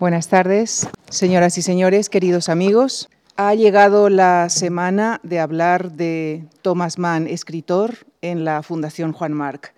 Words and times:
Buenas 0.00 0.28
tardes, 0.28 0.88
señoras 1.10 1.58
y 1.58 1.62
señores, 1.62 2.08
queridos 2.08 2.48
amigos. 2.48 3.08
Ha 3.36 3.52
llegado 3.56 4.08
la 4.08 4.48
semana 4.48 5.18
de 5.24 5.40
hablar 5.40 5.90
de 5.90 6.44
Thomas 6.62 6.98
Mann, 6.98 7.26
escritor, 7.26 8.06
en 8.22 8.44
la 8.44 8.62
Fundación 8.62 9.12
Juan 9.12 9.32
Marc. 9.32 9.74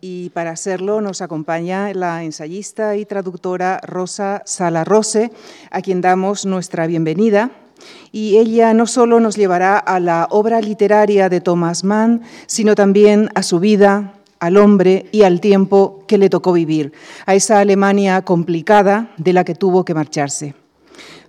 Y 0.00 0.30
para 0.30 0.52
hacerlo 0.52 1.02
nos 1.02 1.20
acompaña 1.20 1.92
la 1.92 2.24
ensayista 2.24 2.96
y 2.96 3.04
traductora 3.04 3.80
Rosa 3.82 4.40
Sala 4.46 4.82
Rose, 4.84 5.30
a 5.70 5.82
quien 5.82 6.00
damos 6.00 6.46
nuestra 6.46 6.86
bienvenida. 6.86 7.50
Y 8.12 8.38
ella 8.38 8.72
no 8.72 8.86
solo 8.86 9.20
nos 9.20 9.36
llevará 9.36 9.76
a 9.76 10.00
la 10.00 10.26
obra 10.30 10.62
literaria 10.62 11.28
de 11.28 11.42
Thomas 11.42 11.84
Mann, 11.84 12.22
sino 12.46 12.74
también 12.74 13.28
a 13.34 13.42
su 13.42 13.60
vida, 13.60 14.14
al 14.40 14.56
hombre 14.56 15.06
y 15.12 15.22
al 15.22 15.40
tiempo 15.40 16.04
que 16.08 16.18
le 16.18 16.30
tocó 16.30 16.52
vivir, 16.52 16.92
a 17.26 17.34
esa 17.34 17.60
Alemania 17.60 18.22
complicada 18.22 19.12
de 19.16 19.32
la 19.32 19.44
que 19.44 19.54
tuvo 19.54 19.84
que 19.84 19.94
marcharse. 19.94 20.54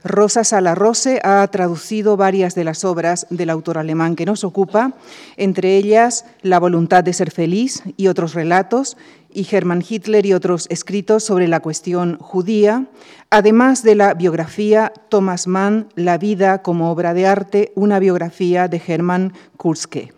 Rosa 0.04 0.44
Salarrose 0.44 1.20
ha 1.24 1.48
traducido 1.48 2.18
varias 2.18 2.56
de 2.56 2.64
las 2.64 2.84
obras 2.84 3.28
del 3.30 3.52
autor 3.52 3.78
alemán 3.78 4.16
que 4.16 4.26
nos 4.26 4.44
ocupa, 4.44 4.94
entre 5.38 5.78
ellas 5.78 6.26
La 6.42 6.60
voluntad 6.60 7.04
de 7.04 7.14
ser 7.14 7.30
feliz 7.30 7.84
y 7.98 8.08
otros 8.08 8.34
relatos, 8.34 8.98
y 9.32 9.48
Hermann 9.50 9.84
Hitler 9.88 10.26
y 10.26 10.34
otros 10.34 10.66
escritos 10.70 11.24
sobre 11.24 11.48
la 11.48 11.60
cuestión 11.60 12.18
judía, 12.20 12.88
además 13.30 13.84
de 13.84 13.96
la 13.96 14.14
biografía 14.16 14.92
Thomas 15.10 15.46
Mann, 15.46 15.90
La 15.96 16.18
vida 16.18 16.64
como 16.64 16.92
obra 16.92 17.14
de 17.14 17.28
arte, 17.28 17.72
una 17.76 18.00
biografía 18.00 18.68
de 18.68 18.82
Hermann 18.86 19.34
Kurske. 19.58 20.14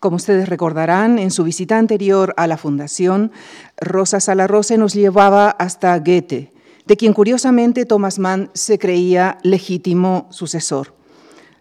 Como 0.00 0.16
ustedes 0.16 0.48
recordarán, 0.48 1.18
en 1.18 1.30
su 1.30 1.44
visita 1.44 1.78
anterior 1.78 2.34
a 2.36 2.46
la 2.46 2.56
Fundación, 2.56 3.32
Rosa 3.76 4.20
Salarrose 4.20 4.78
nos 4.78 4.94
llevaba 4.94 5.50
hasta 5.50 5.98
Goethe, 5.98 6.52
de 6.86 6.96
quien 6.96 7.12
curiosamente 7.12 7.86
Thomas 7.86 8.18
Mann 8.18 8.50
se 8.54 8.78
creía 8.78 9.38
legítimo 9.42 10.26
sucesor. 10.30 10.94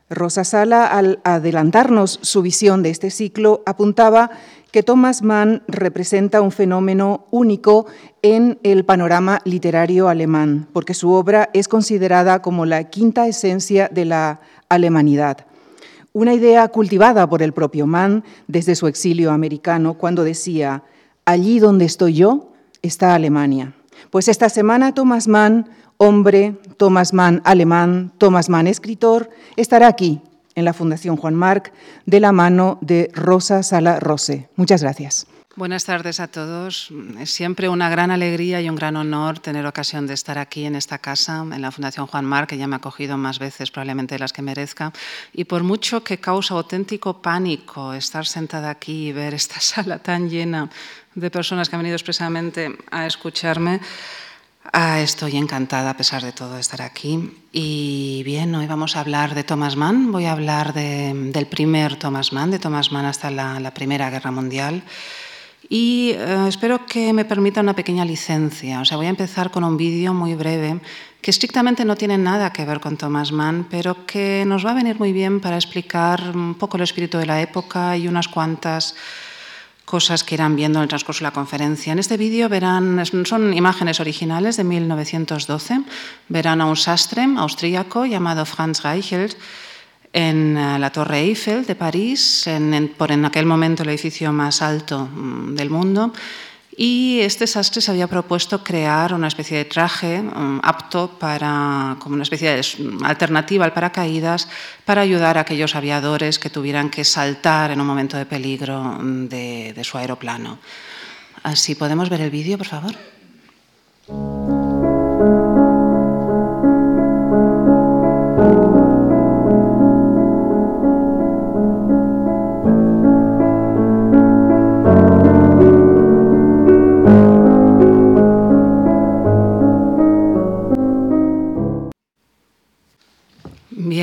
Rosa 0.10 0.44
Sala, 0.44 0.86
al 0.86 1.20
adelantarnos 1.24 2.20
su 2.22 2.42
visión 2.42 2.84
de 2.84 2.90
este 2.90 3.10
ciclo, 3.10 3.64
apuntaba 3.66 4.30
que 4.72 4.84
Thomas 4.84 5.22
Mann 5.22 5.64
representa 5.68 6.42
un 6.42 6.52
fenómeno 6.52 7.28
único 7.32 7.86
en 8.22 8.60
el 8.64 8.86
panorama 8.86 9.40
literario 9.46 10.10
alemán, 10.10 10.68
porque 10.74 10.94
su 10.94 11.12
obra 11.12 11.50
es 11.54 11.68
considerada 11.68 12.42
como 12.42 12.66
la 12.66 12.84
quinta 12.86 13.28
esencia 13.28 13.90
de 13.92 14.06
la 14.06 14.42
alemanidad. 14.70 15.46
Una 16.16 16.36
idea 16.36 16.68
cultivada 16.68 17.28
por 17.28 17.42
el 17.42 17.54
propio 17.54 17.88
Mann 17.88 18.24
desde 18.48 18.76
su 18.76 18.86
exilio 18.86 19.32
americano 19.32 19.96
cuando 19.96 20.24
decía, 20.24 20.84
allí 21.26 21.58
donde 21.58 21.86
estoy 21.86 22.14
yo 22.14 22.52
está 22.84 23.16
Alemania. 23.16 23.74
Pues 24.12 24.28
esta 24.28 24.50
semana 24.50 24.94
Thomas 24.94 25.28
Mann, 25.28 25.70
hombre, 25.98 26.56
Thomas 26.78 27.14
Mann 27.14 27.42
alemán, 27.46 28.12
Thomas 28.20 28.48
Mann 28.48 28.68
escritor, 28.68 29.32
estará 29.56 29.88
aquí 29.88 30.22
en 30.54 30.66
la 30.66 30.74
Fundación 30.74 31.18
Juan 31.18 31.34
Marc 31.34 31.74
de 32.06 32.20
la 32.20 32.32
mano 32.32 32.78
de 32.82 33.10
Rosa 33.14 33.64
Sala 33.64 34.00
Rose. 34.00 34.50
Muchas 34.56 34.84
gracias. 34.84 35.26
Buenas 35.56 35.86
tardes 35.86 36.20
a 36.20 36.28
todos. 36.28 36.90
Es 37.20 37.32
siempre 37.32 37.70
una 37.70 37.88
gran 37.88 38.10
alegría 38.10 38.60
y 38.60 38.68
un 38.68 38.76
gran 38.76 38.96
honor 38.96 39.38
tener 39.38 39.68
ocasión 39.68 40.08
de 40.08 40.16
estar 40.16 40.40
aquí 40.40 40.66
en 40.66 40.76
esta 40.76 40.98
casa, 40.98 41.42
en 41.42 41.62
la 41.62 41.70
Fundación 41.70 42.08
Juan 42.08 42.26
Mar, 42.26 42.48
que 42.48 42.58
ya 42.58 42.66
me 42.66 42.76
ha 42.76 42.78
acogido 42.78 43.20
más 43.20 43.38
veces 43.38 43.70
probablemente 43.70 44.16
de 44.16 44.20
las 44.20 44.34
que 44.34 44.42
merezca. 44.42 44.92
Y 45.32 45.44
por 45.44 45.62
mucho 45.62 46.04
que 46.04 46.18
causa 46.18 46.56
auténtico 46.56 47.22
pánico 47.22 47.94
estar 47.94 48.26
sentada 48.26 48.72
aquí 48.72 49.10
y 49.10 49.12
ver 49.12 49.36
esta 49.36 49.60
sala 49.60 50.00
tan 50.00 50.28
llena 50.28 50.72
de 51.14 51.30
personas 51.30 51.70
que 51.70 51.76
han 51.76 51.84
venido 51.84 51.98
expresamente 51.98 52.76
a 52.90 53.06
escucharme, 53.06 53.80
ah, 54.72 55.02
estoy 55.02 55.38
encantada 55.38 55.92
a 55.92 55.98
pesar 55.98 56.24
de 56.24 56.32
todo 56.32 56.56
de 56.56 56.62
estar 56.62 56.82
aquí. 56.82 57.32
Y 57.52 58.24
bien, 58.26 58.56
hoy 58.56 58.66
vamos 58.66 58.96
a 58.96 59.02
hablar 59.02 59.36
de 59.36 59.44
Thomas 59.44 59.76
Mann. 59.76 60.12
Voy 60.12 60.26
a 60.26 60.32
hablar 60.32 60.74
del 60.74 61.46
primer 61.46 61.98
Thomas 61.98 62.34
Mann, 62.34 62.50
de 62.50 62.58
Thomas 62.58 62.92
Mann 62.92 63.06
hasta 63.06 63.30
la, 63.30 63.60
la 63.60 63.72
Primera 63.72 64.10
Guerra 64.10 64.32
Mundial. 64.32 64.82
Y 65.70 66.12
eh, 66.12 66.46
espero 66.48 66.86
que 66.86 67.14
me 67.14 67.26
permita 67.26 67.62
una 67.62 67.76
pequeña 67.76 68.06
licencia. 68.06 68.82
O 68.82 68.86
sea, 68.86 68.98
voy 68.98 69.08
a 69.08 69.10
empezar 69.10 69.52
con 69.52 69.64
un 69.64 69.78
vídeo 69.78 70.14
muy 70.14 70.36
breve 70.36 70.80
que 71.22 71.32
estrictamente 71.32 71.86
no 71.86 71.96
tiene 71.96 72.18
nada 72.18 72.52
que 72.52 72.66
ver 72.66 72.82
con 72.82 72.98
Thomas 72.98 73.32
Mann, 73.32 73.66
pero 73.70 74.06
que 74.06 74.44
nos 74.46 74.66
va 74.66 74.72
a 74.72 74.76
venir 74.76 75.00
muy 75.00 75.14
bien 75.14 75.40
para 75.40 75.56
explicar 75.56 76.32
un 76.36 76.56
poco 76.56 76.76
el 76.76 76.84
espíritu 76.84 77.18
de 77.18 77.26
la 77.26 77.42
época 77.42 77.96
y 77.96 78.10
unas 78.10 78.28
cuantas 78.28 78.96
cosas 79.86 80.24
que 80.24 80.36
irán 80.36 80.56
viendo 80.56 80.80
en 80.80 80.84
el 80.84 80.90
transcurso 80.90 81.20
de 81.20 81.30
la 81.30 81.32
conferencia. 81.32 81.94
En 81.94 82.00
este 82.00 82.18
vídeo 82.18 82.50
verán, 82.50 83.06
son 83.06 83.54
imágenes 83.54 84.00
originales 84.00 84.58
de 84.58 84.64
1912, 84.64 85.82
verán 86.28 86.62
a 86.62 86.66
un 86.66 86.76
sastre 86.76 87.24
austríaco 87.38 88.06
llamado 88.06 88.46
Franz 88.46 88.82
Reichelt, 88.84 89.38
en 90.14 90.56
eh, 90.56 90.80
la 90.80 90.92
Torre 90.92 91.20
Eiffel 91.20 91.66
de 91.66 91.76
París, 91.76 92.46
en, 92.48 92.94
por 92.96 93.12
en 93.12 93.26
aquel 93.26 93.46
momento 93.46 93.84
el 93.84 93.90
edificio 93.90 94.32
más 94.32 94.62
alto 94.62 95.10
mm, 95.12 95.56
del 95.56 95.70
mundo. 95.70 96.14
Y 96.76 97.20
este 97.22 97.46
sastre 97.46 97.82
se 97.82 97.92
había 97.92 98.08
propuesto 98.08 98.64
crear 98.64 99.14
una 99.14 99.28
especie 99.28 99.58
de 99.58 99.66
traje 99.66 100.22
mm, 100.22 100.60
apto 100.64 101.10
para, 101.20 101.98
como 102.00 102.14
una 102.16 102.24
especie 102.24 102.56
de 102.56 102.62
alternativa 103.04 103.66
al 103.66 103.74
paracaídas, 103.74 104.48
para 104.86 105.02
ayudar 105.02 105.38
a 105.38 105.42
aquellos 105.42 105.76
aviadores 105.76 106.40
que 106.40 106.50
tuvieran 106.50 106.90
que 106.90 107.04
saltar 107.04 107.72
en 107.72 107.82
un 107.82 107.88
momento 107.88 108.18
de 108.18 108.26
peligro 108.26 108.82
mm, 108.82 109.28
de, 109.28 109.74
de 109.76 109.84
su 109.84 109.98
aeroplano. 109.98 110.60
Así 111.42 111.76
podemos 111.76 112.10
ver 112.10 112.22
el 112.22 112.30
vídeo, 112.30 112.58
por 112.58 112.68
favor. 112.68 112.94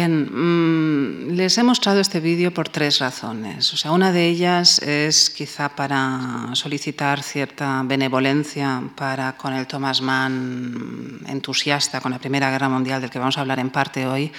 Les 0.08 1.58
he 1.58 1.62
mostrado 1.62 2.00
este 2.00 2.20
vídeo 2.20 2.52
por 2.52 2.68
tres 2.68 2.98
razones. 2.98 3.72
O 3.72 3.76
sea, 3.76 3.92
una 3.92 4.12
de 4.12 4.28
ellas 4.28 4.78
es 4.80 5.30
quizá 5.30 5.70
para 5.70 6.50
solicitar 6.54 7.22
cierta 7.22 7.82
benevolencia 7.84 8.82
para 8.96 9.36
con 9.36 9.54
el 9.54 9.66
Thomas 9.66 10.00
Mann 10.00 11.20
entusiasta 11.26 12.00
con 12.00 12.12
la 12.12 12.18
Primera 12.18 12.50
Guerra 12.50 12.68
Mundial 12.68 13.00
del 13.00 13.10
que 13.10 13.18
vamos 13.18 13.38
a 13.38 13.40
hablar 13.42 13.58
en 13.58 13.70
parte 13.70 14.06
hoy 14.06 14.32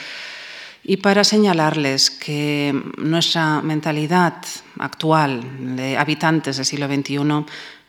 y 0.84 0.98
para 0.98 1.24
señalarles 1.24 2.10
que 2.10 2.74
nuestra 2.98 3.62
mentalidad 3.62 4.44
actual 4.80 5.76
de 5.76 5.98
habitantes 5.98 6.58
del 6.58 6.66
siglo 6.66 6.88
XXI 6.88 7.46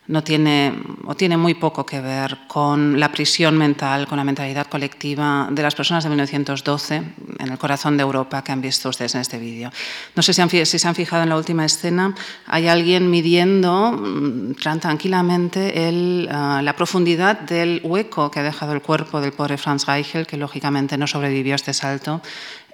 no 0.09 0.25
tiene 0.25 0.75
o 1.07 1.15
tiene 1.15 1.37
muy 1.37 1.55
poco 1.55 1.87
que 1.87 2.01
ver 2.01 2.39
con 2.49 2.99
la 2.99 3.13
prisión 3.13 3.57
mental, 3.57 4.09
con 4.09 4.19
la 4.19 4.25
mentalidad 4.25 4.67
colectiva 4.67 5.49
de 5.51 5.63
las 5.63 5.75
personas 5.75 6.03
de 6.03 6.11
1912 6.11 7.03
en 7.39 7.49
el 7.49 7.59
corazón 7.59 7.97
de 7.97 8.03
Europa 8.03 8.43
que 8.43 8.51
han 8.51 8.61
visto 8.61 8.89
ustedes 8.89 9.15
en 9.15 9.21
este 9.21 9.39
vídeo. 9.39 9.71
No 10.17 10.23
sé 10.23 10.33
si, 10.33 10.67
si 10.67 10.79
se 10.79 10.89
han 10.89 10.95
fijado 10.95 11.23
en 11.23 11.29
la 11.29 11.37
última 11.37 11.65
escena, 11.65 12.15
hay 12.47 12.67
alguien 12.67 13.11
midiendo 13.11 13.93
mm, 13.93 14.55
tranquilamente 14.55 15.89
el, 15.89 16.29
ah, 16.33 16.61
la 16.63 16.75
profundidad 16.75 17.39
del 17.39 17.81
hueco 17.85 18.31
que 18.31 18.41
ha 18.41 18.43
dejado 18.43 18.73
el 18.73 18.83
cuerpo 18.83 19.21
del 19.21 19.33
pobre 19.33 19.57
Franz 19.57 19.87
Reichel, 19.87 20.27
que 20.27 20.37
lógicamente 20.37 20.99
no 20.99 21.07
sobrevivió 21.07 21.55
a 21.55 21.57
este 21.57 21.75
salto 21.75 22.23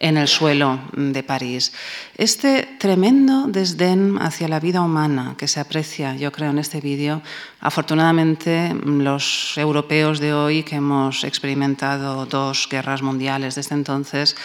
en 0.00 0.16
el 0.16 0.28
suelo 0.28 0.80
de 0.92 1.22
París. 1.22 1.72
Este 2.16 2.76
tremendo 2.78 3.46
desdén 3.48 4.18
hacia 4.20 4.48
la 4.48 4.60
vida 4.60 4.80
humana 4.80 5.34
que 5.36 5.48
se 5.48 5.60
aprecia, 5.60 6.14
yo 6.16 6.30
creo, 6.30 6.50
en 6.50 6.58
este 6.58 6.80
vídeo, 6.80 7.22
afortunadamente 7.60 8.74
los 8.84 9.56
europeos 9.56 10.20
de 10.20 10.32
hoy 10.32 10.62
que 10.62 10.76
hemos 10.76 11.24
experimentado 11.24 12.26
dos 12.26 12.68
guerras 12.70 13.02
mundiales 13.02 13.56
desde 13.56 13.74
entonces, 13.74 14.36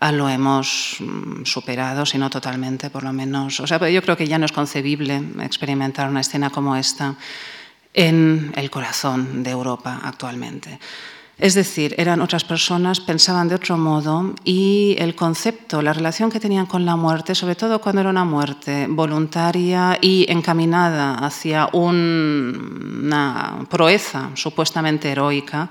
ah, 0.00 0.12
lo 0.12 0.28
hemos 0.28 0.96
mm, 1.00 1.44
superado, 1.44 2.06
si 2.06 2.18
no 2.18 2.30
totalmente, 2.30 2.90
por 2.90 3.02
lo 3.02 3.12
menos. 3.12 3.60
O 3.60 3.66
sea, 3.66 3.78
yo 3.88 4.02
creo 4.02 4.16
que 4.16 4.26
ya 4.26 4.38
no 4.38 4.46
es 4.46 4.52
concebible 4.52 5.22
experimentar 5.42 6.08
una 6.08 6.20
escena 6.20 6.50
como 6.50 6.76
esta 6.76 7.16
en 7.92 8.52
el 8.56 8.70
corazón 8.70 9.42
de 9.42 9.50
Europa 9.50 10.00
actualmente. 10.04 10.78
Es 11.38 11.52
decir, 11.54 11.94
eran 11.98 12.22
otras 12.22 12.44
personas, 12.44 13.00
pensaban 13.00 13.48
de 13.48 13.56
otro 13.56 13.76
modo 13.76 14.34
y 14.42 14.96
el 14.98 15.14
concepto, 15.14 15.82
la 15.82 15.92
relación 15.92 16.30
que 16.30 16.40
tenían 16.40 16.64
con 16.64 16.86
la 16.86 16.96
muerte, 16.96 17.34
sobre 17.34 17.54
todo 17.54 17.78
cuando 17.78 18.00
era 18.00 18.08
una 18.08 18.24
muerte 18.24 18.86
voluntaria 18.88 19.98
y 20.00 20.24
encaminada 20.30 21.16
hacia 21.16 21.68
una 21.72 23.66
proeza 23.68 24.30
supuestamente 24.32 25.10
heroica, 25.10 25.68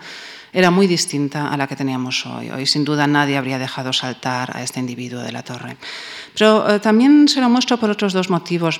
era 0.53 0.69
muy 0.69 0.85
distinta 0.85 1.49
a 1.49 1.57
la 1.57 1.65
que 1.65 1.75
teníamos 1.75 2.23
hoy. 2.27 2.51
Hoy 2.51 2.67
sin 2.67 2.85
duda 2.85 3.07
nadie 3.07 3.35
habría 3.35 3.57
dejado 3.57 3.91
saltar 3.91 4.55
a 4.55 4.61
este 4.61 4.79
individuo 4.79 5.21
de 5.21 5.31
la 5.31 5.41
torre. 5.41 5.77
Pero 6.37 6.69
eh, 6.69 6.79
también 6.79 7.27
se 7.27 7.41
lo 7.41 7.49
muestro 7.49 7.77
por 7.77 7.89
otros 7.89 8.13
dos 8.13 8.29
motivos. 8.29 8.79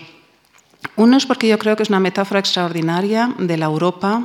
Uno 0.97 1.17
es 1.17 1.25
porque 1.25 1.47
yo 1.47 1.57
creo 1.57 1.75
que 1.75 1.81
es 1.83 1.89
una 1.89 1.99
metáfora 1.99 2.39
extraordinaria 2.39 3.33
de 3.39 3.57
la 3.57 3.65
Europa 3.65 4.21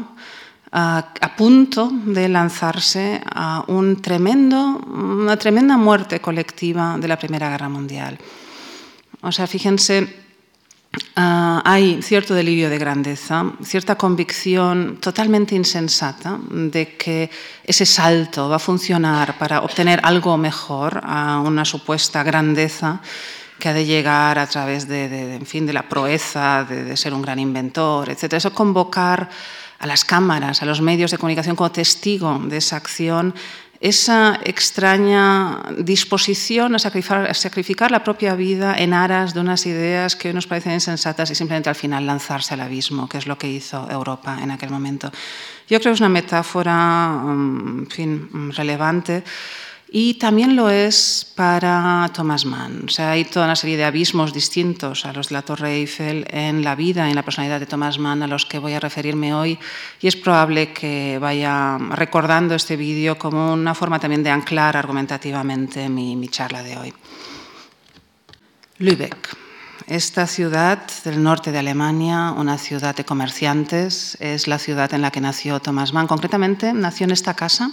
a 0.72 1.34
punto 1.36 1.90
de 1.90 2.28
lanzarse 2.28 3.20
a 3.24 3.64
un 3.66 4.00
tremendo, 4.00 4.78
una 4.86 5.36
tremenda 5.36 5.76
muerte 5.76 6.20
colectiva 6.20 6.96
de 6.98 7.08
la 7.08 7.18
Primera 7.18 7.50
Guerra 7.50 7.68
Mundial. 7.68 8.18
O 9.22 9.32
sea, 9.32 9.46
fíjense, 9.46 10.08
ah, 11.16 11.60
hay 11.64 12.00
cierto 12.02 12.34
delirio 12.34 12.70
de 12.70 12.78
grandeza, 12.78 13.52
cierta 13.62 13.96
convicción 13.96 14.98
totalmente 15.00 15.54
insensata 15.54 16.38
de 16.50 16.96
que 16.96 17.30
ese 17.64 17.84
salto 17.84 18.48
va 18.48 18.56
a 18.56 18.60
funcionar 18.60 19.36
para 19.38 19.60
obtener 19.60 20.00
algo 20.02 20.38
mejor 20.38 21.02
a 21.04 21.40
una 21.40 21.64
supuesta 21.66 22.22
grandeza 22.22 23.00
que 23.58 23.68
ha 23.68 23.74
de 23.74 23.84
llegar 23.84 24.38
a 24.38 24.46
través 24.46 24.88
de, 24.88 25.34
en 25.34 25.44
fin, 25.44 25.66
de 25.66 25.74
la 25.74 25.86
proeza, 25.86 26.64
de, 26.64 26.82
de, 26.82 26.96
ser 26.96 27.12
un 27.12 27.20
gran 27.20 27.38
inventor, 27.38 28.08
etc. 28.08 28.32
Eso 28.32 28.54
convocar 28.54 29.28
a 29.80 29.86
las 29.86 30.04
cámaras, 30.04 30.62
a 30.62 30.66
los 30.66 30.80
medios 30.80 31.10
de 31.10 31.18
comunicación 31.18 31.56
como 31.56 31.72
testigo 31.72 32.38
de 32.44 32.58
esa 32.58 32.76
acción, 32.76 33.34
esa 33.80 34.38
extraña 34.44 35.62
disposición 35.78 36.74
a 36.74 36.78
sacrificar, 36.78 37.90
la 37.90 38.04
propia 38.04 38.34
vida 38.34 38.76
en 38.76 38.92
aras 38.92 39.32
de 39.32 39.40
unas 39.40 39.64
ideas 39.64 40.16
que 40.16 40.28
hoy 40.28 40.34
nos 40.34 40.46
parecen 40.46 40.74
insensatas 40.74 41.30
y 41.30 41.34
simplemente 41.34 41.70
al 41.70 41.74
final 41.74 42.04
lanzarse 42.04 42.52
al 42.52 42.60
abismo, 42.60 43.08
que 43.08 43.16
es 43.16 43.26
lo 43.26 43.38
que 43.38 43.48
hizo 43.48 43.90
Europa 43.90 44.38
en 44.42 44.50
aquel 44.50 44.68
momento. 44.68 45.10
Yo 45.66 45.80
creo 45.80 45.92
que 45.92 45.94
es 45.94 46.00
una 46.00 46.10
metáfora 46.10 47.08
mm, 47.24 47.78
en 47.78 47.90
fin, 47.90 48.28
mm, 48.30 48.50
relevante 48.50 49.24
y 49.92 50.14
también 50.14 50.54
lo 50.54 50.70
es 50.70 51.26
para 51.34 52.08
Thomas 52.14 52.44
Mann. 52.44 52.84
O 52.86 52.88
sea, 52.88 53.10
hay 53.10 53.24
toda 53.24 53.46
una 53.46 53.56
serie 53.56 53.76
de 53.76 53.84
abismos 53.84 54.32
distintos 54.32 55.04
a 55.04 55.12
los 55.12 55.30
de 55.30 55.34
la 55.34 55.42
Torre 55.42 55.74
Eiffel 55.74 56.26
en 56.30 56.62
la 56.62 56.76
vida 56.76 57.08
en 57.08 57.16
la 57.16 57.24
personalidad 57.24 57.58
de 57.58 57.66
Thomas 57.66 57.98
Mann 57.98 58.22
a 58.22 58.28
los 58.28 58.46
que 58.46 58.60
voy 58.60 58.74
a 58.74 58.80
referirme 58.80 59.34
hoy. 59.34 59.58
Y 60.00 60.06
es 60.06 60.14
probable 60.14 60.72
que 60.72 61.18
vaya 61.20 61.76
recordando 61.76 62.54
este 62.54 62.76
vídeo 62.76 63.18
como 63.18 63.52
una 63.52 63.74
forma 63.74 63.98
también 63.98 64.22
de 64.22 64.30
anclar 64.30 64.76
argumentativamente 64.76 65.88
mi, 65.88 66.14
mi 66.14 66.28
charla 66.28 66.62
de 66.62 66.76
hoy. 66.76 66.94
Lübeck. 68.78 69.36
Esta 69.88 70.28
ciudad 70.28 70.86
del 71.04 71.20
norte 71.20 71.50
de 71.50 71.58
Alemania, 71.58 72.32
una 72.36 72.58
ciudad 72.58 72.94
de 72.94 73.04
comerciantes, 73.04 74.16
es 74.20 74.46
la 74.46 74.60
ciudad 74.60 74.94
en 74.94 75.02
la 75.02 75.10
que 75.10 75.20
nació 75.20 75.58
Thomas 75.58 75.92
Mann. 75.92 76.06
Concretamente, 76.06 76.72
nació 76.72 77.06
en 77.06 77.10
esta 77.10 77.34
casa 77.34 77.72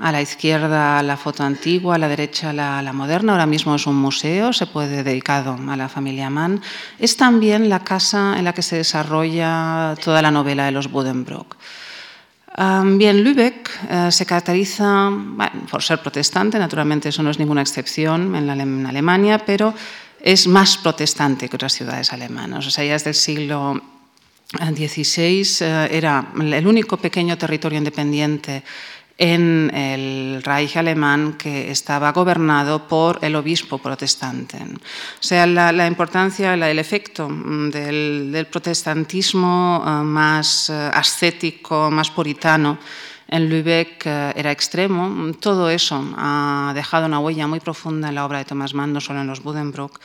a 0.00 0.12
la 0.12 0.22
izquierda 0.22 1.02
la 1.02 1.16
foto 1.16 1.44
antigua, 1.44 1.94
a 1.94 1.98
la 1.98 2.08
derecha 2.08 2.52
la, 2.52 2.92
moderna. 2.92 3.32
Ahora 3.32 3.46
mismo 3.46 3.74
es 3.74 3.86
un 3.86 3.96
museo, 3.96 4.52
se 4.52 4.66
puede 4.66 5.02
dedicado 5.02 5.58
a 5.68 5.76
la 5.76 5.88
familia 5.88 6.30
Mann. 6.30 6.60
Es 6.98 7.16
también 7.16 7.68
la 7.68 7.84
casa 7.84 8.38
en 8.38 8.44
la 8.44 8.52
que 8.52 8.62
se 8.62 8.76
desarrolla 8.76 9.94
toda 10.02 10.22
la 10.22 10.30
novela 10.30 10.64
de 10.64 10.72
los 10.72 10.90
Buddenbrook. 10.90 11.56
bien, 12.96 13.22
Lübeck 13.22 13.70
eh, 13.88 14.08
se 14.10 14.26
caracteriza 14.26 15.10
por 15.70 15.82
ser 15.82 16.00
protestante, 16.00 16.58
naturalmente 16.58 17.10
eso 17.10 17.22
no 17.22 17.30
es 17.30 17.38
ninguna 17.38 17.62
excepción 17.62 18.34
en, 18.34 18.86
Alemania, 18.86 19.38
pero 19.38 19.74
es 20.20 20.46
más 20.46 20.78
protestante 20.78 21.48
que 21.48 21.56
otras 21.56 21.72
ciudades 21.72 22.12
alemanas. 22.12 22.66
O 22.66 22.70
sea, 22.70 22.84
ya 22.84 22.92
desde 22.94 23.10
el 23.10 23.16
siglo 23.16 23.80
XVI 24.58 25.46
eh, 25.60 25.88
era 25.92 26.32
el 26.40 26.66
único 26.66 26.96
pequeño 26.96 27.38
territorio 27.38 27.78
independiente 27.78 28.64
en 29.20 29.70
el 29.74 30.42
Reich 30.42 30.78
alemán 30.78 31.34
que 31.34 31.70
estaba 31.70 32.10
gobernado 32.10 32.88
por 32.88 33.18
el 33.20 33.36
obispo 33.36 33.76
protestante. 33.76 34.56
O 34.56 35.22
sea, 35.22 35.46
la, 35.46 35.86
importancia, 35.86 36.54
el 36.54 36.78
efecto 36.78 37.28
del, 37.28 38.46
protestantismo 38.50 39.84
eh, 39.86 39.90
más 40.04 40.70
eh, 40.70 40.72
ascético, 40.72 41.90
más 41.90 42.10
puritano, 42.10 42.78
en 43.28 43.50
Lübeck 43.50 44.06
eh, 44.06 44.32
era 44.36 44.52
extremo. 44.52 45.30
Todo 45.38 45.68
eso 45.68 46.02
ha 46.16 46.72
dejado 46.74 47.04
una 47.04 47.18
huella 47.18 47.46
muy 47.46 47.60
profunda 47.60 48.08
en 48.08 48.14
la 48.14 48.24
obra 48.24 48.38
de 48.38 48.46
Thomas 48.46 48.72
Mann, 48.72 48.94
no 48.94 49.02
solo 49.02 49.20
en 49.20 49.26
los 49.26 49.42
Buddenbrook. 49.42 50.00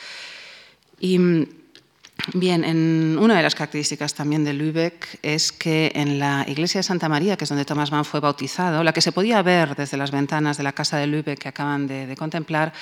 Y 1.00 1.18
Bien, 2.34 2.64
en 2.64 3.18
una 3.20 3.36
de 3.36 3.42
las 3.42 3.54
características 3.54 4.14
también 4.14 4.44
de 4.44 4.52
Lübeck 4.52 5.18
es 5.22 5.52
que 5.52 5.92
en 5.94 6.18
la 6.18 6.44
iglesia 6.48 6.80
de 6.80 6.82
Santa 6.82 7.08
María, 7.08 7.36
que 7.36 7.44
es 7.44 7.48
donde 7.50 7.64
Thomas 7.64 7.92
Mann 7.92 8.04
fue 8.04 8.20
bautizado, 8.20 8.82
la 8.82 8.92
que 8.92 9.00
se 9.00 9.12
podía 9.12 9.42
ver 9.42 9.76
desde 9.76 9.96
las 9.96 10.10
ventanas 10.10 10.56
de 10.56 10.64
la 10.64 10.72
casa 10.72 10.96
de 10.96 11.06
Lübeck 11.06 11.38
que 11.38 11.48
acaban 11.48 11.86
de, 11.86 12.16
contemplar, 12.16 12.72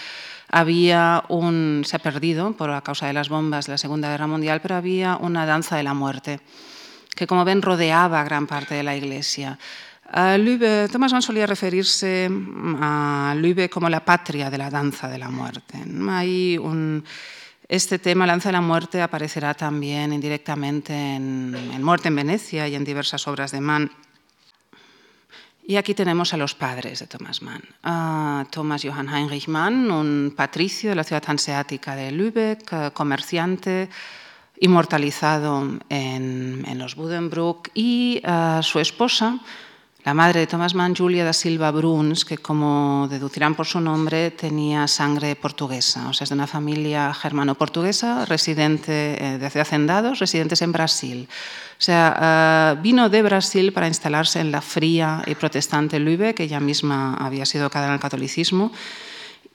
había 0.50 1.24
un, 1.28 1.82
se 1.84 1.96
ha 1.96 1.98
perdido 1.98 2.52
por 2.52 2.70
la 2.70 2.80
causa 2.80 3.06
de 3.06 3.12
las 3.12 3.28
bombas 3.28 3.66
de 3.66 3.72
la 3.72 3.78
Segunda 3.78 4.08
Guerra 4.08 4.26
Mundial, 4.26 4.60
pero 4.62 4.76
había 4.76 5.16
una 5.16 5.44
danza 5.44 5.76
de 5.76 5.82
la 5.82 5.94
muerte 5.94 6.40
que, 7.14 7.26
como 7.26 7.44
ven, 7.44 7.60
rodeaba 7.60 8.24
gran 8.24 8.46
parte 8.46 8.74
de 8.74 8.82
la 8.82 8.96
iglesia. 8.96 9.58
Thomas 10.12 11.12
Mann 11.12 11.22
solía 11.22 11.46
referirse 11.46 12.30
a 12.80 13.34
Lübeck 13.36 13.70
como 13.70 13.90
la 13.90 14.04
patria 14.04 14.48
de 14.48 14.58
la 14.58 14.70
danza 14.70 15.08
de 15.08 15.18
la 15.18 15.28
muerte. 15.28 15.78
Hay 16.08 16.56
un 16.56 17.04
este 17.68 17.98
tema, 17.98 18.26
Lanza 18.26 18.50
de 18.50 18.54
la 18.54 18.60
Muerte, 18.60 19.00
aparecerá 19.00 19.54
también 19.54 20.12
indirectamente 20.12 20.92
en, 20.92 21.82
Muerte 21.82 22.08
en 22.08 22.16
Venecia 22.16 22.68
y 22.68 22.74
en 22.74 22.84
diversas 22.84 23.26
obras 23.26 23.52
de 23.52 23.60
Mann. 23.60 23.90
Y 25.66 25.76
aquí 25.76 25.94
tenemos 25.94 26.34
a 26.34 26.36
los 26.36 26.54
padres 26.54 26.98
de 26.98 27.06
Thomas 27.06 27.40
Mann. 27.40 27.62
Thomas 28.50 28.82
Johann 28.84 29.08
Heinrich 29.08 29.48
Mann, 29.48 29.90
un 29.90 30.34
patricio 30.36 30.90
de 30.90 30.96
la 30.96 31.04
ciudad 31.04 31.24
hanseática 31.26 31.96
de 31.96 32.12
Lübeck, 32.12 32.70
eh, 32.70 32.90
comerciante, 32.92 33.88
inmortalizado 34.60 35.66
en, 35.88 36.78
los 36.78 36.94
Buddenbrook, 36.96 37.70
y 37.72 38.20
eh, 38.22 38.60
su 38.62 38.78
esposa, 38.78 39.38
la 40.04 40.12
madre 40.12 40.40
de 40.40 40.46
Thomas 40.46 40.74
Mann, 40.74 40.94
Julia 40.94 41.24
da 41.24 41.32
Silva 41.32 41.70
Bruns, 41.70 42.26
que 42.26 42.36
como 42.36 43.08
deducirán 43.08 43.54
por 43.54 43.64
su 43.64 43.80
nombre, 43.80 44.30
tenía 44.30 44.86
sangre 44.86 45.34
portuguesa, 45.34 46.08
o 46.08 46.12
sea, 46.12 46.24
es 46.24 46.28
de 46.28 46.34
una 46.34 46.46
familia 46.46 47.14
germano-portuguesa, 47.14 48.26
residente 48.26 49.16
eh, 49.18 49.38
de 49.38 49.46
hacendados, 49.46 50.18
residentes 50.18 50.60
en 50.60 50.72
Brasil. 50.72 51.26
O 51.78 51.82
sea, 51.82 52.76
eh, 52.76 52.80
vino 52.82 53.08
de 53.08 53.22
Brasil 53.22 53.72
para 53.72 53.88
instalarse 53.88 54.40
en 54.40 54.52
la 54.52 54.60
fría 54.60 55.22
y 55.26 55.34
protestante 55.36 55.98
Lübeck, 55.98 56.36
que 56.36 56.44
ella 56.44 56.60
misma 56.60 57.14
había 57.14 57.46
sido 57.46 57.70
en 57.72 57.92
el 57.92 57.98
catolicismo, 57.98 58.72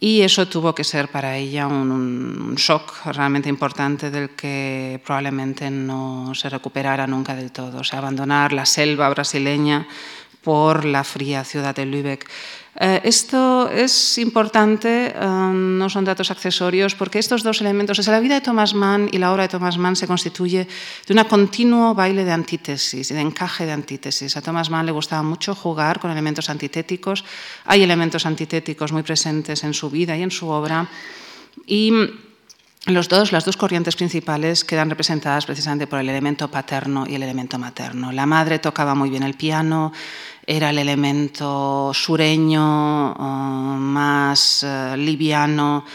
y 0.01 0.21
eso 0.21 0.47
tuvo 0.47 0.73
que 0.73 0.85
ser 0.85 1.09
para 1.09 1.35
ella 1.35 1.67
un, 1.67 2.55
shock 2.55 3.05
realmente 3.05 3.49
importante 3.49 4.09
del 4.09 4.29
que 4.29 5.01
probablemente 5.05 5.69
no 5.69 6.33
se 6.33 6.49
recuperara 6.49 7.05
nunca 7.05 7.35
del 7.35 7.51
todo. 7.51 7.79
O 7.79 7.83
sea, 7.83 7.99
abandonar 7.99 8.53
la 8.53 8.65
selva 8.65 9.09
brasileña 9.09 9.85
por 10.43 10.85
la 10.85 11.03
fría 11.03 11.43
ciudad 11.43 11.75
de 11.75 11.85
Lübeck. 11.85 12.29
Eh, 12.81 13.01
esto 13.03 13.69
es 13.69 14.17
importante, 14.19 15.13
um, 15.19 15.77
no 15.77 15.89
son 15.89 16.05
datos 16.05 16.31
accesorios, 16.31 16.95
porque 16.95 17.19
estos 17.19 17.43
dos 17.43 17.59
elementos, 17.59 17.99
o 17.99 18.03
sea, 18.03 18.13
la 18.13 18.21
vida 18.21 18.35
de 18.35 18.41
Thomas 18.41 18.73
Mann 18.73 19.09
y 19.11 19.17
la 19.17 19.33
obra 19.33 19.43
de 19.43 19.49
Thomas 19.49 19.77
Mann 19.77 19.97
se 19.97 20.07
constituye 20.07 20.65
de 21.05 21.13
un 21.13 21.21
continuo 21.25 21.93
baile 21.93 22.23
de 22.23 22.31
antítesis, 22.31 23.09
de 23.09 23.19
encaje 23.19 23.65
de 23.65 23.73
antítesis. 23.73 24.37
A 24.37 24.41
Thomas 24.41 24.69
Mann 24.69 24.85
le 24.85 24.93
gustaba 24.93 25.23
mucho 25.23 25.55
jugar 25.55 25.99
con 25.99 26.09
elementos 26.09 26.49
antitéticos. 26.49 27.25
Hay 27.65 27.83
elementos 27.83 28.25
antitéticos 28.25 28.93
muy 28.93 29.03
presentes 29.03 29.63
en 29.65 29.73
su 29.73 29.89
vida 29.89 30.15
y 30.15 30.23
en 30.23 30.31
su 30.31 30.47
obra. 30.47 30.87
Y 31.65 31.91
los 32.85 33.09
dos, 33.09 33.31
las 33.31 33.43
dos 33.45 33.57
corrientes 33.57 33.95
principales 33.95 34.63
quedan 34.63 34.89
representadas 34.89 35.45
precisamente 35.45 35.85
por 35.85 35.99
el 35.99 36.09
elemento 36.09 36.49
paterno 36.49 37.05
y 37.05 37.15
el 37.15 37.23
elemento 37.23 37.59
materno. 37.59 38.11
La 38.11 38.25
madre 38.25 38.57
tocaba 38.57 38.95
muy 38.95 39.09
bien 39.09 39.23
el 39.23 39.33
piano, 39.33 39.91
era 40.45 40.69
el 40.69 40.79
elemento 40.79 41.91
sureño, 41.93 43.11
eh, 43.11 43.15
más 43.79 44.63
eh, 44.63 44.95
liviano, 44.97 45.85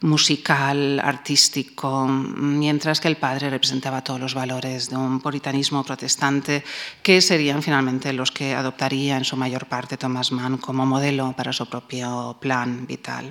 musical, 0.00 1.00
artístico, 1.00 2.06
mientras 2.06 3.00
que 3.00 3.08
el 3.08 3.16
padre 3.16 3.50
representaba 3.50 4.04
todos 4.04 4.20
los 4.20 4.34
valores 4.34 4.90
de 4.90 4.96
un 4.96 5.20
puritanismo 5.20 5.82
protestante 5.82 6.62
que 7.02 7.20
serían 7.20 7.62
finalmente 7.62 8.12
los 8.12 8.30
que 8.30 8.54
adoptaría 8.54 9.16
en 9.16 9.24
su 9.24 9.36
mayor 9.36 9.66
parte 9.66 9.96
Thomas 9.96 10.30
Mann 10.30 10.58
como 10.58 10.86
modelo 10.86 11.34
para 11.36 11.52
su 11.52 11.66
propio 11.66 12.36
plan 12.40 12.86
vital. 12.86 13.30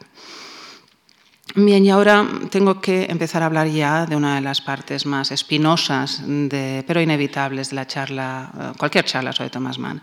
Bien, 1.55 1.85
y 1.85 1.89
ahora 1.89 2.27
tengo 2.51 2.81
que 2.81 3.07
empezar 3.09 3.41
a 3.41 3.45
hablar 3.45 3.67
ya 3.67 4.05
de 4.05 4.15
una 4.15 4.35
de 4.35 4.41
las 4.41 4.61
partes 4.61 5.05
más 5.05 5.31
espinosas, 5.31 6.21
pero 6.85 7.01
inevitables 7.01 7.69
de 7.69 7.75
la 7.75 7.87
charla, 7.87 8.51
eh, 8.53 8.71
cualquier 8.77 9.05
charla 9.05 9.31
sobre 9.31 9.49
Thomas 9.49 9.79
Mann. 9.79 10.01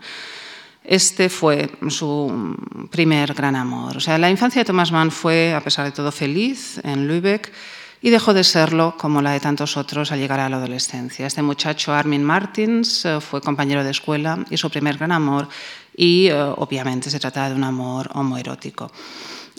Este 0.87 1.29
fue 1.29 1.69
su 1.89 2.55
primer 2.91 3.33
gran 3.33 3.55
amor. 3.55 3.97
O 3.97 3.99
sea, 3.99 4.17
la 4.17 4.29
infancia 4.29 4.61
de 4.61 4.65
Thomas 4.65 4.91
Mann 4.91 5.11
fue, 5.11 5.53
a 5.53 5.61
pesar 5.61 5.85
de 5.85 5.91
todo, 5.91 6.11
feliz 6.11 6.79
en 6.83 7.07
Lübeck 7.07 7.51
y 8.01 8.11
dejó 8.11 8.35
de 8.35 8.43
serlo, 8.43 8.95
como 8.97 9.21
la 9.21 9.31
de 9.31 9.39
tantos 9.39 9.77
otros, 9.77 10.11
al 10.11 10.19
llegar 10.19 10.39
a 10.39 10.47
la 10.47 10.57
adolescencia. 10.57 11.25
Este 11.25 11.41
muchacho, 11.41 11.91
Armin 11.91 12.23
Martins, 12.23 13.03
eh, 13.05 13.19
fue 13.19 13.41
compañero 13.41 13.83
de 13.83 13.89
escuela 13.89 14.45
y 14.49 14.57
su 14.57 14.69
primer 14.69 14.97
gran 14.97 15.11
amor, 15.11 15.47
y 15.95 16.27
eh, 16.27 16.33
obviamente 16.35 17.09
se 17.09 17.19
trataba 17.19 17.49
de 17.49 17.55
un 17.55 17.63
amor 17.63 18.11
homoerótico. 18.13 18.91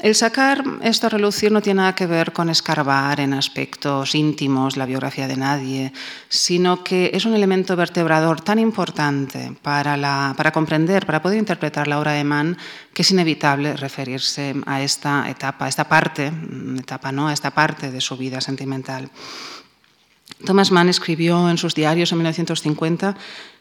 El 0.03 0.15
sacar 0.15 0.63
esto 0.83 1.07
a 1.07 1.11
relucir 1.11 1.51
no 1.51 1.63
tiene 1.63 1.79
nada 1.79 1.95
que 1.95 2.07
ver 2.07 2.33
con 2.35 2.51
escarbar 2.51 3.19
en 3.19 3.33
aspectos 3.33 4.15
íntimos 4.15 4.77
la 4.77 4.85
biografía 4.85 5.27
de 5.27 5.39
nadie, 5.39 5.93
sino 6.29 6.85
que 6.85 7.11
es 7.15 7.25
un 7.25 7.33
elemento 7.33 7.77
vertebrador 7.77 8.43
tan 8.43 8.59
importante 8.59 9.57
para, 9.63 10.35
para 10.37 10.53
comprender, 10.53 11.07
para 11.07 11.23
poder 11.23 11.39
interpretar 11.39 11.89
la 11.89 11.99
obra 11.99 12.13
de 12.13 12.25
Mann, 12.25 12.59
que 12.93 13.03
es 13.03 13.11
inevitable 13.11 13.75
referirse 13.75 14.55
a 14.67 14.83
esta 14.83 15.31
etapa, 15.31 15.65
a 15.65 15.69
esta 15.69 15.89
parte, 15.89 16.31
etapa 16.79 17.11
no, 17.11 17.29
a 17.29 17.33
esta 17.33 17.53
parte 17.53 17.91
de 17.91 18.01
su 18.03 18.19
vida 18.19 18.43
sentimental. 18.43 19.11
Thomas 20.45 20.71
Mann 20.71 20.91
escribió 20.91 21.49
en 21.49 21.57
sus 21.57 21.75
diarios 21.75 22.13
en 22.13 22.19
1950 22.19 23.17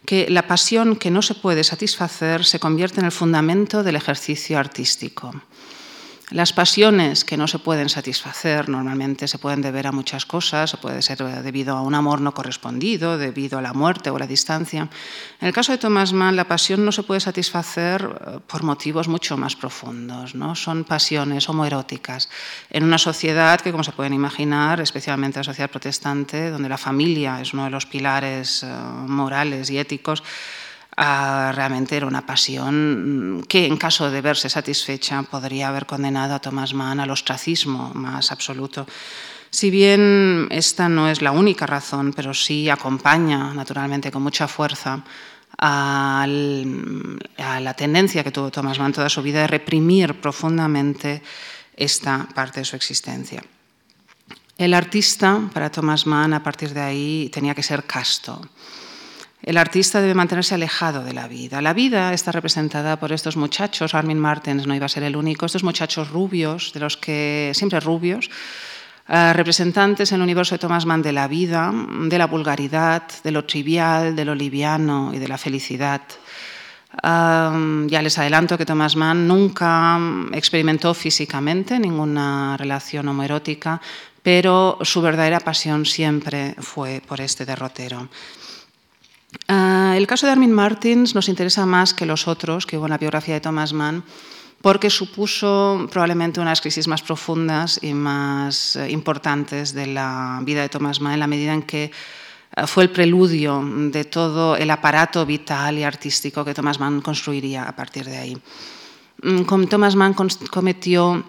que 0.05 0.29
la 0.29 0.47
pasión 0.47 0.97
que 0.97 1.11
no 1.11 1.21
se 1.21 1.35
puede 1.35 1.63
satisfacer 1.63 2.43
se 2.43 2.59
convierte 2.59 2.99
en 2.99 3.05
el 3.05 3.13
fundamento 3.13 3.83
del 3.83 3.95
ejercicio 3.95 4.59
artístico. 4.59 5.33
Las 6.31 6.53
pasiones 6.53 7.23
que 7.23 7.37
no 7.37 7.47
se 7.47 7.59
pueden 7.59 7.87
satisfacer 7.87 8.67
normalmente 8.67 9.27
se 9.27 9.37
pueden 9.37 9.61
deber 9.61 9.85
a 9.85 9.91
muchas 9.91 10.25
cosas, 10.25 10.73
o 10.73 10.81
puede 10.81 11.03
ser 11.03 11.19
debido 11.43 11.77
a 11.77 11.81
un 11.81 11.93
amor 11.93 12.19
no 12.19 12.33
correspondido, 12.33 13.19
debido 13.19 13.59
a 13.59 13.61
la 13.61 13.73
muerte 13.73 14.09
o 14.09 14.17
la 14.17 14.25
distancia. 14.25 14.89
En 15.39 15.47
el 15.47 15.53
caso 15.53 15.71
de 15.71 15.77
Thomas 15.77 16.13
Mann, 16.13 16.35
la 16.35 16.47
pasión 16.47 16.83
no 16.83 16.91
se 16.91 17.03
puede 17.03 17.19
satisfacer 17.19 18.01
eh, 18.01 18.39
por 18.47 18.63
motivos 18.63 19.07
mucho 19.07 19.37
más 19.37 19.55
profundos. 19.55 20.33
¿no? 20.33 20.55
Son 20.55 20.83
pasiones 20.83 21.47
homoeróticas 21.47 22.27
en 22.71 22.83
una 22.83 22.97
sociedad 22.97 23.61
que, 23.61 23.71
como 23.71 23.83
se 23.83 23.91
pueden 23.91 24.13
imaginar, 24.13 24.81
especialmente 24.81 25.39
la 25.39 25.43
sociedad 25.43 25.69
protestante, 25.69 26.49
donde 26.49 26.69
la 26.69 26.79
familia 26.79 27.39
es 27.39 27.53
uno 27.53 27.65
de 27.65 27.69
los 27.69 27.85
pilares 27.85 28.63
eh, 28.63 28.67
morales 28.67 29.69
y 29.69 29.77
éticos, 29.77 30.23
realmente 30.97 31.97
era 31.97 32.07
una 32.07 32.25
pasión 32.25 33.45
que 33.47 33.65
en 33.65 33.77
caso 33.77 34.09
de 34.09 34.21
verse 34.21 34.49
satisfecha 34.49 35.23
podría 35.23 35.67
haber 35.67 35.85
condenado 35.85 36.35
a 36.35 36.39
Thomas 36.39 36.73
Mann 36.73 36.99
al 36.99 37.11
ostracismo 37.11 37.91
más 37.93 38.31
absoluto. 38.31 38.87
Si 39.49 39.69
bien 39.69 40.47
esta 40.51 40.89
no 40.89 41.09
es 41.09 41.21
la 41.21 41.31
única 41.31 41.65
razón, 41.65 42.13
pero 42.13 42.33
sí 42.33 42.69
acompaña 42.69 43.53
naturalmente 43.53 44.11
con 44.11 44.23
mucha 44.23 44.47
fuerza 44.47 45.03
a 45.57 46.25
la 46.27 47.73
tendencia 47.73 48.23
que 48.23 48.31
tuvo 48.31 48.51
Thomas 48.51 48.79
Mann 48.79 48.91
toda 48.91 49.09
su 49.09 49.21
vida 49.21 49.41
de 49.41 49.47
reprimir 49.47 50.19
profundamente 50.19 51.21
esta 51.75 52.27
parte 52.33 52.59
de 52.59 52.65
su 52.65 52.75
existencia. 52.75 53.43
El 54.57 54.73
artista, 54.73 55.49
para 55.53 55.69
Thomas 55.69 56.05
Mann, 56.05 56.33
a 56.33 56.43
partir 56.43 56.73
de 56.73 56.81
ahí 56.81 57.29
tenía 57.33 57.53
que 57.55 57.63
ser 57.63 57.83
casto. 57.83 58.41
El 59.45 59.57
artista 59.57 60.01
debe 60.01 60.15
mantenerse 60.15 60.55
alejado 60.55 61.03
de 61.03 61.13
la 61.13 61.27
vida. 61.27 61.61
La 61.61 61.75
vida 61.75 62.13
está 62.13 62.31
representada 62.31 62.97
por 62.97 63.11
estos 63.11 63.37
muchachos, 63.37 63.93
Armin 63.93 64.17
Martens 64.17 64.65
no 64.65 64.73
iba 64.73 64.87
a 64.87 64.89
ser 64.89 65.03
el 65.03 65.15
único, 65.15 65.45
estos 65.45 65.63
muchachos 65.63 66.09
rubios, 66.09 66.73
de 66.73 66.79
los 66.79 66.97
que 66.97 67.51
siempre 67.53 67.79
rubios, 67.79 68.31
eh, 69.07 69.33
representantes 69.33 70.11
en 70.11 70.15
el 70.15 70.23
universo 70.23 70.55
de 70.55 70.59
Thomas 70.59 70.87
Mann 70.87 71.03
de 71.03 71.11
la 71.11 71.27
vida, 71.27 71.71
de 71.71 72.17
la 72.17 72.25
vulgaridad, 72.25 73.03
de 73.23 73.31
lo 73.31 73.45
trivial, 73.45 74.15
de 74.15 74.25
lo 74.25 74.33
liviano 74.33 75.11
y 75.13 75.19
de 75.19 75.27
la 75.27 75.37
felicidad. 75.37 76.01
ya 77.03 78.01
les 78.01 78.17
adelanto 78.17 78.57
que 78.57 78.65
Thomas 78.65 78.95
Mann 78.95 79.27
nunca 79.27 79.99
experimentó 80.31 80.93
físicamente 80.95 81.77
ninguna 81.77 82.57
relación 82.57 83.07
homoerótica, 83.09 83.79
pero 84.23 84.79
su 84.81 85.03
verdadera 85.03 85.39
pasión 85.39 85.85
siempre 85.85 86.55
fue 86.57 86.99
por 87.05 87.21
este 87.21 87.45
derrotero. 87.45 88.09
Ah, 89.47 89.93
el 89.95 90.07
caso 90.07 90.25
de 90.25 90.31
Armin 90.31 90.51
Martins 90.51 91.15
nos 91.15 91.29
interesa 91.29 91.65
más 91.65 91.93
que 91.93 92.05
los 92.05 92.27
otros 92.27 92.65
que 92.65 92.77
hubo 92.77 92.85
en 92.85 92.91
la 92.91 92.97
biografía 92.97 93.35
de 93.35 93.41
Thomas 93.41 93.73
Mann, 93.73 94.03
porque 94.61 94.89
supuso 94.89 95.87
probablemente 95.91 96.39
unas 96.39 96.61
crisis 96.61 96.87
más 96.87 97.01
profundas 97.01 97.79
y 97.81 97.93
más 97.93 98.75
eh, 98.75 98.89
importantes 98.89 99.73
de 99.73 99.87
la 99.87 100.39
vida 100.43 100.61
de 100.61 100.69
Thomas 100.69 101.01
Mann, 101.01 101.13
en 101.13 101.19
la 101.19 101.27
medida 101.27 101.53
en 101.53 101.61
que 101.61 101.91
eh, 102.55 102.67
fue 102.67 102.83
el 102.83 102.89
preludio 102.89 103.63
de 103.63 104.05
todo 104.05 104.55
el 104.55 104.71
aparato 104.71 105.25
vital 105.25 105.77
y 105.77 105.83
artístico 105.83 106.43
que 106.43 106.53
Thomas 106.53 106.79
Mann 106.79 107.01
construiría 107.01 107.63
a 107.63 107.75
partir 107.75 108.05
de 108.05 108.17
ahí. 108.17 108.37
Mm, 109.21 109.67
Thomas 109.67 109.95
Mann 109.95 110.15
cometió 110.49 111.23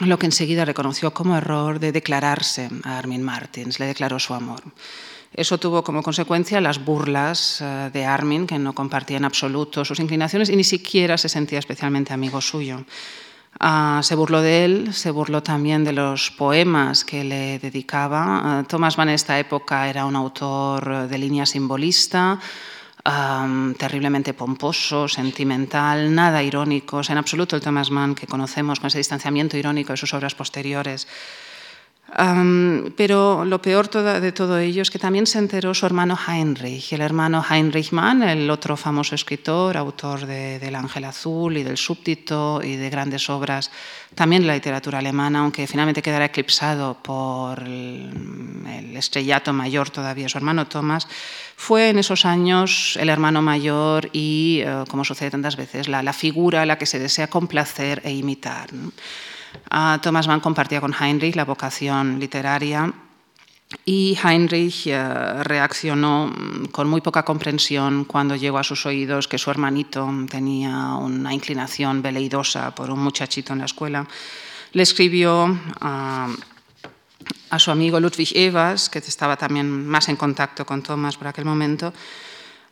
lo 0.00 0.18
que 0.18 0.26
enseguida 0.26 0.64
reconoció 0.64 1.12
como 1.12 1.36
error 1.36 1.78
de 1.78 1.92
declararse 1.92 2.68
a 2.82 2.98
Armin 2.98 3.22
Martins, 3.22 3.78
le 3.78 3.86
declaró 3.86 4.18
su 4.18 4.34
amor. 4.34 4.62
Eso 5.34 5.58
tuvo 5.58 5.82
como 5.82 6.02
consecuencia 6.02 6.60
las 6.60 6.84
burlas 6.84 7.60
eh, 7.60 7.90
de 7.92 8.06
Armin, 8.06 8.46
que 8.46 8.56
no 8.58 8.72
compartía 8.72 9.16
en 9.16 9.24
absoluto 9.24 9.84
sus 9.84 9.98
inclinaciones 9.98 10.48
y 10.48 10.54
ni 10.54 10.62
siquiera 10.62 11.18
se 11.18 11.28
sentía 11.28 11.58
especialmente 11.58 12.12
amigo 12.12 12.40
suyo. 12.40 12.84
Ah, 13.58 14.00
se 14.04 14.14
burló 14.14 14.42
de 14.42 14.64
él, 14.64 14.94
se 14.94 15.10
burló 15.10 15.42
también 15.42 15.82
de 15.82 15.92
los 15.92 16.30
poemas 16.30 17.04
que 17.04 17.24
le 17.24 17.58
dedicaba. 17.58 18.22
Ah, 18.60 18.64
Thomas 18.68 18.96
Mann 18.96 19.08
en 19.08 19.16
esta 19.16 19.36
época 19.36 19.88
era 19.88 20.06
un 20.06 20.14
autor 20.14 21.08
de 21.08 21.18
línea 21.18 21.46
simbolista, 21.46 22.38
terriblemente 23.76 24.32
pomposo, 24.32 25.08
sentimental, 25.08 26.14
nada 26.14 26.42
irónico. 26.42 27.02
en 27.06 27.18
absoluto 27.18 27.56
el 27.56 27.62
Thomas 27.62 27.90
Mann 27.90 28.14
que 28.14 28.26
conocemos 28.26 28.80
con 28.80 28.86
ese 28.86 28.98
distanciamiento 28.98 29.56
irónico 29.56 29.92
de 29.92 29.98
sus 29.98 30.14
obras 30.14 30.34
posteriores 30.34 31.06
pero 32.96 33.44
lo 33.44 33.60
peor 33.60 33.90
de 33.90 34.32
todo 34.32 34.58
ello 34.58 34.82
es 34.82 34.90
que 34.90 35.00
también 35.00 35.26
se 35.26 35.38
enteró 35.38 35.74
su 35.74 35.84
hermano 35.84 36.16
Heinrich, 36.16 36.92
el 36.92 37.00
hermano 37.00 37.44
Heinrich 37.48 37.90
Mann, 37.90 38.22
el 38.22 38.48
otro 38.50 38.76
famoso 38.76 39.14
escritor, 39.14 39.76
autor 39.76 40.26
de, 40.26 40.58
del 40.60 40.76
Ángel 40.76 41.04
Azul 41.04 41.56
y 41.56 41.64
del 41.64 41.76
Súbdito 41.76 42.60
y 42.62 42.76
de 42.76 42.88
grandes 42.88 43.28
obras 43.28 43.70
también 44.14 44.42
de 44.42 44.48
la 44.48 44.54
literatura 44.54 44.98
alemana, 44.98 45.40
aunque 45.40 45.66
finalmente 45.66 46.02
quedará 46.02 46.26
eclipsado 46.26 46.96
por 47.02 47.62
el, 47.62 48.94
estrellato 48.96 49.52
mayor 49.52 49.90
todavía, 49.90 50.28
su 50.28 50.38
hermano 50.38 50.68
Thomas, 50.68 51.08
fue 51.56 51.88
en 51.88 51.98
esos 51.98 52.24
años 52.24 52.96
el 53.00 53.08
hermano 53.08 53.42
mayor 53.42 54.08
y, 54.12 54.60
eh, 54.64 54.84
como 54.88 55.04
sucede 55.04 55.32
tantas 55.32 55.56
veces, 55.56 55.88
la, 55.88 56.12
figura 56.12 56.62
a 56.62 56.66
la 56.66 56.78
que 56.78 56.86
se 56.86 57.00
desea 57.00 57.26
complacer 57.26 58.00
e 58.04 58.12
imitar. 58.12 58.68
Thomas 60.02 60.28
Mann 60.28 60.40
compartía 60.40 60.80
con 60.80 60.94
Heinrich 60.94 61.36
la 61.36 61.44
vocación 61.44 62.18
literaria 62.18 62.92
y 63.84 64.16
Heinrich 64.22 64.86
eh, 64.86 65.42
reaccionó 65.42 66.26
mm, 66.26 66.66
con 66.66 66.88
muy 66.88 67.00
poca 67.00 67.24
comprensión 67.24 68.04
cuando 68.04 68.36
llegó 68.36 68.58
a 68.58 68.64
sus 68.64 68.86
oídos 68.86 69.28
que 69.28 69.38
su 69.38 69.50
hermanito 69.50 70.08
tenía 70.30 70.94
una 70.94 71.34
inclinación 71.34 72.02
veleidosa 72.02 72.74
por 72.74 72.90
un 72.90 73.00
muchachito 73.00 73.52
en 73.52 73.60
la 73.60 73.64
escuela. 73.66 74.06
Le 74.72 74.82
escribió 74.82 75.58
a, 75.80 76.28
a 77.50 77.58
su 77.58 77.70
amigo 77.70 78.00
Ludwig 78.00 78.32
Evers, 78.34 78.88
que 78.88 78.98
estaba 78.98 79.36
también 79.36 79.86
más 79.86 80.08
en 80.08 80.16
contacto 80.16 80.64
con 80.64 80.82
Thomas 80.82 81.16
por 81.16 81.28
aquel 81.28 81.44
momento, 81.44 81.92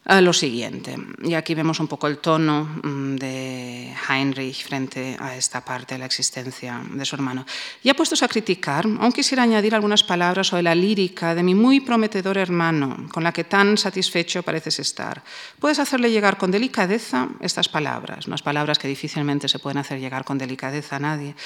lo 0.05 0.33
siguiente. 0.33 0.97
Y 1.23 1.35
aquí 1.35 1.55
vemos 1.55 1.79
un 1.79 1.87
poco 1.87 2.09
el 2.09 2.19
tono 2.19 2.65
mm, 2.83 3.17
de 3.17 3.95
Heinrich 4.09 4.67
frente 4.67 5.17
a 5.19 5.37
esta 5.37 5.65
parte 5.65 5.95
de 5.95 6.01
la 6.01 6.07
existencia 6.07 6.83
de 6.91 7.05
su 7.05 7.15
hermano. 7.15 7.47
Ya 7.85 7.95
puestos 7.95 8.23
a 8.23 8.29
criticar, 8.29 8.85
aún 8.85 9.13
quisiera 9.13 9.45
añadir 9.45 9.75
algunas 9.75 10.03
palabras 10.03 10.49
sobre 10.49 10.65
la 10.65 10.75
lírica 10.75 11.35
de 11.35 11.43
mi 11.43 11.55
muy 11.55 11.81
prometedor 11.81 12.37
hermano, 12.37 13.09
con 13.13 13.23
la 13.23 13.33
que 13.33 13.45
tan 13.45 13.79
satisfecho 13.79 14.43
pareces 14.43 14.81
estar. 14.81 15.23
Puedes 15.61 15.79
hacerle 15.79 16.11
llegar 16.11 16.37
con 16.37 16.51
delicadeza 16.51 17.29
estas 17.41 17.69
palabras, 17.69 18.27
unas 18.27 18.43
palabras 18.43 18.79
que 18.79 18.89
difícilmente 18.89 19.49
se 19.49 19.61
pueden 19.61 19.79
hacer 19.79 20.01
llegar 20.01 20.25
con 20.25 20.37
delicadeza 20.37 20.97
a 20.97 21.01
nadie. 21.01 21.37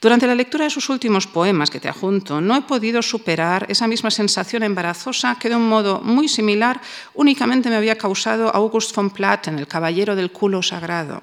Durante 0.00 0.26
la 0.26 0.34
lectura 0.34 0.64
de 0.64 0.70
sus 0.70 0.88
últimos 0.88 1.26
poemas 1.26 1.70
que 1.70 1.80
te 1.80 1.88
adjunto, 1.88 2.40
no 2.40 2.56
he 2.56 2.62
podido 2.62 3.02
superar 3.02 3.66
esa 3.68 3.86
misma 3.86 4.10
sensación 4.10 4.62
embarazosa 4.62 5.36
que 5.38 5.50
de 5.50 5.56
un 5.56 5.68
modo 5.68 6.00
muy 6.00 6.28
similar 6.28 6.80
únicamente 7.14 7.68
me 7.68 7.76
había 7.76 7.96
causado 7.96 8.05
causado 8.06 8.54
August 8.54 8.94
von 8.94 9.10
Platen, 9.10 9.58
el 9.58 9.66
caballero 9.66 10.14
del 10.14 10.30
culo 10.30 10.62
sagrado. 10.62 11.20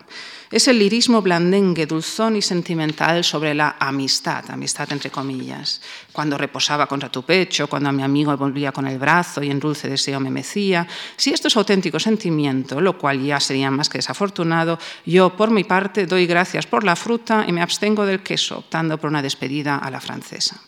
Es 0.52 0.68
el 0.68 0.80
lirismo 0.80 1.22
blandengue, 1.22 1.86
dulzón 1.86 2.36
y 2.36 2.42
sentimental 2.42 3.24
sobre 3.24 3.54
la 3.54 3.78
amistad, 3.80 4.44
amistad 4.52 4.92
entre 4.92 5.10
comillas. 5.10 5.80
Cuando 6.12 6.38
reposaba 6.38 6.86
contra 6.86 7.10
tu 7.10 7.24
pecho, 7.24 7.68
cuando 7.68 7.88
a 7.88 7.94
mi 7.94 8.04
amigo 8.04 8.36
volvía 8.36 8.74
con 8.74 8.86
el 8.86 9.00
brazo 9.00 9.42
y 9.42 9.50
en 9.50 9.62
dulce 9.62 9.88
deseo 9.88 10.20
me 10.20 10.30
mecía. 10.30 10.86
Si 11.16 11.32
esto 11.32 11.48
es 11.48 11.56
auténtico 11.56 12.00
sentimiento, 12.02 12.82
lo 12.82 12.98
cual 12.98 13.24
ya 13.24 13.40
sería 13.40 13.72
más 13.72 13.88
que 13.88 14.00
desafortunado, 14.00 14.78
yo 15.06 15.38
por 15.38 15.52
mi 15.52 15.64
parte 15.64 16.06
doy 16.06 16.28
gracias 16.28 16.68
por 16.68 16.84
la 16.84 16.98
fruta 16.98 17.46
y 17.48 17.54
me 17.54 17.62
abstengo 17.62 18.06
del 18.06 18.22
queso, 18.22 18.58
optando 18.58 18.98
por 18.98 19.10
una 19.10 19.22
despedida 19.22 19.78
a 19.78 19.90
la 19.90 20.02
francesa. 20.02 20.60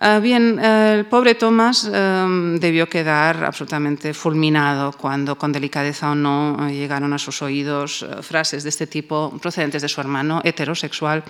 Ah, 0.00 0.18
bien, 0.18 0.58
el 0.58 1.06
pobre 1.06 1.36
Thomas 1.36 1.88
em, 1.92 2.58
debió 2.58 2.88
quedar 2.88 3.44
absolutamente 3.44 4.12
fulminado 4.12 4.90
cuando, 4.90 5.38
con 5.38 5.52
delicadeza 5.52 6.10
o 6.10 6.14
no, 6.16 6.68
llegaron 6.68 7.12
a 7.12 7.18
sus 7.18 7.42
oídos 7.42 8.02
eh, 8.02 8.22
frases 8.22 8.64
de 8.64 8.70
este 8.70 8.88
tipo 8.88 9.32
procedentes 9.40 9.82
de 9.82 9.88
su 9.88 10.00
hermano 10.00 10.40
heterosexual. 10.42 11.22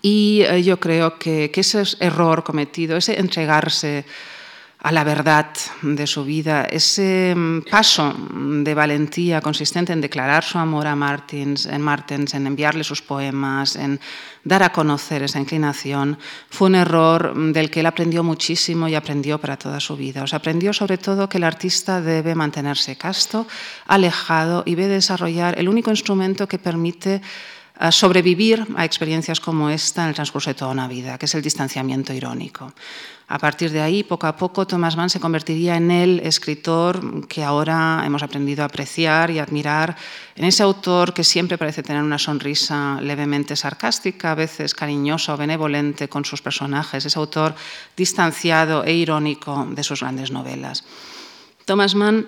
Y 0.00 0.40
eh, 0.46 0.62
yo 0.62 0.80
creo 0.80 1.18
que, 1.18 1.52
ese 1.54 1.82
error 2.00 2.42
cometido, 2.44 2.96
ese 2.96 3.20
entregarse 3.20 4.06
a 4.84 4.92
la 4.92 5.02
verdad 5.02 5.46
de 5.80 6.06
su 6.06 6.24
vida, 6.26 6.66
ese 6.66 7.32
mm, 7.34 7.62
paso 7.70 8.14
de 8.62 8.74
valentía 8.74 9.40
consistente 9.40 9.94
en 9.94 10.02
declarar 10.02 10.44
su 10.44 10.58
amor 10.58 10.86
a 10.86 10.94
Martins, 10.94 11.64
en 11.64 11.80
Martens, 11.80 12.34
en 12.34 12.46
enviarle 12.46 12.84
sus 12.84 13.00
poemas, 13.00 13.76
en 13.76 13.98
dar 14.44 14.62
a 14.62 14.72
conocer 14.72 15.22
esa 15.22 15.40
inclinación, 15.40 16.18
fue 16.50 16.68
un 16.68 16.74
error 16.74 17.34
mm, 17.34 17.52
del 17.52 17.70
que 17.70 17.80
él 17.80 17.86
aprendió 17.86 18.22
muchísimo 18.22 18.86
y 18.86 18.94
aprendió 18.94 19.38
para 19.38 19.56
toda 19.56 19.80
su 19.80 19.96
vida. 19.96 20.22
O 20.22 20.36
aprendió 20.36 20.74
sobre 20.74 20.98
todo 20.98 21.30
que 21.30 21.38
el 21.38 21.44
artista 21.44 22.02
debe 22.02 22.34
mantenerse 22.34 22.96
casto, 22.96 23.46
alejado 23.86 24.64
y 24.66 24.74
debe 24.74 24.96
desarrollar 24.96 25.58
el 25.58 25.70
único 25.70 25.90
instrumento 25.90 26.46
que 26.46 26.58
permite 26.58 27.22
eh, 27.80 27.90
sobrevivir 27.90 28.66
a 28.76 28.84
experiencias 28.84 29.40
como 29.40 29.68
esta 29.68 30.02
en 30.02 30.10
el 30.10 30.14
transcurso 30.14 30.50
de 30.50 30.54
toda 30.54 30.70
una 30.70 30.86
vida, 30.86 31.18
que 31.18 31.26
es 31.26 31.34
el 31.34 31.42
distanciamiento 31.42 32.12
irónico. 32.12 32.72
A 33.26 33.38
partir 33.38 33.70
de 33.72 33.80
ahí, 33.80 34.04
poco 34.04 34.26
a 34.26 34.36
poco, 34.36 34.66
Thomas 34.66 34.96
Mann 34.96 35.08
se 35.08 35.18
convertiría 35.18 35.76
en 35.76 35.90
el 35.90 36.20
escritor 36.20 37.26
que 37.26 37.42
ahora 37.42 38.02
hemos 38.04 38.22
aprendido 38.22 38.62
a 38.62 38.66
apreciar 38.66 39.30
y 39.30 39.38
admirar, 39.38 39.96
en 40.36 40.44
ese 40.44 40.62
autor 40.62 41.14
que 41.14 41.24
siempre 41.24 41.56
parece 41.56 41.82
tener 41.82 42.02
una 42.02 42.18
sonrisa 42.18 43.00
levemente 43.00 43.56
sarcástica, 43.56 44.32
a 44.32 44.34
veces 44.34 44.74
cariñosa 44.74 45.34
o 45.34 45.36
benevolente 45.36 46.08
con 46.08 46.24
sus 46.24 46.42
personajes, 46.42 47.06
ese 47.06 47.18
autor 47.18 47.54
distanciado 47.96 48.84
e 48.84 48.92
irónico 48.92 49.66
de 49.70 49.82
sus 49.82 50.00
grandes 50.00 50.30
novelas. 50.30 50.84
Thomas 51.64 51.94
Mann 51.94 52.26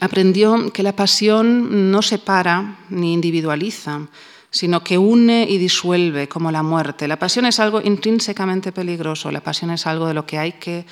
aprendió 0.00 0.72
que 0.72 0.82
la 0.82 0.96
pasión 0.96 1.90
no 1.90 2.02
separa 2.02 2.78
ni 2.90 3.14
individualiza, 3.14 4.08
sino 4.50 4.82
que 4.82 4.98
une 4.98 5.46
y 5.48 5.58
disuelve 5.58 6.28
como 6.28 6.50
la 6.50 6.62
muerte. 6.62 7.06
La 7.06 7.18
pasión 7.18 7.46
es 7.46 7.60
algo 7.60 7.80
intrínsecamente 7.80 8.72
peligroso, 8.72 9.30
la 9.30 9.40
pasión 9.40 9.70
es 9.70 9.86
algo 9.86 10.06
de 10.06 10.14
lo 10.14 10.26
que 10.26 10.38
hay 10.38 10.52
que 10.52 10.86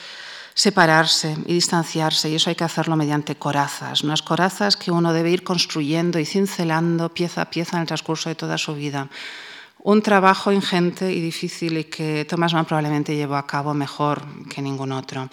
separarse 0.55 1.37
y 1.47 1.55
distanciarse, 1.55 2.29
y 2.29 2.35
eso 2.35 2.51
hay 2.51 2.57
que 2.57 2.65
hacerlo 2.65 2.97
mediante 2.97 3.37
corazas, 3.37 4.03
unas 4.03 4.23
corazas 4.23 4.77
que 4.77 4.91
uno 4.91 5.13
debe 5.13 5.31
ir 5.31 5.45
construyendo 5.45 6.19
y 6.19 6.25
cincelando 6.25 7.11
pieza 7.11 7.43
a 7.43 7.51
pieza 7.51 7.77
en 7.77 7.83
el 7.83 7.87
transcurso 7.87 8.29
de 8.29 8.35
toda 8.35 8.59
su 8.59 8.75
vida. 8.75 9.09
Un 9.81 10.03
trabajo 10.03 10.51
ingente 10.51 11.13
y 11.13 11.21
difícil 11.21 11.79
y 11.79 11.85
que 11.85 12.25
Thomas 12.25 12.53
Mann 12.53 12.65
probablemente 12.65 13.15
llevó 13.15 13.37
a 13.37 13.47
cabo 13.47 13.73
mejor 13.73 14.25
que 14.51 14.61
ningún 14.61 14.91
otro. 14.91 15.29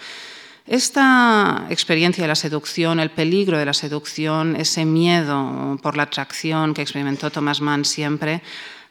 Esta 0.67 1.67
experiencia 1.69 2.23
de 2.23 2.27
la 2.27 2.35
seducción, 2.35 2.99
el 2.99 3.11
peligro 3.11 3.59
de 3.59 3.65
la 3.65 3.73
seducción, 3.73 4.55
ese 4.55 4.83
miedo 4.83 5.77
por 5.83 5.95
la 5.95 6.03
atracción 6.03 6.73
que 6.73 6.81
experimentó 6.81 7.29
Thomas 7.29 7.61
Mann 7.61 7.85
siempre, 7.85 8.41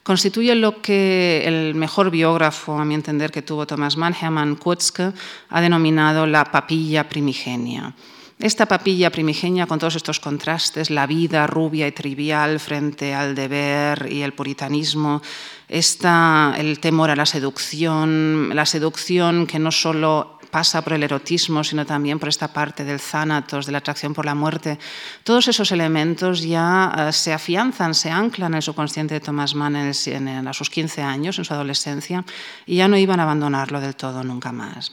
constituye 0.04 0.54
lo 0.54 0.80
que 0.80 1.42
el 1.44 1.74
mejor 1.74 2.12
biógrafo, 2.12 2.78
a 2.78 2.84
mi 2.84 2.94
entender, 2.94 3.32
que 3.32 3.42
tuvo 3.42 3.66
Thomas 3.66 3.96
Mann, 3.96 4.14
Hermann 4.14 4.54
Kutzke, 4.54 5.12
ha 5.48 5.60
denominado 5.60 6.26
la 6.26 6.44
papilla 6.44 7.08
primigenia. 7.08 7.92
Esta 8.38 8.66
papilla 8.66 9.10
primigenia, 9.10 9.66
con 9.66 9.78
todos 9.78 9.96
estos 9.96 10.20
contrastes, 10.20 10.90
la 10.90 11.06
vida 11.06 11.46
rubia 11.46 11.86
y 11.86 11.92
trivial 11.92 12.60
frente 12.60 13.14
al 13.14 13.34
deber 13.34 14.08
y 14.10 14.22
el 14.22 14.32
puritanismo, 14.32 15.22
esta, 15.68 16.54
el 16.58 16.78
temor 16.78 17.10
a 17.10 17.16
la 17.16 17.26
seducción, 17.26 18.50
la 18.54 18.66
seducción 18.66 19.46
que 19.46 19.58
no 19.58 19.72
solo 19.72 20.33
pasa 20.54 20.82
por 20.82 20.92
el 20.92 21.02
erotismo, 21.02 21.64
sino 21.64 21.84
también 21.84 22.20
por 22.20 22.28
esta 22.28 22.46
parte 22.46 22.84
del 22.84 23.00
zánatos, 23.00 23.66
de 23.66 23.72
la 23.72 23.78
atracción 23.78 24.14
por 24.14 24.24
la 24.24 24.36
muerte. 24.36 24.78
Todos 25.24 25.48
esos 25.48 25.72
elementos 25.72 26.42
ya 26.42 26.94
eh, 26.96 27.12
se 27.12 27.32
afianzan, 27.32 27.92
se 27.92 28.08
anclan 28.08 28.52
en 28.52 28.58
el 28.58 28.62
subconsciente 28.62 29.14
de 29.14 29.20
Thomas 29.20 29.56
Mann 29.56 29.74
a 29.74 30.52
sus 30.52 30.70
15 30.70 31.02
años, 31.02 31.38
en 31.38 31.44
su 31.44 31.52
adolescencia, 31.52 32.24
y 32.66 32.76
ya 32.76 32.86
no 32.86 32.96
iban 32.96 33.18
a 33.18 33.24
abandonarlo 33.24 33.80
del 33.80 33.96
todo 33.96 34.22
nunca 34.22 34.52
más. 34.52 34.92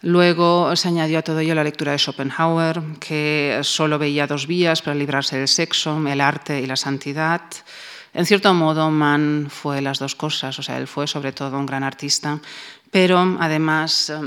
Luego 0.00 0.74
se 0.76 0.88
añadió 0.88 1.18
a 1.18 1.22
todo 1.22 1.40
ello 1.40 1.54
la 1.54 1.62
lectura 1.62 1.92
de 1.92 1.98
Schopenhauer, 1.98 2.80
que 3.00 3.60
solo 3.64 3.98
veía 3.98 4.26
dos 4.26 4.46
vías 4.46 4.80
para 4.80 4.96
librarse 4.96 5.36
del 5.36 5.48
sexo, 5.48 6.00
el 6.08 6.22
arte 6.22 6.58
y 6.58 6.64
la 6.64 6.76
santidad. 6.76 7.42
En 8.12 8.26
cierto 8.26 8.52
modo, 8.54 8.90
Mann 8.90 9.48
fue 9.50 9.80
las 9.80 10.00
dos 10.00 10.16
cosas, 10.16 10.58
o 10.58 10.62
sea, 10.62 10.78
él 10.78 10.88
fue 10.88 11.06
sobre 11.06 11.32
todo 11.32 11.56
un 11.58 11.66
gran 11.66 11.84
artista, 11.84 12.40
pero 12.90 13.36
además 13.38 14.10
eh, 14.10 14.20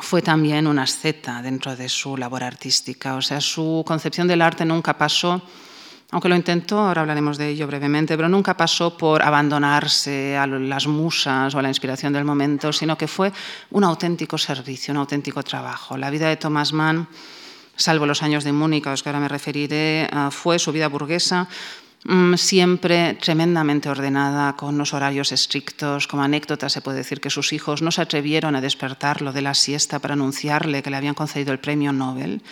fue 0.00 0.22
también 0.22 0.66
una 0.66 0.82
asceta 0.82 1.42
dentro 1.42 1.76
de 1.76 1.88
su 1.88 2.16
labor 2.16 2.42
artística, 2.42 3.14
o 3.14 3.22
sea, 3.22 3.40
su 3.40 3.84
concepción 3.86 4.26
del 4.26 4.42
arte 4.42 4.64
nunca 4.64 4.96
pasó, 4.96 5.42
aunque 6.10 6.28
lo 6.28 6.36
intentó, 6.36 6.78
ahora 6.78 7.00
hablaremos 7.00 7.38
de 7.38 7.48
ello 7.48 7.66
brevemente, 7.66 8.16
pero 8.16 8.28
nunca 8.28 8.54
pasó 8.54 8.98
por 8.98 9.22
abandonarse 9.22 10.36
a 10.36 10.46
las 10.46 10.86
musas 10.86 11.54
o 11.54 11.58
a 11.58 11.62
la 11.62 11.68
inspiración 11.68 12.12
del 12.12 12.24
momento, 12.24 12.70
sino 12.72 12.98
que 12.98 13.08
fue 13.08 13.32
un 13.70 13.82
auténtico 13.84 14.36
servicio, 14.36 14.92
un 14.92 14.98
auténtico 14.98 15.42
trabajo. 15.42 15.96
La 15.96 16.10
vida 16.10 16.28
de 16.28 16.36
Thomas 16.36 16.74
Mann 16.74 17.08
salvo 17.76 18.06
los 18.06 18.22
años 18.22 18.44
de 18.44 18.52
Múnich, 18.52 18.86
a 18.86 18.90
los 18.90 19.02
que 19.02 19.08
ahora 19.08 19.20
me 19.20 19.28
referiré, 19.28 20.04
eh, 20.04 20.08
fue 20.30 20.58
su 20.58 20.72
vida 20.72 20.88
burguesa, 20.88 21.48
siempre 22.36 23.14
tremendamente 23.14 23.88
ordenada, 23.88 24.56
con 24.56 24.74
unos 24.74 24.92
horarios 24.92 25.30
estrictos. 25.30 26.08
Como 26.08 26.22
anécdota 26.22 26.68
se 26.68 26.80
puede 26.80 26.98
decir 26.98 27.20
que 27.20 27.30
sus 27.30 27.52
hijos 27.52 27.82
no 27.82 27.92
se 27.92 28.02
atrevieron 28.02 28.56
a 28.56 28.60
despertarlo 28.60 29.32
de 29.32 29.42
la 29.42 29.54
siesta 29.54 30.00
para 30.00 30.14
anunciarle 30.14 30.82
que 30.82 30.90
le 30.90 30.96
habían 30.96 31.14
concedido 31.14 31.52
el 31.52 31.60
premio 31.60 31.92
Nobel, 31.92 32.42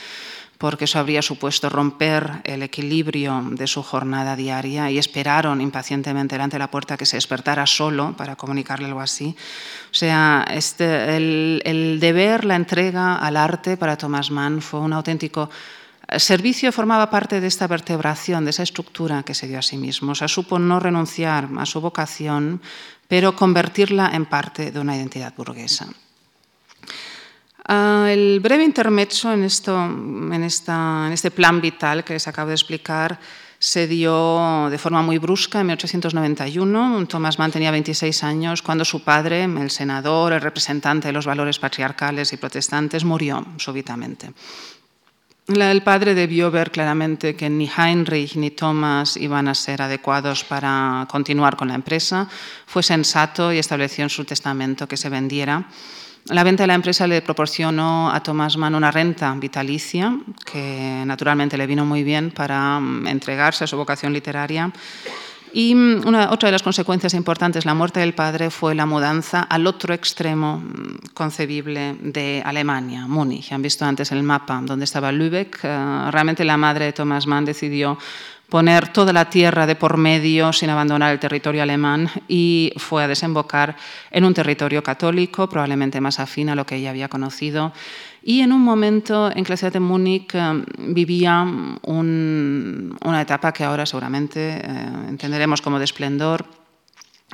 porque 0.58 0.84
eso 0.84 0.98
habría 0.98 1.22
supuesto 1.22 1.68
romper 1.68 2.42
el 2.44 2.62
equilibrio 2.62 3.42
de 3.50 3.66
su 3.66 3.82
jornada 3.82 4.36
diaria 4.36 4.90
y 4.90 4.98
esperaron 4.98 5.60
impacientemente 5.60 6.34
delante 6.36 6.56
de 6.56 6.60
la 6.60 6.70
puerta 6.70 6.96
que 6.96 7.06
se 7.06 7.16
despertara 7.16 7.66
solo 7.66 8.14
para 8.16 8.36
comunicarle 8.36 8.86
algo 8.86 9.00
así. 9.00 9.34
O 9.90 9.94
sea, 9.94 10.44
este, 10.48 11.16
el 11.16 11.98
deber, 11.98 12.44
la 12.44 12.56
entrega 12.56 13.16
al 13.16 13.36
arte 13.36 13.76
para 13.76 13.96
Thomas 13.96 14.30
Mann 14.30 14.60
fue 14.60 14.80
un 14.80 14.92
auténtico 14.92 15.50
el 16.10 16.20
servicio 16.20 16.72
formaba 16.72 17.08
parte 17.08 17.40
de 17.40 17.46
esta 17.46 17.68
vertebración, 17.68 18.44
de 18.44 18.50
esa 18.50 18.64
estructura 18.64 19.22
que 19.22 19.34
se 19.34 19.46
dio 19.46 19.60
a 19.60 19.62
sí 19.62 19.76
mismo. 19.76 20.12
O 20.12 20.14
sea, 20.14 20.26
supo 20.26 20.58
no 20.58 20.80
renunciar 20.80 21.48
a 21.56 21.66
su 21.66 21.80
vocación, 21.80 22.60
pero 23.06 23.36
convertirla 23.36 24.10
en 24.12 24.26
parte 24.26 24.72
de 24.72 24.80
una 24.80 24.96
identidad 24.96 25.32
burguesa. 25.36 25.86
Ah, 27.66 28.08
el 28.10 28.40
breve 28.40 28.64
intermezzo 28.64 29.32
en, 29.32 29.44
este 29.44 31.30
plan 31.30 31.60
vital 31.60 32.02
que 32.02 32.14
les 32.14 32.26
acabo 32.26 32.48
de 32.48 32.54
explicar 32.54 33.20
se 33.60 33.86
dio 33.86 34.68
de 34.68 34.78
forma 34.78 35.02
muy 35.02 35.18
brusca 35.18 35.60
en 35.60 35.66
1891. 35.66 37.06
Thomas 37.06 37.38
Mann 37.38 37.52
tenía 37.52 37.70
26 37.70 38.24
años 38.24 38.62
cuando 38.62 38.84
su 38.84 39.04
padre, 39.04 39.44
el 39.44 39.70
senador, 39.70 40.32
el 40.32 40.40
representante 40.40 41.08
de 41.08 41.12
los 41.12 41.26
valores 41.26 41.60
patriarcales 41.60 42.32
y 42.32 42.38
protestantes, 42.38 43.04
murió 43.04 43.46
súbitamente. 43.58 44.32
El 45.50 45.82
padre 45.82 46.14
debió 46.14 46.50
ver 46.52 46.70
claramente 46.70 47.34
que 47.34 47.50
ni 47.50 47.68
Heinrich 47.68 48.36
ni 48.36 48.50
Thomas 48.50 49.16
iban 49.16 49.48
a 49.48 49.54
ser 49.54 49.82
adecuados 49.82 50.44
para 50.44 51.06
continuar 51.10 51.56
con 51.56 51.68
la 51.68 51.74
empresa. 51.74 52.28
Fue 52.66 52.84
sensato 52.84 53.52
y 53.52 53.58
estableció 53.58 54.04
en 54.04 54.10
su 54.10 54.24
testamento 54.24 54.86
que 54.86 54.96
se 54.96 55.08
vendiera. 55.08 55.66
La 56.26 56.44
venta 56.44 56.62
de 56.62 56.68
la 56.68 56.74
empresa 56.74 57.06
le 57.08 57.20
proporcionó 57.22 58.12
a 58.12 58.22
Thomas 58.22 58.56
Mann 58.56 58.76
una 58.76 58.92
renta 58.92 59.34
vitalicia, 59.34 60.16
que 60.44 61.02
naturalmente 61.04 61.58
le 61.58 61.66
vino 61.66 61.84
muy 61.84 62.04
bien 62.04 62.30
para 62.30 62.78
mm, 62.78 63.08
entregarse 63.08 63.64
a 63.64 63.66
su 63.66 63.76
vocación 63.76 64.12
literaria. 64.12 64.70
Y 65.52 65.74
mm, 65.74 66.06
una, 66.06 66.30
otra 66.30 66.48
de 66.48 66.52
las 66.52 66.62
consecuencias 66.62 67.14
importantes, 67.14 67.64
la 67.64 67.74
muerte 67.74 68.00
del 68.00 68.14
padre, 68.14 68.50
fue 68.50 68.74
la 68.74 68.86
mudanza 68.86 69.42
al 69.42 69.66
otro 69.66 69.94
extremo 69.94 70.58
mm, 70.58 71.12
concebible 71.14 71.96
de 72.00 72.42
Alemania, 72.44 73.06
Múnich. 73.06 73.52
Han 73.52 73.62
visto 73.62 73.84
antes 73.84 74.12
el 74.12 74.22
mapa 74.22 74.60
donde 74.62 74.84
estaba 74.84 75.12
Lübeck. 75.12 75.60
Eh, 75.62 76.10
realmente 76.10 76.44
la 76.44 76.56
madre 76.56 76.86
de 76.86 76.92
Thomas 76.92 77.26
Mann 77.26 77.44
decidió 77.44 77.98
poner 78.48 78.88
toda 78.88 79.12
la 79.12 79.30
tierra 79.30 79.64
de 79.64 79.76
por 79.76 79.96
medio 79.96 80.52
sin 80.52 80.70
abandonar 80.70 81.12
el 81.12 81.20
territorio 81.20 81.62
alemán 81.62 82.10
y 82.26 82.72
fue 82.76 83.04
a 83.04 83.08
desembocar 83.08 83.76
en 84.10 84.24
un 84.24 84.34
territorio 84.34 84.82
católico, 84.82 85.48
probablemente 85.48 86.00
más 86.00 86.18
afín 86.18 86.48
a 86.50 86.56
lo 86.56 86.66
que 86.66 86.76
ella 86.76 86.90
había 86.90 87.08
conocido 87.08 87.72
y 88.22 88.40
en 88.40 88.52
un 88.52 88.60
momento 88.60 89.30
en 89.34 89.44
ciudad 89.44 89.72
de 89.72 89.80
Múnich 89.80 90.34
eh, 90.34 90.64
vivía 90.78 91.42
una 91.82 93.20
etapa 93.20 93.52
que 93.52 93.64
ahora 93.64 93.86
seguramente 93.86 94.58
eh, 94.58 94.62
entenderemos 95.08 95.62
como 95.62 95.78
de 95.78 95.84
esplendor. 95.84 96.44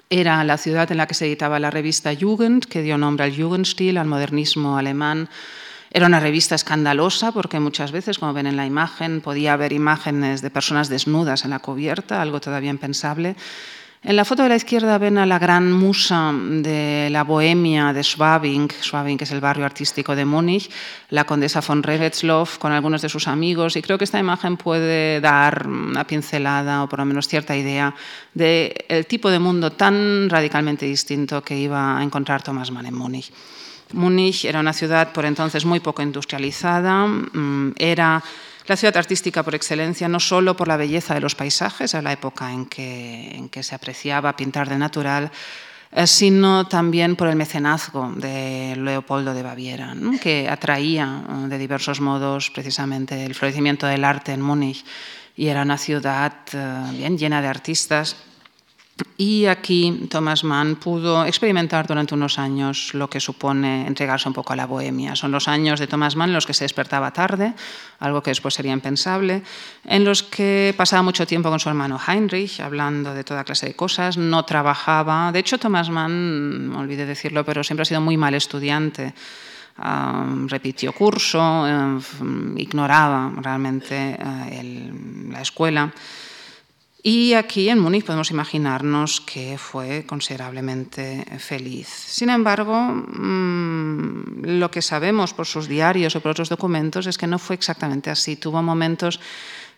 Era 0.09 0.45
la 0.45 0.57
ciudad 0.57 0.91
en 0.93 0.99
la 0.99 1.07
que 1.07 1.15
se 1.15 1.27
editaba 1.27 1.59
la 1.59 1.71
revista 1.71 2.13
Jugend, 2.15 2.67
que 2.67 2.83
dio 2.83 2.97
nombre 2.99 3.25
al 3.25 3.37
Jugendstil, 3.37 3.97
al 3.99 4.07
modernismo 4.07 4.79
alemán. 4.79 5.29
Era 5.91 6.07
una 6.07 6.21
revista 6.21 6.55
escandalosa 6.55 7.33
porque 7.33 7.59
muchas 7.59 7.91
veces, 7.91 8.19
como 8.19 8.33
ven 8.33 8.47
en 8.47 8.57
la 8.57 8.67
imagen, 8.67 9.21
podía 9.21 9.55
haber 9.55 9.73
imágenes 9.73 10.43
de 10.43 10.51
personas 10.51 10.89
desnudas 10.89 11.45
en 11.45 11.51
la 11.51 11.59
cubierta, 11.59 12.23
algo 12.23 12.41
todavía 12.41 12.71
impensable. 12.71 13.35
En 14.03 14.15
la 14.15 14.25
foto 14.25 14.43
de 14.43 14.51
la 14.51 14.57
izquierda 14.57 14.99
ven 14.99 15.19
a 15.19 15.27
la 15.27 15.39
gran 15.39 15.73
musa 15.73 16.33
de 16.33 17.09
la 17.11 17.25
bohemia 17.25 17.93
de 17.93 18.05
Schwabing, 18.05 18.69
Schwabing 18.81 19.19
es 19.21 19.33
el 19.33 19.41
barrio 19.41 19.65
artístico 19.65 20.15
de 20.15 20.25
Múnich, 20.25 20.71
la 21.11 21.25
condesa 21.25 21.61
von 21.61 21.83
Revetzloff 21.83 22.59
con 22.59 22.73
algunos 22.73 23.03
de 23.03 23.09
sus 23.09 23.27
amigos. 23.27 23.75
Y 23.75 23.83
creo 23.83 23.99
que 23.99 24.05
esta 24.05 24.19
imagen 24.19 24.59
puede 24.59 25.21
dar 25.21 25.67
una 25.67 26.07
pincelada 26.07 26.85
o 26.85 26.89
por 26.89 27.01
lo 27.01 27.05
menos 27.05 27.27
cierta 27.27 27.57
idea 27.57 27.95
del 28.35 29.07
tipo 29.09 29.31
de 29.31 29.39
mundo 29.39 29.73
tan 29.73 30.29
radicalmente 30.29 30.87
distinto 30.87 31.43
que 31.43 31.59
iba 31.59 31.99
a 31.99 32.03
encontrar 32.03 32.43
Thomas 32.43 32.71
Mann 32.71 32.87
en 32.87 32.95
Múnich. 32.95 33.33
Múnich 33.93 34.45
era 34.45 34.61
una 34.61 34.73
ciudad 34.73 35.13
por 35.13 35.25
entonces 35.25 35.65
muy 35.65 35.81
poco 35.81 36.03
industrializada, 36.03 37.07
mm, 37.07 37.75
era 37.79 38.23
la 38.69 38.77
ciudad 38.77 38.97
artística 38.97 39.43
por 39.43 39.55
excelencia, 39.55 40.09
no 40.09 40.21
solo 40.21 40.57
por 40.57 40.69
la 40.69 40.77
belleza 40.77 41.15
de 41.15 41.21
los 41.21 41.35
paisajes, 41.35 41.95
a 41.95 42.03
la 42.03 42.13
época 42.13 42.53
en 42.53 42.67
que, 42.67 43.63
se 43.63 43.75
apreciaba 43.75 44.37
pintar 44.37 44.69
de 44.69 44.79
natural, 44.79 45.31
eh, 45.93 46.07
sino 46.07 46.67
también 46.67 47.17
por 47.17 47.29
el 47.29 47.37
mecenazgo 47.37 48.13
de 48.17 48.75
Leopoldo 48.77 49.35
de 49.35 49.43
Baviera, 49.43 49.95
que 50.21 50.49
atraía 50.49 51.23
eh, 51.29 51.49
de 51.49 51.59
diversos 51.59 52.01
modos 52.01 52.51
precisamente 52.51 53.25
el 53.25 53.35
florecimiento 53.35 53.87
del 53.87 54.05
arte 54.05 54.33
en 54.33 54.41
Múnich. 54.41 54.85
Y 55.37 55.49
era 55.49 55.63
una 55.63 55.79
ciudad 55.79 56.33
eh, 56.53 56.93
bien 56.93 57.19
llena 57.19 57.43
de 57.43 57.49
artistas 57.49 58.17
y 59.19 59.47
aquí 59.47 60.07
Thomas 60.11 60.45
Mann 60.45 60.77
pudo 60.77 61.25
experimentar 61.27 61.87
durante 61.87 62.15
unos 62.15 62.39
años 62.39 62.95
lo 62.95 63.09
que 63.09 63.21
supone 63.21 63.87
entregarse 63.87 64.29
un 64.29 64.35
poco 64.35 64.53
a 64.53 64.57
la 64.57 64.67
bohemia. 64.67 65.17
Son 65.17 65.31
los 65.33 65.49
años 65.49 65.81
de 65.81 65.87
Thomas 65.87 66.17
Mann 66.17 66.31
en 66.31 66.35
los 66.35 66.47
que 66.47 66.55
se 66.55 66.65
despertaba 66.65 67.13
tarde, 67.13 67.55
algo 67.99 68.23
que 68.23 68.31
después 68.31 68.55
sería 68.55 68.73
impensable, 68.73 69.43
en 69.85 70.05
los 70.05 70.23
que 70.23 70.75
pasaba 70.77 71.03
mucho 71.03 71.27
tiempo 71.27 71.51
con 71.51 71.61
su 71.61 71.69
hermano 71.69 71.99
Heinrich, 72.07 72.61
hablando 72.61 73.13
de 73.15 73.25
toda 73.25 73.45
clase 73.45 73.67
de 73.67 73.75
cosas, 73.75 74.17
no 74.17 74.45
trabajaba. 74.45 75.31
De 75.33 75.41
hecho, 75.41 75.59
Thomas 75.59 75.91
Mann, 75.91 76.69
me 76.69 76.77
olvidé 76.77 77.05
decirlo, 77.05 77.45
pero 77.45 77.65
siempre 77.65 77.83
ha 77.83 77.87
sido 77.87 78.01
muy 78.01 78.17
mal 78.17 78.35
estudiante. 78.35 79.15
repitió 80.47 80.93
curso, 80.93 81.67
eh, 81.67 81.99
ignoraba 82.57 83.31
realmente 83.43 84.17
eh, 84.19 84.91
la 85.31 85.43
escuela. 85.43 85.93
Y 87.09 87.35
aquí 87.35 87.69
en 87.69 87.79
Múnich 87.79 88.05
podemos 88.05 88.33
imaginarnos 88.33 89.21
que 89.21 89.59
fue 89.59 90.03
considerablemente 90.09 91.25
feliz. 91.39 91.87
Sin 91.87 92.31
embargo, 92.31 92.75
mm, 92.75 94.59
lo 94.59 94.69
que 94.73 94.83
sabemos 94.83 95.33
por 95.33 95.47
sus 95.47 95.69
diarios 95.69 96.17
o 96.17 96.21
por 96.21 96.33
otros 96.33 96.49
documentos 96.49 97.07
es 97.07 97.17
que 97.17 97.29
no 97.29 97.39
fue 97.39 97.55
exactamente 97.55 98.11
así. 98.11 98.35
Tuvo 98.35 98.61
momentos 98.61 99.21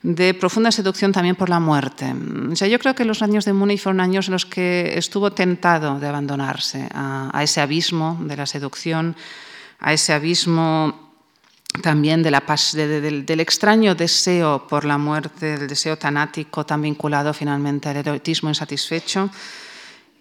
de 0.02 0.32
profunda 0.32 0.72
seducción 0.72 1.12
también 1.12 1.36
por 1.36 1.50
la 1.50 1.60
muerte. 1.60 2.14
O 2.50 2.56
sea, 2.56 2.66
yo 2.66 2.78
creo 2.78 2.94
que 2.94 3.04
los 3.04 3.20
años 3.20 3.44
de 3.44 3.52
Múnich 3.52 3.82
fueron 3.82 4.00
años 4.00 4.28
en 4.28 4.32
los 4.32 4.46
que 4.46 4.96
estuvo 4.96 5.30
tentado 5.30 6.00
de 6.00 6.08
abandonarse 6.08 6.88
a, 6.94 7.28
a 7.30 7.42
ese 7.42 7.60
abismo 7.60 8.16
de 8.22 8.38
la 8.38 8.46
seducción, 8.46 9.16
a 9.80 9.92
ese 9.92 10.14
abismo 10.14 11.07
también 11.78 12.22
del, 12.22 13.40
extraño 13.40 13.94
deseo 13.94 14.66
por 14.66 14.84
la 14.84 14.98
muerte, 14.98 15.58
del 15.58 15.68
deseo 15.68 15.96
tanático 15.96 16.64
tan 16.64 16.82
vinculado 16.82 17.32
finalmente 17.32 17.88
al 17.88 17.96
erotismo 17.96 18.48
insatisfecho. 18.48 19.30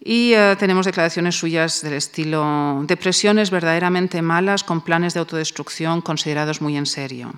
Y 0.04 0.34
eh, 0.34 0.56
tenemos 0.58 0.86
declaraciones 0.86 1.36
suyas 1.36 1.82
del 1.82 1.94
estilo 1.94 2.84
depresiones 2.88 3.50
verdaderamente 3.50 4.22
malas 4.22 4.64
con 4.64 4.82
planes 4.82 5.14
de 5.14 5.20
autodestrucción 5.20 6.02
considerados 6.02 6.62
muy 6.62 6.78
en 6.78 6.86
serio. 6.86 7.34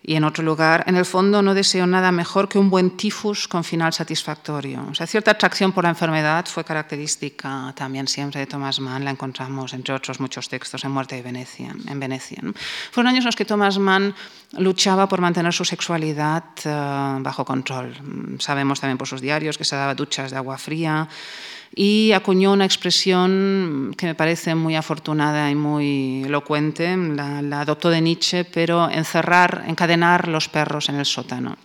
Y 0.00 0.14
en 0.14 0.22
otro 0.22 0.44
lugar, 0.44 0.84
en 0.86 0.96
el 0.96 1.04
fondo 1.04 1.42
no 1.42 1.54
deseo 1.54 1.86
nada 1.86 2.12
mejor 2.12 2.48
que 2.48 2.58
un 2.58 2.70
buen 2.70 2.96
tifus 2.96 3.48
con 3.48 3.64
final 3.64 3.92
satisfactorio. 3.92 4.86
O 4.90 4.94
sea, 4.94 5.06
cierta 5.08 5.32
atracción 5.32 5.72
por 5.72 5.84
la 5.84 5.90
enfermedad 5.90 6.46
fue 6.46 6.64
característica 6.64 7.72
también 7.76 8.06
siempre 8.06 8.40
de 8.40 8.46
Thomas 8.46 8.78
Mann, 8.78 9.04
la 9.04 9.10
encontramos 9.10 9.74
entre 9.74 9.92
otros 9.92 10.20
muchos 10.20 10.48
textos 10.48 10.84
en 10.84 10.92
Muerte 10.92 11.16
de 11.16 11.22
Venecia, 11.22 11.74
en 11.86 12.00
Venecia. 12.00 12.40
Fueron 12.92 13.08
años 13.08 13.22
en 13.22 13.26
los 13.26 13.36
que 13.36 13.44
Thomas 13.44 13.78
Mann 13.78 14.14
luchaba 14.52 15.08
por 15.08 15.20
mantener 15.20 15.52
su 15.52 15.64
sexualidad 15.64 16.44
eh, 16.64 17.18
bajo 17.20 17.44
control. 17.44 17.92
Sabemos 18.38 18.80
también 18.80 18.98
por 18.98 19.08
sus 19.08 19.20
diarios 19.20 19.58
que 19.58 19.64
se 19.64 19.74
daba 19.74 19.96
duchas 19.96 20.30
de 20.30 20.36
agua 20.36 20.58
fría, 20.58 21.08
y 21.74 22.12
acuñó 22.12 22.52
una 22.52 22.64
expresión 22.64 23.94
que 23.96 24.06
me 24.06 24.14
parece 24.14 24.54
muy 24.54 24.76
afortunada 24.76 25.50
y 25.50 25.54
muy 25.54 26.22
elocuente, 26.24 26.96
la, 26.96 27.42
la 27.42 27.60
adoptó 27.60 27.90
de 27.90 28.00
Nietzsche, 28.00 28.44
pero 28.44 28.90
encerrar, 28.90 29.64
encadenar 29.66 30.28
los 30.28 30.48
perros 30.48 30.88
en 30.88 30.96
el 30.96 31.06
sótano. 31.06 31.56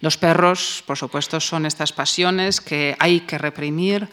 Los 0.00 0.16
perros, 0.16 0.82
por 0.86 0.98
supuesto, 0.98 1.40
son 1.40 1.66
estas 1.66 1.92
pasiones 1.92 2.60
que 2.60 2.96
hay 2.98 3.20
que 3.20 3.38
reprimir, 3.38 4.08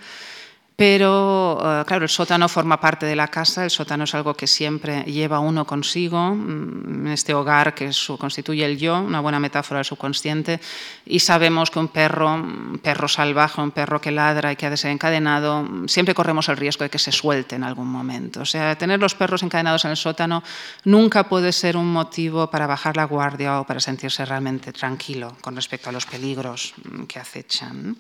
pero, 0.79 1.59
eh, 1.59 1.83
claro, 1.85 2.05
el 2.05 2.09
sótano 2.09 2.47
forma 2.47 2.79
parte 2.79 3.05
de 3.05 3.13
la 3.13 3.27
casa, 3.27 3.65
el 3.65 3.69
sótano 3.69 4.05
es 4.05 4.15
algo 4.15 4.33
que 4.33 4.47
siempre 4.47 5.03
lleva 5.03 5.39
uno 5.39 5.65
consigo, 5.65 6.33
mm, 6.33 7.05
en 7.05 7.07
este 7.07 7.33
hogar 7.33 7.75
que 7.75 7.91
constituye 8.17 8.63
el 8.63 8.77
yo, 8.77 8.97
una 8.97 9.19
buena 9.19 9.41
metáfora 9.41 9.79
del 9.79 9.85
subconsciente, 9.85 10.61
y 11.05 11.19
sabemos 11.19 11.69
que 11.69 11.79
un 11.79 11.89
perro, 11.89 12.33
un 12.33 12.79
perro 12.81 13.09
salvaje, 13.09 13.59
un 13.59 13.71
perro 13.71 13.99
que 13.99 14.09
ladra 14.09 14.53
y 14.53 14.55
que 14.55 14.67
ha 14.67 14.69
desencadenado, 14.69 15.67
siempre 15.89 16.15
corremos 16.15 16.47
el 16.47 16.55
riesgo 16.55 16.85
de 16.85 16.89
que 16.89 16.97
se 16.97 17.11
suelte 17.11 17.57
en 17.57 17.65
algún 17.65 17.91
momento. 17.91 18.39
O 18.39 18.45
sea, 18.45 18.77
tener 18.77 19.01
los 19.01 19.15
perros 19.15 19.43
encadenados 19.43 19.83
en 19.83 19.91
el 19.91 19.97
sótano 19.97 20.43
nunca 20.85 21.27
puede 21.27 21.51
ser 21.51 21.75
un 21.75 21.91
motivo 21.91 22.49
para 22.49 22.67
bajar 22.67 22.95
la 22.95 23.03
guardia 23.03 23.59
o 23.59 23.65
para 23.65 23.81
sentirse 23.81 24.23
realmente 24.23 24.71
tranquilo 24.71 25.35
con 25.41 25.57
respecto 25.57 25.89
a 25.89 25.91
los 25.91 26.05
peligros 26.05 26.73
mm, 26.85 27.03
que 27.03 27.19
acechan. 27.19 27.97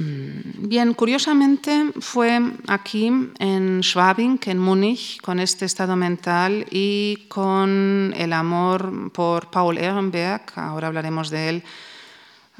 Mm, 0.00 0.68
bien, 0.68 0.94
curiosamente 0.94 1.92
fue 2.00 2.40
aquí 2.68 3.12
en 3.38 3.82
Schwabing, 3.82 4.40
en 4.46 4.58
Múnich, 4.58 5.20
con 5.20 5.38
este 5.38 5.66
estado 5.66 5.94
mental 5.94 6.66
y 6.70 7.26
con 7.28 8.14
el 8.16 8.32
amor 8.32 9.12
por 9.12 9.50
Paul 9.50 9.76
Ehrenberg, 9.76 10.42
ahora 10.56 10.86
hablaremos 10.88 11.28
de 11.28 11.48
él, 11.50 11.62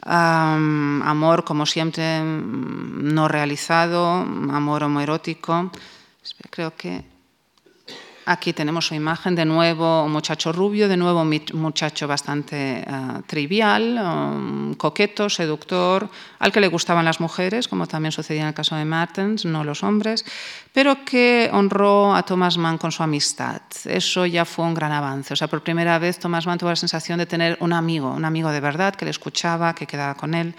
amor 0.03 1.44
como 1.44 1.64
siempre 1.64 2.20
mm, 2.20 3.14
no 3.14 3.26
realizado, 3.26 4.07
amor 4.11 4.85
homoerótico. 4.85 5.70
Creo 6.50 6.76
que 6.76 7.05
Aquí 8.26 8.52
tenemos 8.52 8.87
su 8.87 8.94
imagen, 8.94 9.35
de 9.35 9.44
nuevo 9.44 10.04
un 10.04 10.12
muchacho 10.12 10.52
rubio, 10.52 10.88
de 10.88 10.96
nuevo 10.96 11.22
un 11.22 11.40
muchacho 11.54 12.06
bastante 12.06 12.85
uh, 12.87 13.22
trivial, 13.22 13.98
um, 13.98 14.74
coqueto, 14.74 15.30
seductor, 15.30 16.09
al 16.38 16.52
que 16.52 16.61
le 16.61 16.68
gustaban 16.68 17.04
las 17.04 17.20
mujeres, 17.20 17.66
como 17.66 17.87
también 17.87 18.12
sucedía 18.12 18.42
en 18.42 18.48
el 18.48 18.54
caso 18.54 18.76
de 18.76 18.85
Martens, 18.85 19.44
no 19.46 19.64
los 19.64 19.83
hombres, 19.83 20.24
pero 20.72 21.04
que 21.04 21.48
honró 21.52 22.14
a 22.14 22.22
Thomas 22.22 22.59
Mann 22.59 22.78
con 22.78 22.92
su 22.92 23.02
amistad. 23.02 23.62
Eso 23.85 24.26
ya 24.26 24.44
fue 24.44 24.64
un 24.66 24.74
gran 24.74 24.92
avance. 24.92 25.33
O 25.33 25.37
sea, 25.37 25.48
por 25.48 25.62
primera 25.62 25.98
vez 25.98 26.18
Thomas 26.18 26.46
Mann 26.46 26.59
tuvo 26.59 26.70
la 26.70 26.76
sensación 26.76 27.18
de 27.18 27.26
tener 27.26 27.56
un 27.61 27.72
amigo, 27.72 28.12
un 28.12 28.24
amigo 28.24 28.50
de 28.50 28.61
verdad 28.61 28.94
que 28.94 29.06
le 29.06 29.11
escuchaba, 29.11 29.74
que 29.74 29.87
quedaba 29.87 30.14
con 30.14 30.35
él 30.35 30.54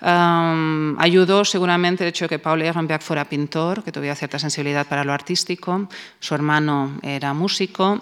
ayudó 0.00 1.44
seguramente 1.44 2.04
el 2.04 2.10
hecho 2.10 2.26
de 2.26 2.28
que 2.28 2.38
Paul 2.38 2.62
Ehrenberg 2.62 3.02
fuera 3.02 3.28
pintor, 3.28 3.82
que 3.82 3.92
tuviera 3.92 4.14
cierta 4.14 4.38
sensibilidad 4.38 4.86
para 4.86 5.04
lo 5.04 5.12
artístico. 5.12 5.88
Su 6.20 6.34
hermano 6.34 6.98
era 7.02 7.34
músico 7.34 8.00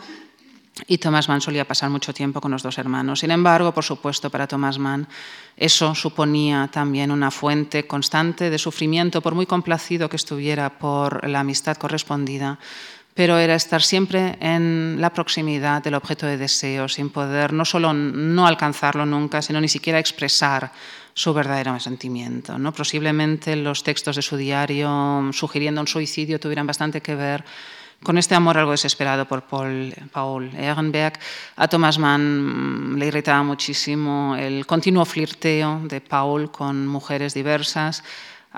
y 0.87 0.99
Thomas 0.99 1.29
Mann 1.29 1.41
solía 1.41 1.67
pasar 1.67 1.89
mucho 1.89 2.13
tiempo 2.13 2.41
con 2.41 2.51
los 2.51 2.63
dos 2.63 2.77
hermanos. 2.77 3.21
Sin 3.21 3.31
embargo, 3.31 3.73
por 3.73 3.85
supuesto, 3.85 4.29
para 4.29 4.47
Thomas 4.47 4.79
Mann 4.79 5.09
eso 5.57 5.95
suponía 5.95 6.69
también 6.71 7.11
una 7.11 7.31
fuente 7.31 7.87
constante 7.87 8.51
de 8.51 8.59
sufrimiento, 8.59 9.23
por 9.23 9.35
muy 9.35 9.47
complacido 9.47 10.11
que 10.11 10.17
estuviera 10.17 10.79
por 10.79 11.27
la 11.27 11.41
amistad 11.41 11.79
correspondida, 11.79 12.59
pero 13.17 13.39
era 13.39 13.55
estar 13.55 13.83
siempre 13.83 14.37
en 14.41 15.01
la 15.01 15.09
proximidad 15.09 15.83
del 15.83 15.95
objeto 15.95 16.27
de 16.27 16.37
deseo, 16.37 16.87
sin 16.87 17.09
poder 17.09 17.55
no 17.55 17.65
solo 17.65 17.95
no 17.95 18.47
alcanzarlo 18.47 19.07
nunca, 19.07 19.41
sino 19.41 19.59
ni 19.59 19.69
siquiera 19.69 19.99
expresar 19.99 20.71
su 21.15 21.33
verdadero 21.33 21.81
sentimiento. 21.81 22.59
¿no? 22.59 22.75
Posiblemente 22.75 23.57
los 23.57 23.83
textos 23.83 24.17
de 24.17 24.23
su 24.23 24.37
diario 24.37 25.31
sugiriendo 25.33 25.81
un 25.81 25.87
suicidio 25.87 26.39
tuvieran 26.39 26.67
bastante 26.67 27.01
que 27.01 27.15
ver 27.15 27.43
con 28.03 28.19
este 28.19 28.35
amor 28.35 28.59
algo 28.59 28.73
desesperado 28.73 29.27
por 29.27 29.45
Paul, 29.45 29.95
Paul 30.13 30.51
Ehrenberg. 30.55 31.19
A 31.57 31.69
Thomas 31.69 31.99
Mann 31.99 32.93
mm, 32.93 32.99
le 32.99 33.07
irritaba 33.07 33.43
muchísimo 33.43 34.37
el 34.39 34.67
continuo 34.67 35.07
flirteo 35.07 35.81
de 35.85 36.03
Paul 36.03 36.51
con 36.51 36.87
mujeres 36.87 37.33
diversas. 37.33 38.05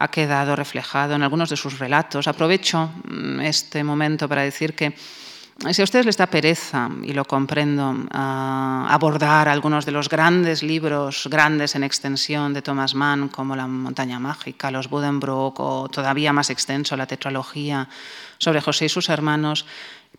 Ha 0.01 0.09
quedado 0.09 0.55
reflejado 0.55 1.15
en 1.15 1.23
algunos 1.23 1.51
de 1.51 1.57
sus 1.57 1.79
relatos. 1.79 2.29
Aprovecho 2.29 2.91
mm, 3.05 3.41
este 3.41 3.83
momento 3.83 4.29
para 4.29 4.43
decir 4.43 4.75
que 4.75 4.95
si 5.73 5.83
a 5.83 5.85
ustedes 5.85 6.07
les 6.07 6.17
da 6.17 6.31
pereza, 6.31 6.89
y 7.03 7.13
lo 7.13 7.25
comprendo, 7.25 8.07
abordar 8.13 9.49
algunos 9.49 9.85
de 9.85 9.91
los 9.91 10.09
grandes 10.09 10.63
libros, 10.63 11.27
grandes 11.29 11.75
en 11.75 11.83
extensión 11.83 12.55
de 12.55 12.63
Thomas 12.63 12.95
Mann, 12.95 13.29
como 13.29 13.57
La 13.57 13.67
montaña 13.67 14.21
mágica, 14.21 14.71
Los 14.71 14.89
Buddenbrook, 14.89 15.59
o 15.59 15.89
todavía 15.89 16.33
más 16.33 16.51
extenso, 16.51 16.97
la 16.97 17.09
tetralogía 17.09 17.89
sobre 18.39 18.61
José 18.61 18.85
y 18.85 18.89
sus 18.89 19.09
hermanos, 19.09 19.67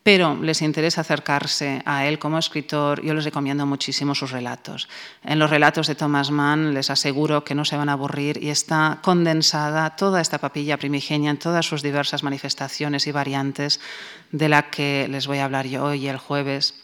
pero 0.04 0.36
les 0.42 0.62
interesa 0.62 1.02
acercarse 1.02 1.82
a 1.86 2.06
él 2.06 2.20
como 2.20 2.40
escritor, 2.40 3.04
yo 3.04 3.14
les 3.14 3.26
recomiendo 3.26 3.66
muchísimo 3.66 4.16
sus 4.16 4.32
relatos. 4.32 4.88
En 5.24 5.40
los 5.40 5.50
relatos 5.50 5.88
de 5.88 5.96
Thomas 5.96 6.32
Mann 6.32 6.74
les 6.74 6.90
aseguro 6.90 7.44
que 7.44 7.54
no 7.54 7.66
se 7.66 7.78
van 7.78 7.90
a 7.90 7.94
aburrir 7.94 8.42
y 8.42 8.50
está 8.50 9.00
condensada 9.02 9.96
toda 9.96 10.22
esta 10.22 10.38
papilla 10.38 10.78
primigenia 10.78 11.32
en 11.32 11.38
todas 11.38 11.66
sus 11.66 11.84
diversas 11.84 12.24
manifestaciones 12.24 13.08
y 13.08 13.12
variantes 13.12 13.82
de 14.32 14.50
la 14.50 14.70
que 14.70 15.08
les 15.10 15.28
voy 15.28 15.40
a 15.40 15.46
hablar 15.46 15.68
yo 15.68 15.84
hoy 15.84 16.08
el 16.08 16.18
jueves. 16.18 16.76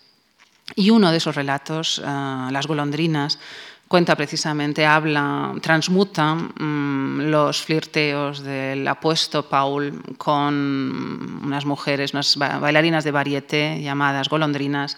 Y 0.76 0.90
uno 0.90 1.12
de 1.12 1.18
esos 1.18 1.36
relatos, 1.36 2.02
eh, 2.04 2.48
Las 2.52 2.68
golondrinas, 2.68 3.40
cuenta 3.88 4.16
precisamente, 4.16 4.86
habla, 4.86 5.54
transmuta 5.62 6.36
mm, 6.36 7.30
los 7.30 7.62
flirteos 7.62 8.42
del 8.44 8.88
apuesto 8.88 9.48
Paul 9.48 10.02
con 10.18 11.42
unas 11.44 11.66
mujeres, 11.66 12.14
unas 12.14 12.38
bailarinas 12.38 13.04
de 13.04 13.12
varieté 13.12 13.82
llamadas 13.82 14.30
golondrinas, 14.30 14.98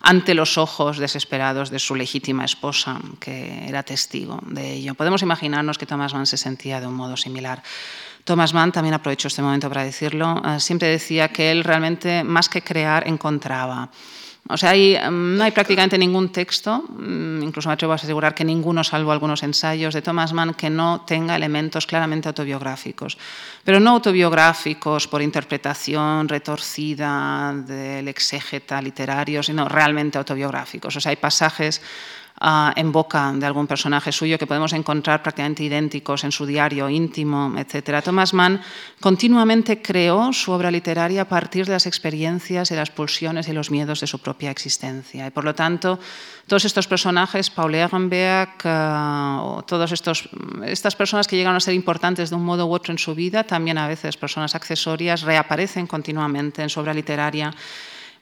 ante 0.00 0.34
los 0.34 0.58
ojos 0.58 0.98
desesperados 0.98 1.70
de 1.70 1.78
su 1.78 1.94
legítima 1.96 2.44
esposa, 2.44 3.00
que 3.18 3.66
era 3.66 3.82
testigo 3.82 4.38
de 4.46 4.74
ello. 4.74 4.94
Podemos 4.94 5.22
imaginarnos 5.22 5.78
que 5.78 5.86
Thomas 5.86 6.14
Mann 6.14 6.26
se 6.26 6.36
sentía 6.36 6.80
de 6.80 6.86
un 6.86 6.94
modo 6.94 7.16
similar. 7.16 7.62
Thomas 8.22 8.54
Mann, 8.54 8.72
también 8.72 8.94
aprovecho 8.94 9.28
este 9.28 9.42
momento 9.42 9.68
para 9.68 9.84
decirlo, 9.84 10.42
eh, 10.44 10.60
siempre 10.60 10.88
decía 10.88 11.28
que 11.28 11.50
él 11.50 11.64
realmente, 11.64 12.24
más 12.24 12.48
que 12.48 12.62
crear, 12.62 13.08
encontraba. 13.08 13.88
O 14.48 14.56
sea, 14.56 14.72
mm, 14.72 15.36
no 15.36 15.44
hay 15.44 15.50
prácticamente 15.50 15.98
ningún 15.98 16.30
texto, 16.30 16.84
mm, 16.88 17.42
incluso 17.42 17.68
me 17.68 17.74
atrevo 17.74 17.92
a 17.92 17.96
asegurar 17.96 18.34
que 18.34 18.44
ninguno, 18.44 18.84
salvo 18.84 19.10
algunos 19.10 19.42
ensayos 19.42 19.92
de 19.94 20.02
Thomas 20.02 20.32
Mann, 20.32 20.54
que 20.54 20.70
no 20.70 21.02
tenga 21.06 21.34
elementos 21.34 21.86
claramente 21.86 22.28
autobiográficos. 22.28 23.18
Pero 23.64 23.80
no 23.80 23.90
autobiográficos 23.90 25.08
por 25.08 25.22
interpretación 25.22 26.28
retorcida 26.28 27.52
del 27.54 28.06
exégeta 28.08 28.80
literario, 28.80 29.42
sino 29.42 29.68
realmente 29.68 30.18
autobiográficos. 30.18 30.94
O 30.96 31.00
sea, 31.00 31.10
hay 31.10 31.16
pasajes 31.16 31.82
en 32.40 32.92
boca 32.92 33.32
de 33.34 33.46
algún 33.46 33.66
personaje 33.66 34.12
suyo 34.12 34.38
que 34.38 34.46
podemos 34.46 34.72
encontrar 34.72 35.22
prácticamente 35.22 35.64
idénticos 35.64 36.24
en 36.24 36.32
su 36.32 36.44
diario 36.44 36.88
íntimo, 36.90 37.54
etc. 37.56 38.02
Thomas 38.04 38.34
Mann 38.34 38.60
continuamente 39.00 39.80
creó 39.80 40.32
su 40.32 40.52
obra 40.52 40.70
literaria 40.70 41.22
a 41.22 41.28
partir 41.28 41.64
de 41.64 41.72
las 41.72 41.86
experiencias 41.86 42.70
y 42.70 42.74
las 42.74 42.90
pulsiones 42.90 43.48
y 43.48 43.52
los 43.52 43.70
miedos 43.70 44.00
de 44.00 44.06
su 44.06 44.18
propia 44.18 44.50
existencia. 44.50 45.26
Y 45.26 45.30
por 45.30 45.44
lo 45.44 45.54
tanto, 45.54 45.98
todos 46.46 46.64
estos 46.64 46.86
personajes, 46.86 47.48
Paul 47.48 47.74
Ehrenberg, 47.74 48.50
uh, 48.64 49.56
o 49.56 49.64
todas 49.66 49.92
estas 49.92 50.94
personas 50.96 51.26
que 51.26 51.36
llegan 51.36 51.56
a 51.56 51.60
ser 51.60 51.74
importantes 51.74 52.30
de 52.30 52.36
un 52.36 52.44
modo 52.44 52.66
u 52.66 52.72
otro 52.72 52.92
en 52.92 52.98
su 52.98 53.14
vida, 53.14 53.44
también 53.44 53.78
a 53.78 53.88
veces 53.88 54.16
personas 54.16 54.54
accesorias, 54.54 55.22
reaparecen 55.22 55.86
continuamente 55.86 56.62
en 56.62 56.68
su 56.68 56.80
obra 56.80 56.92
literaria 56.92 57.50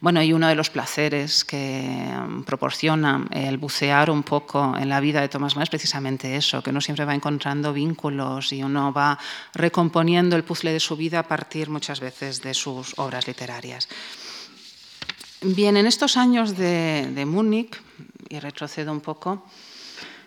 bueno, 0.05 0.23
y 0.23 0.35
uno 0.35 0.49
de 0.49 0.55
los 0.55 0.69
placeres 0.69 1.47
que 1.47 1.81
mm, 1.83 2.43
proporciona 2.43 3.25
el 3.31 3.57
bucear 3.57 4.11
un 4.11 4.23
poco 4.23 4.77
en 4.77 4.91
la 4.91 5.01
vida 5.01 5.23
de 5.23 5.31
Thomas 5.31 5.57
Mann 5.57 5.63
es 5.63 5.71
precisamente 5.71 6.37
eso, 6.37 6.63
que 6.63 6.69
uno 6.69 6.83
siempre 6.83 7.07
va 7.07 7.15
encontrando 7.15 7.73
vínculos 7.73 8.53
y 8.53 8.63
uno 8.63 8.93
va 8.93 9.19
recomponiendo 9.55 10.37
el 10.37 10.45
puzzle 10.45 10.75
de 10.75 10.81
su 10.81 10.95
vida 10.95 11.21
a 11.21 11.23
partir 11.27 11.71
muchas 11.71 12.01
veces 12.01 12.43
de 12.43 12.53
sus 12.53 12.93
obras 12.99 13.27
literarias. 13.27 13.89
Bien, 15.41 15.75
en 15.79 15.87
estos 15.87 16.19
años 16.19 16.55
de, 16.55 17.09
de 17.15 17.25
Múnich, 17.25 17.81
y 18.29 18.41
retrocedo 18.41 18.93
un 18.93 19.01
poco, 19.01 19.47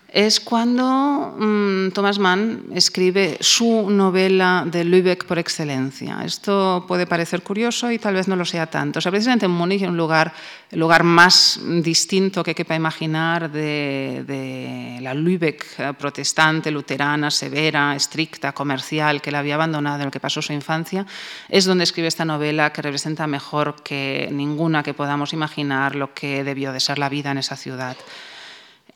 es 0.10 0.39
cuando 0.39 1.36
mm, 1.38 1.89
Thomas 1.91 2.17
Mann 2.17 2.67
escribe 2.74 3.38
su 3.41 3.89
novela 3.89 4.63
de 4.65 4.86
Lübeck 4.86 5.26
por 5.26 5.38
excelencia. 5.38 6.22
Esto 6.24 6.86
puede 6.88 7.06
parecer 7.06 7.43
curioso 7.43 7.91
y 7.91 8.00
tal 8.00 8.13
vez 8.13 8.28
no 8.28 8.38
lo 8.38 8.46
sea 8.46 8.67
tanto. 8.67 9.00
O 9.00 9.02
sea, 9.02 9.12
precisamente 9.12 9.46
en 9.46 9.52
Múnich, 9.52 9.82
el 9.82 9.96
lugar 9.96 11.04
más 11.04 11.60
distinto 11.82 12.41
que 12.41 12.56
quepa 12.56 12.76
imaginar 12.76 13.52
de, 13.52 14.24
de, 14.26 15.00
la 15.02 15.13
Lübeck 15.13 15.65
eh, 15.78 15.93
protestante, 15.93 16.72
luterana, 16.72 17.30
severa, 17.30 17.93
estricta, 17.93 18.54
comercial, 18.54 19.22
que 19.22 19.32
la 19.32 19.39
había 19.39 19.56
abandonado 19.56 19.98
en 19.98 20.06
el 20.06 20.12
que 20.12 20.22
pasó 20.22 20.41
su 20.41 20.54
infancia, 20.54 21.06
es 21.50 21.65
donde 21.65 21.84
escribe 21.84 22.08
esta 22.08 22.26
novela 22.26 22.72
que 22.72 22.82
representa 22.82 23.28
mejor 23.28 23.84
que 23.84 24.30
ninguna 24.32 24.84
que 24.84 24.93
podamos 24.93 25.34
imaginar 25.34 25.96
lo 25.96 26.13
que 26.13 26.46
debió 26.46 26.72
de 26.72 26.80
ser 26.80 26.98
la 26.98 27.10
vida 27.10 27.32
en 27.32 27.39
esa 27.39 27.58
ciudad 27.58 27.98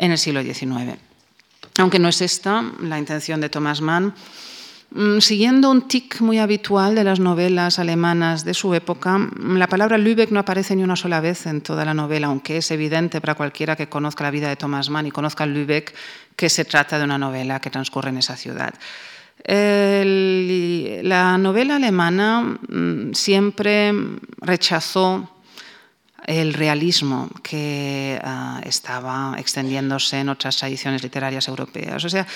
en 0.02 0.12
el 0.12 0.18
siglo 0.18 0.44
XIX. 0.44 1.00
Aunque 1.78 2.00
no 2.00 2.10
es 2.10 2.22
esta 2.22 2.66
la 2.82 3.00
intención 3.00 3.40
de 3.40 3.50
Thomas 3.50 3.80
Mann, 3.80 4.14
mm, 4.92 5.20
Siguiendo 5.20 5.72
un 5.72 5.88
tic 5.88 6.20
muy 6.20 6.40
habitual 6.40 6.96
de 6.96 7.06
las 7.06 7.20
novelas 7.20 7.80
alemanas 7.80 8.44
de 8.44 8.54
su 8.54 8.74
época, 8.74 9.30
la 9.40 9.68
palabra 9.68 9.98
Lübeck 9.98 10.32
no 10.32 10.42
aparece 10.42 10.76
ni 10.76 10.84
una 10.84 10.98
sola 10.98 11.22
vez 11.22 11.46
en 11.46 11.62
toda 11.62 11.86
la 11.86 11.94
novela, 11.94 12.28
aunque 12.28 12.58
es 12.58 12.72
evidente 12.72 13.22
para 13.22 13.36
cualquiera 13.36 13.78
que 13.78 13.88
conozca 13.88 14.26
la 14.26 14.32
vida 14.32 14.50
de 14.50 14.58
Thomas 14.58 14.90
Mann 14.90 15.08
y 15.08 15.12
conozca 15.12 15.46
Lübeck 15.46 15.94
que 16.36 16.50
se 16.50 16.66
trata 16.66 16.98
de 16.98 17.06
una 17.06 17.18
novela 17.18 17.62
que 17.62 17.70
transcurre 17.70 18.10
en 18.10 18.18
esa 18.18 18.36
ciudad. 18.36 18.74
la 19.46 21.38
novela 21.38 21.76
alemana 21.78 22.42
mm, 22.42 23.14
siempre 23.14 23.94
rechazó 24.42 25.31
el 26.26 26.54
realismo 26.54 27.30
que 27.42 28.20
uh, 28.24 28.68
estaba 28.68 29.36
extendiéndose 29.38 30.20
en 30.20 30.30
otras 30.30 30.58
tradiciones 30.58 31.04
literarias 31.04 31.48
europeas. 31.48 32.04
O 32.06 32.10
sea, 32.10 32.28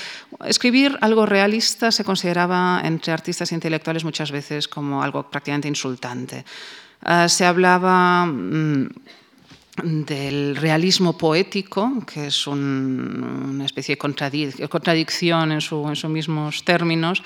escribir 0.45 0.97
algo 1.01 1.25
realista 1.25 1.91
se 1.91 2.03
consideraba 2.03 2.81
entre 2.83 3.13
artistas 3.13 3.51
intelectuales 3.51 4.03
muchas 4.03 4.31
veces 4.31 4.67
como 4.67 5.03
algo 5.03 5.29
prácticamente 5.29 5.67
insultante. 5.67 6.45
Uh, 7.05 7.29
se 7.29 7.45
hablaba 7.45 8.23
um, 8.23 8.89
del 9.83 10.55
realismo 10.55 11.17
poético, 11.17 12.03
que 12.05 12.27
es 12.27 12.47
un, 12.47 13.51
una 13.51 13.65
especie 13.65 13.95
de 13.95 14.67
contradicción 14.69 15.51
en 15.51 15.61
sus 15.61 16.05
mismos 16.05 16.63
términos, 16.63 17.21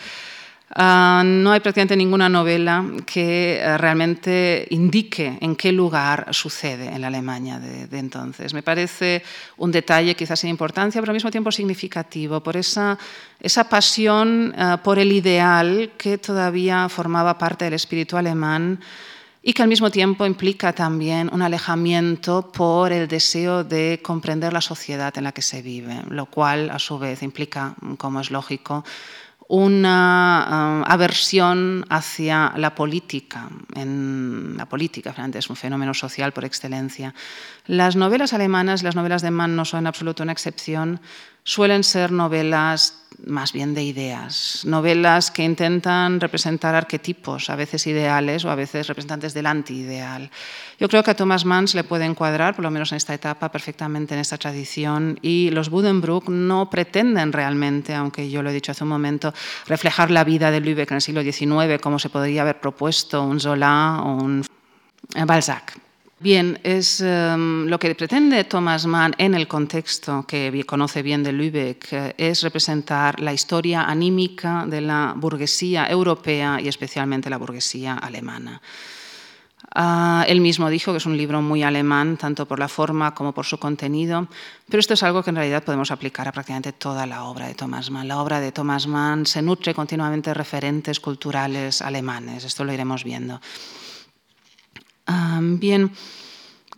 Uh, 0.76 1.24
no 1.24 1.52
hay 1.52 1.62
prácticamente 1.62 1.98
ninguna 1.98 2.30
novela 2.30 2.86
que 3.04 3.60
uh, 3.60 3.78
realmente 3.80 4.68
indique 4.70 5.40
en 5.42 5.56
qué 5.56 5.72
lugar 5.72 6.28
sucede 6.30 6.94
en 6.94 7.02
la 7.02 7.08
Alemania 7.08 7.58
de, 7.58 7.98
entonces. 7.98 8.54
Me 8.54 8.62
parece 8.62 9.24
un 9.58 9.72
detalle 9.72 10.16
quizás 10.16 10.40
sin 10.40 10.52
importancia, 10.52 11.02
pero 11.02 11.10
al 11.10 11.16
mismo 11.16 11.32
tiempo 11.32 11.52
significativo, 11.52 12.44
por 12.44 12.56
esa, 12.56 13.00
esa 13.40 13.68
pasión 13.68 14.54
uh, 14.56 14.78
por 14.84 15.00
el 15.00 15.12
ideal 15.12 15.94
que 15.98 16.20
todavía 16.20 16.88
formaba 16.88 17.40
parte 17.40 17.66
del 17.66 17.74
espíritu 17.74 18.16
alemán 18.16 18.80
y 19.42 19.54
que 19.54 19.64
al 19.64 19.70
mismo 19.70 19.90
tiempo 19.90 20.24
implica 20.24 20.72
también 20.74 21.32
un 21.34 21.42
alejamiento 21.42 22.52
por 22.52 22.92
el 22.92 23.08
deseo 23.08 23.64
de 23.64 24.02
comprender 24.04 24.54
la 24.54 24.62
sociedad 24.62 25.18
en 25.18 25.24
la 25.24 25.32
que 25.32 25.42
se 25.42 25.64
vive, 25.64 26.04
lo 26.10 26.28
cual 26.28 26.70
a 26.70 26.78
su 26.78 27.00
vez 27.00 27.24
implica, 27.24 27.74
como 27.98 28.22
es 28.22 28.30
lógico, 28.30 28.84
una 29.50 30.84
uh, 30.86 30.92
aversión 30.92 31.84
hacia 31.90 32.54
la 32.56 32.76
política. 32.76 33.50
En 33.76 34.54
la 34.56 34.68
política, 34.68 35.12
realmente, 35.12 35.40
es 35.40 35.50
un 35.50 35.56
fenómeno 35.56 35.96
social 35.96 36.32
por 36.34 36.46
excelencia. 36.46 37.16
Las 37.66 37.96
novelas 37.96 38.34
alemanas, 38.34 38.84
las 38.84 38.96
novelas 38.96 39.24
de 39.24 39.32
Mann 39.32 39.56
no 39.56 39.66
son 39.66 39.80
en 39.82 39.88
absoluto 39.88 40.22
una 40.22 40.34
excepción, 40.34 41.02
suelen 41.44 41.84
ser 41.84 42.12
novelas 42.12 43.00
más 43.26 43.52
bien 43.54 43.74
de 43.74 43.84
ideas, 43.84 44.62
novelas 44.66 45.32
que 45.32 45.44
intentan 45.44 46.20
representar 46.20 46.76
arquetipos, 46.76 47.50
a 47.50 47.56
veces 47.56 47.86
ideales 47.88 48.46
o 48.46 48.50
a 48.50 48.56
veces 48.56 48.88
representantes 48.88 49.34
del 49.34 49.46
anti-ideal. 49.46 50.30
Yo 50.80 50.88
creo 50.88 51.04
que 51.04 51.12
a 51.12 51.16
Thomas 51.16 51.46
Mann 51.46 51.68
se 51.68 51.78
le 51.78 51.84
puede 51.84 52.06
encuadrar, 52.06 52.56
por 52.56 52.64
lo 52.64 52.72
menos 52.72 52.92
en 52.92 52.98
esta 52.98 53.14
etapa, 53.14 53.52
perfectamente 53.52 54.14
en 54.14 54.22
esta 54.22 54.38
tradición 54.38 55.20
y 55.22 55.50
los 55.52 55.70
Buddenbrook 55.70 56.30
no 56.30 56.70
pretenden 56.70 57.34
realmente, 57.34 57.94
aunque 57.94 58.30
yo 58.30 58.42
lo 58.42 58.50
he 58.50 58.54
dicho 58.54 58.72
hace 58.72 58.84
un 58.84 58.90
momento, 58.90 59.34
reflejar 59.68 60.12
la 60.12 60.24
vida 60.24 60.52
de 60.52 60.62
Lübeck 60.62 60.92
en 60.92 60.96
el 60.96 61.02
siglo 61.02 61.22
XIX 61.22 61.82
como 61.82 62.00
se 62.00 62.10
podría 62.10 62.44
haber 62.44 62.60
propuesto 62.60 63.24
un 63.24 63.40
Zola 63.40 64.02
o 64.04 64.16
un 64.16 64.46
Balzac. 65.26 65.89
Bien, 66.22 66.60
es 66.64 67.00
um, 67.00 67.64
lo 67.68 67.80
que 67.80 67.96
pretende 67.96 68.44
Thomas 68.44 68.86
Mann 68.86 69.16
en 69.18 69.36
el 69.36 69.48
contexto 69.48 70.26
que 70.28 70.66
conoce 70.66 71.02
bien 71.02 71.24
de 71.24 71.32
Lübeck, 71.32 71.94
eh, 71.94 72.14
es 72.18 72.42
representar 72.42 73.22
la 73.22 73.32
historia 73.32 73.84
anímica 73.84 74.66
de 74.68 74.82
la 74.82 75.14
burguesía 75.16 75.90
europea 75.90 76.60
y 76.60 76.68
especialmente 76.68 77.30
la 77.30 77.38
burguesía 77.38 77.94
alemana. 77.94 78.62
Uh, 79.74 80.26
él 80.28 80.42
mismo 80.42 80.70
dijo 80.70 80.92
que 80.92 80.98
es 80.98 81.06
un 81.06 81.16
libro 81.16 81.42
muy 81.42 81.64
alemán, 81.64 82.18
tanto 82.18 82.46
por 82.46 82.60
la 82.60 82.68
forma 82.68 83.16
como 83.16 83.32
por 83.32 83.46
su 83.46 83.58
contenido, 83.58 84.28
pero 84.68 84.82
esto 84.82 84.96
es 84.96 85.04
algo 85.04 85.24
que 85.24 85.30
en 85.30 85.38
realidad 85.38 85.64
podemos 85.64 85.90
aplicar 85.90 86.28
a 86.28 86.34
prácticamente 86.34 86.74
toda 86.74 87.06
la 87.06 87.24
obra 87.24 87.48
de 87.48 87.54
Thomas 87.54 87.92
Mann. 87.92 88.10
La 88.10 88.20
obra 88.20 88.42
de 88.42 88.52
Thomas 88.52 88.88
Mann 88.88 89.26
se 89.26 89.42
nutre 89.42 89.74
continuamente 89.74 90.32
de 90.32 90.34
referentes 90.34 91.00
culturales 91.00 91.82
alemanes, 91.82 92.44
esto 92.44 92.66
lo 92.66 92.74
iremos 92.74 93.06
viendo 93.06 93.40
bien, 95.42 95.92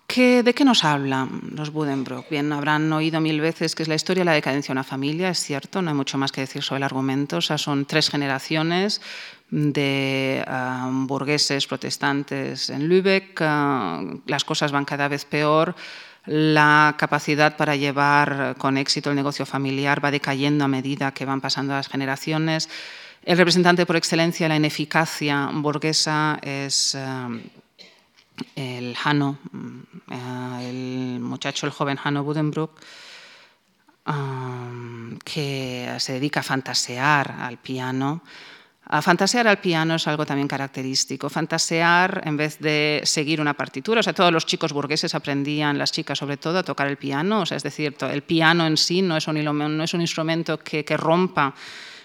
¿de 0.07 0.53
qué 0.53 0.65
nos 0.65 0.83
hablan 0.83 1.51
los 1.55 1.71
Buddenbrook? 1.71 2.29
Bien, 2.29 2.51
habrán 2.51 2.91
oído 2.91 3.21
mil 3.21 3.39
veces 3.39 3.75
que 3.75 3.83
es 3.83 3.89
la 3.89 3.95
historia 3.95 4.21
de 4.21 4.25
la 4.25 4.33
decadencia 4.33 4.73
de 4.73 4.73
una 4.73 4.83
familia, 4.83 5.29
es 5.29 5.39
cierto, 5.39 5.81
no 5.81 5.89
hay 5.89 5.95
mucho 5.95 6.17
más 6.17 6.31
que 6.31 6.41
decir 6.41 6.61
sobre 6.63 6.79
el 6.79 6.83
argumento. 6.83 7.37
O 7.37 7.41
sea, 7.41 7.57
son 7.57 7.85
tres 7.85 8.09
generaciones 8.09 9.01
de 9.49 10.43
burgueses 10.91 11.65
protestantes 11.67 12.69
en 12.69 12.87
Lübeck, 12.87 13.39
las 14.25 14.43
cosas 14.43 14.71
van 14.71 14.85
cada 14.85 15.07
vez 15.07 15.25
peor, 15.25 15.75
la 16.25 16.95
capacidad 16.97 17.57
para 17.57 17.75
llevar 17.75 18.55
con 18.57 18.77
éxito 18.77 19.09
el 19.09 19.15
negocio 19.15 19.45
familiar 19.45 20.03
va 20.03 20.11
decayendo 20.11 20.65
a 20.65 20.67
medida 20.67 21.13
que 21.13 21.25
van 21.25 21.41
pasando 21.41 21.73
las 21.73 21.87
generaciones. 21.87 22.69
El 23.23 23.37
representante 23.37 23.85
por 23.85 23.95
excelencia 23.95 24.45
de 24.45 24.49
la 24.49 24.55
ineficacia 24.55 25.49
burguesa 25.53 26.39
es 26.41 26.97
el 28.55 28.95
Hanno, 29.03 29.37
mm, 29.51 29.79
eh, 30.11 30.69
el 30.69 31.19
muchacho, 31.19 31.65
el 31.65 31.71
joven 31.71 31.99
Hanno 32.03 32.23
Budenbrook, 32.23 32.79
que 35.23 35.95
se 35.99 36.13
dedica 36.13 36.39
a 36.39 36.43
fantasear 36.43 37.35
al 37.39 37.57
piano. 37.57 38.23
A 38.85 39.01
fantasear 39.01 39.47
al 39.47 39.59
piano 39.59 39.95
es 39.95 40.07
algo 40.07 40.25
también 40.25 40.47
característico. 40.47 41.29
Fantasear 41.29 42.23
en 42.25 42.35
vez 42.35 42.59
de 42.59 43.01
seguir 43.05 43.39
una 43.39 43.53
partitura. 43.53 44.01
O 44.01 44.03
sea, 44.03 44.13
todos 44.13 44.33
los 44.33 44.45
chicos 44.45 44.73
burgueses 44.73 45.15
aprendían, 45.15 45.77
las 45.77 45.91
chicas 45.91 46.17
sobre 46.17 46.37
todo, 46.37 46.59
a 46.59 46.63
tocar 46.63 46.87
el 46.87 46.97
piano. 46.97 47.41
O 47.41 47.45
sea, 47.45 47.55
es 47.55 47.63
decir, 47.63 47.95
el 48.01 48.23
piano 48.23 48.65
en 48.65 48.75
sí 48.75 49.01
no 49.01 49.15
es 49.15 49.27
un, 49.27 49.41
no 49.43 49.83
es 49.83 49.93
un 49.93 50.01
instrumento 50.01 50.59
que, 50.59 50.83
que 50.83 50.97
rompa 50.97 51.53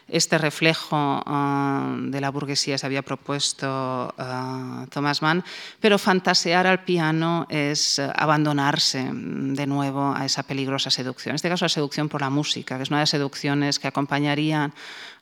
este 0.08 0.38
reflejo 0.38 1.22
uh, 1.26 2.10
de 2.10 2.20
la 2.20 2.30
burguesía 2.30 2.78
se 2.78 2.86
había 2.86 3.02
propuesto 3.02 4.14
uh, 4.16 4.86
Thomas 4.86 5.20
Mann, 5.20 5.44
pero 5.80 5.98
fantasear 5.98 6.66
al 6.66 6.84
piano 6.84 7.46
es 7.48 7.98
uh, 7.98 8.10
abandonarse 8.14 9.10
de 9.12 9.66
nuevo 9.66 10.14
a 10.14 10.24
esa 10.24 10.44
peligrosa 10.44 10.90
seducción. 10.90 11.32
En 11.32 11.36
este 11.36 11.48
caso, 11.48 11.64
la 11.64 11.70
seducción 11.70 12.08
por 12.08 12.20
la 12.20 12.30
música, 12.30 12.76
que 12.76 12.84
es 12.84 12.90
una 12.90 12.98
de 12.98 13.02
las 13.02 13.10
seducciones 13.10 13.78
que 13.78 13.88
acompañarían 13.88 14.72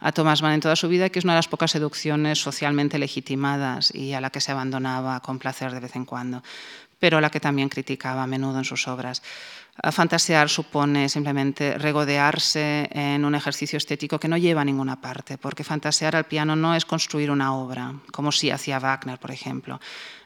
a 0.01 0.12
Thomas 0.12 0.42
Mann 0.42 0.53
en 0.53 0.61
toda 0.61 0.77
su 0.77 0.88
vida, 0.88 1.09
que 1.09 1.18
es 1.18 1.25
una 1.25 1.33
de 1.33 1.38
las 1.38 1.49
pocas 1.49 1.70
seducciones 1.70 2.38
socialmente 2.38 2.99
legitimadas 2.99 3.94
y 3.94 4.12
a 4.12 4.20
la 4.20 4.31
que 4.31 4.40
se 4.40 4.53
abandonaba 4.53 5.20
con 5.20 5.38
placer 5.38 5.73
de 5.73 5.81
vez 5.81 5.97
en 5.97 6.05
cuando, 6.05 6.42
pero 6.98 7.20
la 7.20 7.30
que 7.30 7.40
también 7.40 7.68
criticaba 7.68 8.22
a 8.22 8.26
menudo 8.26 8.59
en 8.59 8.64
sus 8.64 8.88
obras. 8.88 9.22
Fantasear 9.90 10.48
supone 10.48 11.09
simplemente 11.09 11.76
regodearse 11.78 12.88
en 12.92 13.24
un 13.24 13.35
ejercicio 13.35 13.76
estético 13.76 14.20
que 14.20 14.28
no 14.28 14.37
lleva 14.37 14.61
a 14.61 14.64
ninguna 14.64 15.00
parte, 15.00 15.37
porque 15.37 15.64
fantasear 15.64 16.14
al 16.14 16.26
piano 16.26 16.54
no 16.54 16.76
es 16.76 16.85
construir 16.85 17.28
una 17.28 17.57
obra, 17.57 17.92
como 18.12 18.30
si 18.30 18.50
hacía 18.50 18.78
Wagner, 18.78 19.18
por 19.18 19.33
ejemplo. 19.33 19.80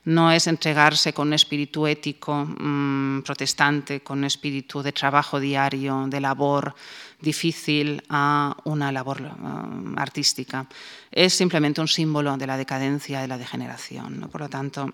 No 0.04 0.30
es 0.30 0.46
entregarse 0.46 1.14
con 1.14 1.28
un 1.28 1.34
espíritu 1.34 1.86
ético 1.86 2.44
mmm, 2.44 3.22
protestante, 3.22 4.00
con 4.00 4.18
un 4.18 4.24
espíritu 4.24 4.82
de 4.82 4.92
trabajo 4.92 5.40
diario, 5.40 6.06
de 6.08 6.20
labor 6.20 6.74
difícil 7.20 8.02
a 8.10 8.54
una 8.64 8.92
labor 8.92 9.22
uh, 9.22 9.94
artística. 9.96 10.66
Es 11.10 11.34
simplemente 11.34 11.80
un 11.80 11.88
símbolo 11.88 12.36
de 12.36 12.46
la 12.46 12.56
decadencia, 12.58 13.20
de 13.20 13.28
la 13.28 13.38
degeneración. 13.38 14.20
¿no? 14.20 14.28
Por 14.28 14.42
lo 14.42 14.48
tanto, 14.48 14.92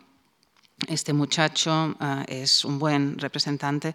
este 0.89 1.13
muchacho 1.13 1.97
uh, 2.01 2.25
es 2.27 2.65
un 2.65 2.79
buen 2.79 3.19
representante 3.19 3.95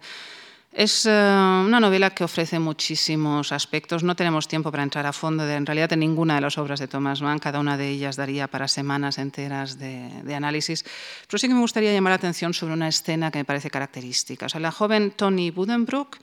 es 0.72 1.04
eh, 1.04 1.10
una 1.10 1.80
novela 1.80 2.10
que 2.10 2.22
ofrece 2.22 2.60
muchísimos 2.60 3.50
aspectos. 3.50 4.04
No 4.04 4.14
tenemos 4.14 4.46
tiempo 4.46 4.70
para 4.70 4.84
entrar 4.84 5.04
a 5.04 5.12
fondo 5.12 5.44
de, 5.44 5.56
en 5.56 5.66
realidad 5.66 5.92
en 5.92 5.98
ninguna 5.98 6.36
de 6.36 6.42
las 6.42 6.58
obras 6.58 6.78
de 6.78 6.86
Thomas 6.86 7.22
Mann. 7.22 7.40
Cada 7.40 7.58
una 7.58 7.76
de 7.76 7.88
ellas 7.88 8.14
daría 8.14 8.46
para 8.46 8.68
semanas 8.68 9.18
enteras 9.18 9.78
de, 9.78 10.08
de, 10.22 10.34
análisis. 10.34 10.84
Pero 11.26 11.38
sí 11.38 11.48
que 11.48 11.54
me 11.54 11.60
gustaría 11.60 11.92
llamar 11.92 12.12
la 12.12 12.16
atención 12.16 12.54
sobre 12.54 12.74
una 12.74 12.86
escena 12.86 13.32
que 13.32 13.38
me 13.38 13.44
parece 13.44 13.68
característica. 13.68 14.46
O 14.46 14.48
sea, 14.48 14.60
la 14.60 14.70
joven 14.70 15.10
Tony 15.10 15.50
Budenbrook 15.50 16.18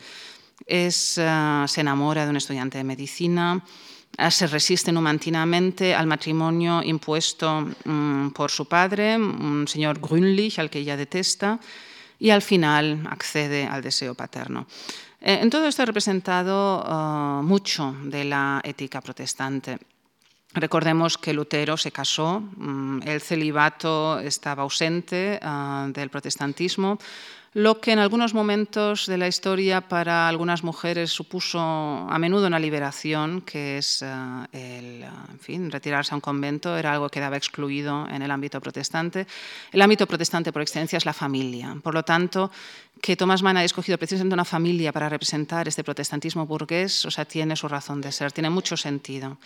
es, 0.65 1.17
uh, 1.17 1.67
se 1.67 1.81
enamora 1.81 2.23
de 2.23 2.29
un 2.29 2.37
estudiante 2.37 2.77
de 2.77 2.85
medicina 2.85 3.55
uh, 3.55 3.96
se 4.29 4.47
resiste 4.47 4.91
numantinamente 4.91 5.93
al 5.93 6.07
matrimonio 6.07 6.81
impuesto 6.81 7.69
um, 7.85 8.31
por 8.31 8.49
su 8.49 8.65
padre, 8.65 9.15
un 9.15 9.67
señor 9.67 9.99
Grünlich, 9.99 10.57
al 10.59 10.69
que 10.69 10.79
ella 10.79 10.97
detesta, 10.97 11.59
y 12.19 12.31
al 12.31 12.41
final 12.41 13.05
accede 13.09 13.67
al 13.67 13.81
deseo 13.81 14.15
paterno. 14.15 14.65
Eh, 15.21 15.39
en 15.41 15.49
todo 15.49 15.67
esto 15.67 15.83
he 15.83 15.85
representado 15.85 16.81
uh, 16.81 17.43
mucho 17.43 17.95
de 18.03 18.23
la 18.23 18.59
ética 18.63 19.01
protestante. 19.01 19.77
Recordemos 20.53 21.17
que 21.17 21.33
Lutero 21.33 21.77
se 21.77 21.91
casó, 21.91 22.37
um, 22.57 22.99
el 23.03 23.21
celibato 23.21 24.19
estaba 24.19 24.63
ausente 24.63 25.39
uh, 25.43 25.91
del 25.91 26.09
protestantismo, 26.09 26.97
lo 27.57 27.81
que 27.81 27.91
en 27.91 27.97
algunos 27.97 28.35
momentos 28.35 29.07
de 29.07 29.17
la 29.17 29.27
historia 29.27 29.81
para 29.81 30.27
algunas 30.27 30.63
mujeres 30.63 31.09
supuso 31.09 31.57
a 31.59 32.19
menudo 32.19 32.45
una 32.45 32.59
liberación, 32.59 33.41
que 33.41 33.79
es 33.79 34.03
uh, 34.03 34.45
el 34.51 35.01
en 35.01 35.39
fin, 35.39 35.71
retirarse 35.71 36.13
a 36.13 36.17
un 36.17 36.21
convento, 36.21 36.77
era 36.77 36.93
algo 36.93 37.09
que 37.09 37.17
quedaba 37.17 37.35
excluido 37.35 38.07
en 38.09 38.21
el 38.21 38.29
ámbito 38.29 38.61
protestante. 38.61 39.25
El 39.71 39.81
ámbito 39.81 40.05
protestante 40.05 40.53
por 40.53 40.61
excelencia 40.61 40.97
es 40.97 41.05
la 41.07 41.13
familia. 41.13 41.75
Por 41.81 41.95
lo 41.95 42.03
tanto, 42.03 42.51
que 43.01 43.15
Thomas 43.15 43.41
Mann 43.41 43.57
haya 43.57 43.65
escogido 43.65 43.97
precisamente 43.97 44.35
una 44.35 44.45
familia 44.45 44.91
para 44.91 45.09
representar 45.09 45.67
este 45.67 45.83
protestantismo 45.83 46.45
burgués, 46.45 47.05
o 47.05 47.11
sea, 47.11 47.25
tiene 47.25 47.55
su 47.55 47.67
razón 47.67 48.01
de 48.01 48.11
ser, 48.11 48.31
tiene 48.31 48.51
mucho 48.51 48.77
sentido. 48.77 49.39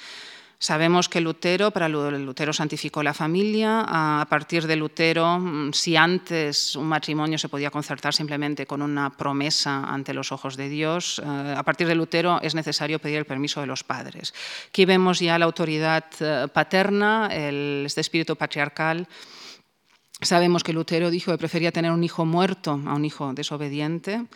Sabemos 0.62 1.10
que 1.10 1.22
Lutero, 1.22 1.72
para 1.72 1.90
Lutero 1.90 2.54
santificó 2.54 3.02
la 3.02 3.16
familia. 3.16 3.84
A 3.88 4.28
partir 4.30 4.68
de 4.68 4.76
Lutero, 4.76 5.40
mm, 5.40 5.74
si 5.74 5.98
antes 5.98 6.76
un 6.76 6.86
matrimonio 6.86 7.40
se 7.40 7.50
podía 7.50 7.72
concertar 7.72 8.14
simplemente 8.14 8.68
con 8.68 8.84
una 8.84 9.10
promesa 9.10 9.84
ante 9.84 10.14
los 10.14 10.32
ojos 10.32 10.56
de 10.58 10.70
Dios, 10.70 11.18
eh, 11.18 11.56
a 11.58 11.64
partir 11.64 11.88
de 11.88 11.96
Lutero 11.96 12.40
es 12.44 12.54
necesario 12.54 13.00
pedir 13.00 13.18
el 13.18 13.26
permiso 13.26 13.60
de 13.60 13.66
los 13.66 13.84
padres. 13.84 14.36
Aquí 14.68 14.86
vemos 14.86 15.20
ya 15.20 15.40
la 15.40 15.46
autoridad 15.46 16.06
eh, 16.20 16.48
paterna, 16.54 17.30
este 17.32 18.02
espíritu 18.02 18.36
patriarcal. 18.36 19.08
Sabemos 20.22 20.64
que 20.64 20.74
Lutero 20.74 21.10
dijo 21.10 21.32
que 21.32 21.40
prefería 21.40 21.72
tener 21.72 21.90
un 21.90 22.04
hijo 22.04 22.24
muerto 22.24 22.80
a 22.86 22.94
un 22.94 23.04
hijo 23.04 23.34
desobediente. 23.34 24.28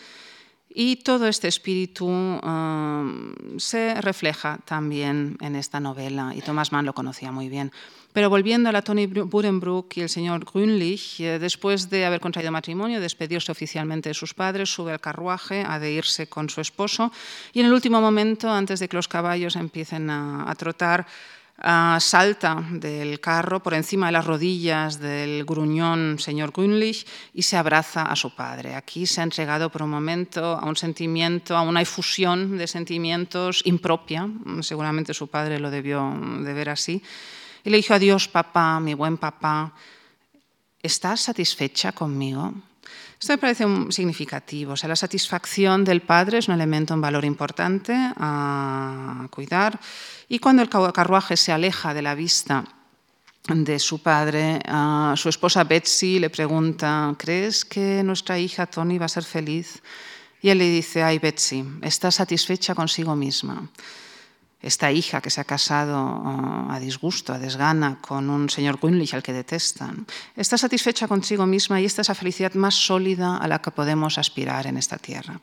Y 0.78 0.98
todo 0.98 1.26
este 1.28 1.48
espíritu 1.48 2.06
um, 2.06 3.34
se 3.58 3.96
refleja 4.02 4.60
también 4.66 5.38
en 5.40 5.56
esta 5.56 5.80
novela, 5.80 6.34
y 6.36 6.42
Thomas 6.42 6.74
Mann 6.74 6.86
lo 6.86 6.92
conocía 6.92 7.32
muy 7.32 7.48
bien. 7.48 7.72
Pero 8.12 8.30
volviendo 8.30 8.68
a 8.68 8.74
la 8.74 8.82
Tony 8.82 9.08
Budenbrook 9.08 9.96
y 9.96 10.02
el 10.02 10.10
señor 10.10 10.44
Grünlich, 10.44 11.22
eh, 11.22 11.40
después 11.40 11.90
de 11.90 12.06
haber 12.06 12.20
contraído 12.20 12.52
matrimonio, 12.52 13.00
despedirse 13.00 13.54
oficialmente 13.54 14.10
de 14.10 14.14
sus 14.14 14.34
padres, 14.34 14.70
sube 14.70 14.92
al 14.92 15.00
carruaje, 15.00 15.64
ha 15.66 15.80
de 15.80 15.94
irse 15.94 16.28
con 16.28 16.50
su 16.50 16.60
esposo, 16.60 17.10
y 17.54 17.62
en 17.62 17.68
el 17.68 17.74
último 17.74 18.02
momento, 18.02 18.52
antes 18.52 18.82
de 18.82 18.90
que 18.90 18.98
los 18.98 19.08
caballos 19.08 19.56
empiecen 19.56 20.10
a 20.10 20.54
trotar, 20.58 21.08
Uh, 21.58 22.02
salta 22.02 22.62
del 22.70 23.22
carro 23.22 23.64
por 23.64 23.74
encima 23.74 24.08
de 24.08 24.12
las 24.12 24.26
rodillas 24.26 25.00
del 25.00 25.46
gruñón 25.46 26.20
señor 26.20 26.52
Grünlich 26.52 27.08
y 27.34 27.44
se 27.44 27.56
abraza 27.56 28.04
a 28.04 28.16
su 28.18 28.36
padre. 28.36 28.76
Aquí 28.76 29.06
se 29.06 29.22
ha 29.22 29.24
entregado 29.24 29.70
por 29.70 29.82
un 29.82 29.90
momento 29.90 30.44
a 30.44 30.66
un 30.66 30.76
sentimiento, 30.76 31.56
a 31.56 31.62
una 31.62 31.82
efusión 31.82 32.58
de 32.58 32.68
sentimientos 32.68 33.62
impropia. 33.64 34.28
Seguramente 34.60 35.14
su 35.14 35.30
padre 35.30 35.58
lo 35.58 35.72
debió 35.72 36.14
de 36.42 36.54
ver 36.54 36.70
así. 36.70 37.02
Y 37.64 37.70
le 37.70 37.78
dijo, 37.78 37.94
adiós 37.94 38.28
papá, 38.28 38.82
mi 38.82 38.94
buen 38.94 39.18
papá, 39.18 39.72
¿estás 40.84 41.22
satisfecha 41.22 41.94
conmigo? 41.94 42.54
Esto 43.26 43.34
me 43.34 43.38
parece 43.40 43.66
significativo. 43.90 44.74
O 44.74 44.78
sea, 44.78 44.88
la 44.88 44.96
satisfacción 44.96 45.84
del 45.84 46.04
padre 46.04 46.38
es 46.38 46.48
un 46.48 46.54
elemento, 46.54 46.94
un 46.94 47.02
valor 47.02 47.26
importante 47.26 47.92
a 48.18 49.28
cuidar. 49.32 49.80
Y 50.30 50.38
cuando 50.38 50.62
el 50.62 50.70
carruaje 50.70 51.36
se 51.36 51.52
aleja 51.52 51.96
de 51.96 52.04
la 52.04 52.14
vista 52.14 52.64
de 53.48 53.80
su 53.80 54.04
padre, 54.04 54.60
su 55.16 55.30
esposa 55.30 55.64
Betsy 55.64 56.20
le 56.20 56.30
pregunta, 56.30 57.16
¿crees 57.18 57.66
que 57.66 58.04
nuestra 58.04 58.38
hija 58.38 58.68
Tony 58.68 59.00
va 59.00 59.06
a 59.06 59.10
ser 59.10 59.24
feliz? 59.24 59.82
Y 60.40 60.50
él 60.52 60.60
le 60.60 60.70
dice, 60.70 61.02
ay 61.02 61.18
Betsy, 61.18 61.66
está 61.82 62.12
satisfecha 62.12 62.76
consigo 62.76 63.16
misma 63.16 63.68
esta 64.66 64.92
hija 64.92 65.22
que 65.22 65.30
se 65.30 65.40
ha 65.40 65.44
casado 65.44 66.02
uh, 66.02 66.72
a 66.72 66.80
disgusto, 66.80 67.34
a 67.34 67.40
desgana, 67.40 68.02
con 68.02 68.30
un 68.30 68.50
señor 68.50 68.80
Gwynlich 68.82 69.14
al 69.14 69.22
que 69.22 69.32
detestan, 69.32 70.08
está 70.36 70.58
satisfecha 70.58 71.08
consigo 71.08 71.46
misma 71.46 71.80
y 71.80 71.86
esta 71.86 72.02
es 72.02 72.10
la 72.10 72.16
felicidad 72.16 72.54
más 72.56 72.74
sólida 72.74 73.38
a 73.38 73.48
la 73.48 73.62
que 73.62 73.70
podemos 73.70 74.18
aspirar 74.18 74.66
en 74.66 74.78
esta 74.78 74.98
tierra. 74.98 75.40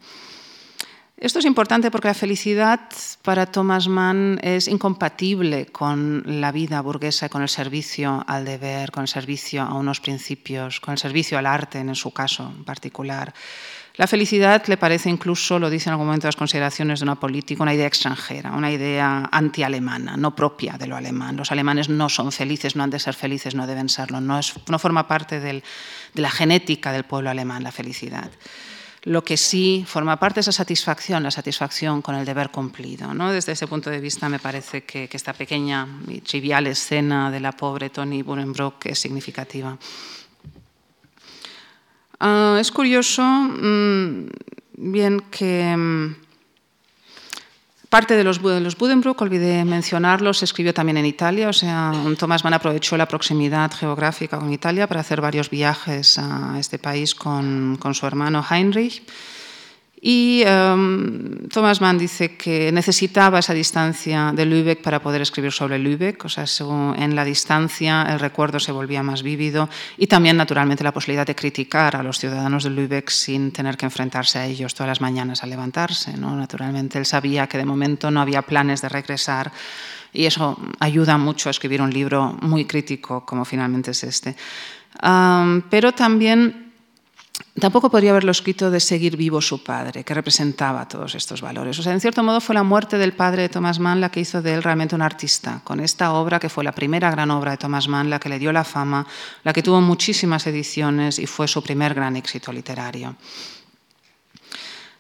Esto 1.17 1.39
es 1.39 1.45
importante 1.45 1.93
porque 1.93 2.09
la 2.09 2.15
felicidad 2.15 2.81
para 3.23 3.47
Thomas 3.47 3.87
Mann 3.87 4.41
es 4.43 4.67
incompatible 4.67 5.67
con 5.67 6.25
la 6.27 6.51
vida 6.51 6.81
burguesa 6.81 7.27
y 7.27 7.29
con 7.29 7.43
el 7.43 7.49
servicio 7.49 8.25
al 8.27 8.45
deber, 8.45 8.91
con 8.91 9.03
el 9.03 9.09
servicio 9.09 9.63
a 9.63 9.75
unos 9.75 10.01
principios, 10.01 10.81
con 10.81 10.91
el 10.91 10.99
servicio 10.99 11.39
al 11.39 11.47
arte 11.47 11.79
en 11.79 11.95
su 11.95 12.11
caso 12.11 12.53
en 12.53 12.65
particular. 12.65 13.33
La 13.97 14.07
felicidad 14.07 14.65
le 14.69 14.79
parece 14.79 15.11
incluso, 15.11 15.59
lo 15.59 15.69
dice 15.69 15.91
en 15.91 15.93
algún 15.93 16.07
momento 16.07 16.27
las 16.27 16.37
consideraciones 16.37 17.01
de 17.01 17.05
una 17.05 17.21
política, 17.21 17.63
una 17.63 17.75
idea 17.75 17.87
extranjera, 17.87 18.53
una 18.53 18.73
idea 18.73 19.29
anti-alemana, 19.31 20.17
no 20.17 20.35
propia 20.35 20.79
de 20.79 20.87
lo 20.87 20.97
alemán. 20.97 21.37
Los 21.37 21.53
alemanes 21.53 21.91
no 21.91 22.09
son 22.09 22.33
felices, 22.33 22.75
no 22.75 22.85
han 22.85 22.91
de 22.91 22.99
ser 22.99 23.15
felices, 23.15 23.55
no 23.55 23.67
deben 23.67 23.91
serlo. 23.91 24.21
No, 24.21 24.41
forma 24.79 25.07
parte 25.07 25.41
de 25.41 25.63
la 26.15 26.31
genética 26.31 26.91
del 26.91 27.05
pueblo 27.05 27.29
alemán 27.29 27.63
la 27.63 27.73
felicidad. 27.73 28.31
Lo 29.05 29.25
que 29.25 29.37
sí 29.37 29.85
forma 29.87 30.19
parte 30.21 30.41
es 30.41 30.47
la 30.47 30.53
satisfacción, 30.53 31.25
la 31.25 31.33
satisfacción 31.33 32.03
con 32.03 32.15
el 32.15 32.25
deber 32.25 32.51
cumplido. 32.51 33.13
¿no? 33.13 33.33
Desde 33.33 33.53
ese 33.53 33.67
punto 33.67 33.91
de 33.91 33.99
vista 33.99 34.29
me 34.29 34.39
parece 34.39 34.85
que, 34.85 35.09
que 35.09 35.17
esta 35.17 35.33
pequeña 35.33 35.89
y 36.07 36.21
trivial 36.21 36.69
escena 36.69 37.31
de 37.31 37.41
la 37.41 37.51
pobre 37.51 37.91
Tony 37.91 38.23
Burenbrock 38.23 38.87
es 38.87 39.01
significativa. 39.01 39.77
Uh, 42.23 42.57
es 42.57 42.71
curioso, 42.71 43.21
mmm, 43.25 44.29
bien 44.75 45.25
que 45.29 45.77
mmm, 45.77 46.15
parte 47.89 48.15
de 48.15 48.23
los, 48.23 48.41
de 48.41 48.61
los 48.61 48.79
olvidé 49.25 49.65
mencionarlos, 49.65 50.39
se 50.39 50.45
escribió 50.45 50.73
también 50.73 50.99
en 50.99 51.07
Italia, 51.07 51.49
o 51.49 51.53
sea, 51.53 51.93
Thomas 52.17 52.45
Mann 52.45 52.55
aprovechó 52.55 52.97
la 52.97 53.09
proximidad 53.09 53.73
geográfica 53.73 54.39
con 54.39 54.53
Italia 54.53 54.87
para 54.87 55.01
hacer 55.01 55.21
varios 55.21 55.51
viajes 55.51 56.17
a 56.17 56.57
este 56.61 56.79
país 56.79 57.17
con, 57.17 57.77
con 57.81 57.93
su 57.93 58.07
hermano 58.07 58.45
Heinrich. 58.49 59.03
Y 60.05 60.43
um, 60.45 61.47
Thomas 61.47 61.81
Mann 61.81 61.97
dice 61.97 62.35
que 62.35 62.73
necesitaba 62.73 63.39
esa 63.39 63.55
distancia 63.55 64.33
de 64.35 64.45
Lübeck 64.45 64.83
para 64.83 65.01
poder 65.01 65.23
escribir 65.23 65.53
sobre 65.53 65.79
Lübeck, 65.79 66.25
o 66.25 66.29
sea, 66.29 66.45
en 66.97 67.15
la 67.15 67.25
distancia 67.25 68.05
el 68.11 68.19
recuerdo 68.19 68.59
se 68.59 68.73
volvía 68.73 69.05
más 69.05 69.23
vívido 69.23 69.69
y 69.97 70.09
también, 70.09 70.37
naturalmente, 70.37 70.83
la 70.83 70.91
posibilidad 70.91 71.25
de 71.25 71.37
criticar 71.37 71.95
a 71.95 72.03
los 72.03 72.19
ciudadanos 72.19 72.65
de 72.65 72.71
Lübeck 72.71 73.11
sin 73.11 73.53
tener 73.53 73.77
que 73.77 73.87
enfrentarse 73.87 74.41
a 74.41 74.47
ellos 74.47 74.75
todas 74.75 74.89
las 74.89 75.01
mañanas 75.01 75.45
al 75.45 75.51
levantarse. 75.51 76.17
¿no? 76.17 76.35
Naturalmente, 76.35 76.99
él 76.99 77.07
sabía 77.07 77.47
que 77.47 77.59
de 77.59 77.65
momento 77.65 78.11
no 78.11 78.21
había 78.21 78.43
planes 78.43 78.83
de 78.83 78.89
regresar 78.89 79.53
y 80.13 80.25
eso 80.25 80.59
ayuda 80.81 81.17
mucho 81.17 81.49
a 81.49 81.53
escribir 81.53 81.81
un 81.81 81.91
libro 81.91 82.37
muy 82.43 82.65
crítico 82.65 83.25
como 83.25 83.45
finalmente 83.45 83.93
es 83.93 84.03
este. 84.03 84.35
Um, 85.01 85.63
pero 85.71 85.93
también 85.93 86.72
Tampoco 87.61 87.91
podría 87.91 88.13
haberlo 88.13 88.31
escrito 88.31 88.71
de 88.71 88.81
seguir 88.81 89.15
vivo 89.15 89.43
su 89.43 89.63
padre, 89.63 90.05
que 90.05 90.15
representaba 90.15 90.89
todos 90.89 91.15
estos 91.15 91.43
valores. 91.43 91.79
O 91.79 91.83
sea, 91.83 91.93
en 91.93 92.01
cierto 92.01 92.23
modo 92.23 92.41
fue 92.41 92.55
la 92.55 92.63
muerte 92.63 92.97
del 92.97 93.13
padre 93.13 93.43
de 93.43 93.49
Thomas 93.51 93.79
Mann 93.79 94.01
la 94.01 94.11
que 94.11 94.21
hizo 94.21 94.41
de 94.41 94.55
él 94.55 94.63
realmente 94.63 94.95
un 94.95 95.03
artista, 95.03 95.61
con 95.63 95.79
esta 95.79 96.15
obra 96.15 96.41
que 96.41 96.49
fue 96.49 96.65
la 96.65 96.73
primera 96.73 97.11
gran 97.11 97.31
obra 97.31 97.51
de 97.51 97.59
Thomas 97.59 97.89
Mann, 97.89 98.09
la 98.09 98.19
que 98.19 98.31
le 98.31 98.39
dio 98.39 98.53
la 98.53 98.65
fama, 98.65 99.07
la 99.45 99.53
que 99.53 99.63
tuvo 99.63 99.83
muchísimas 99.83 100.47
ediciones 100.47 101.19
y 101.19 101.27
fue 101.27 101.47
su 101.47 101.63
primer 101.63 101.93
gran 101.93 102.17
éxito 102.17 102.53
literario. 102.53 103.17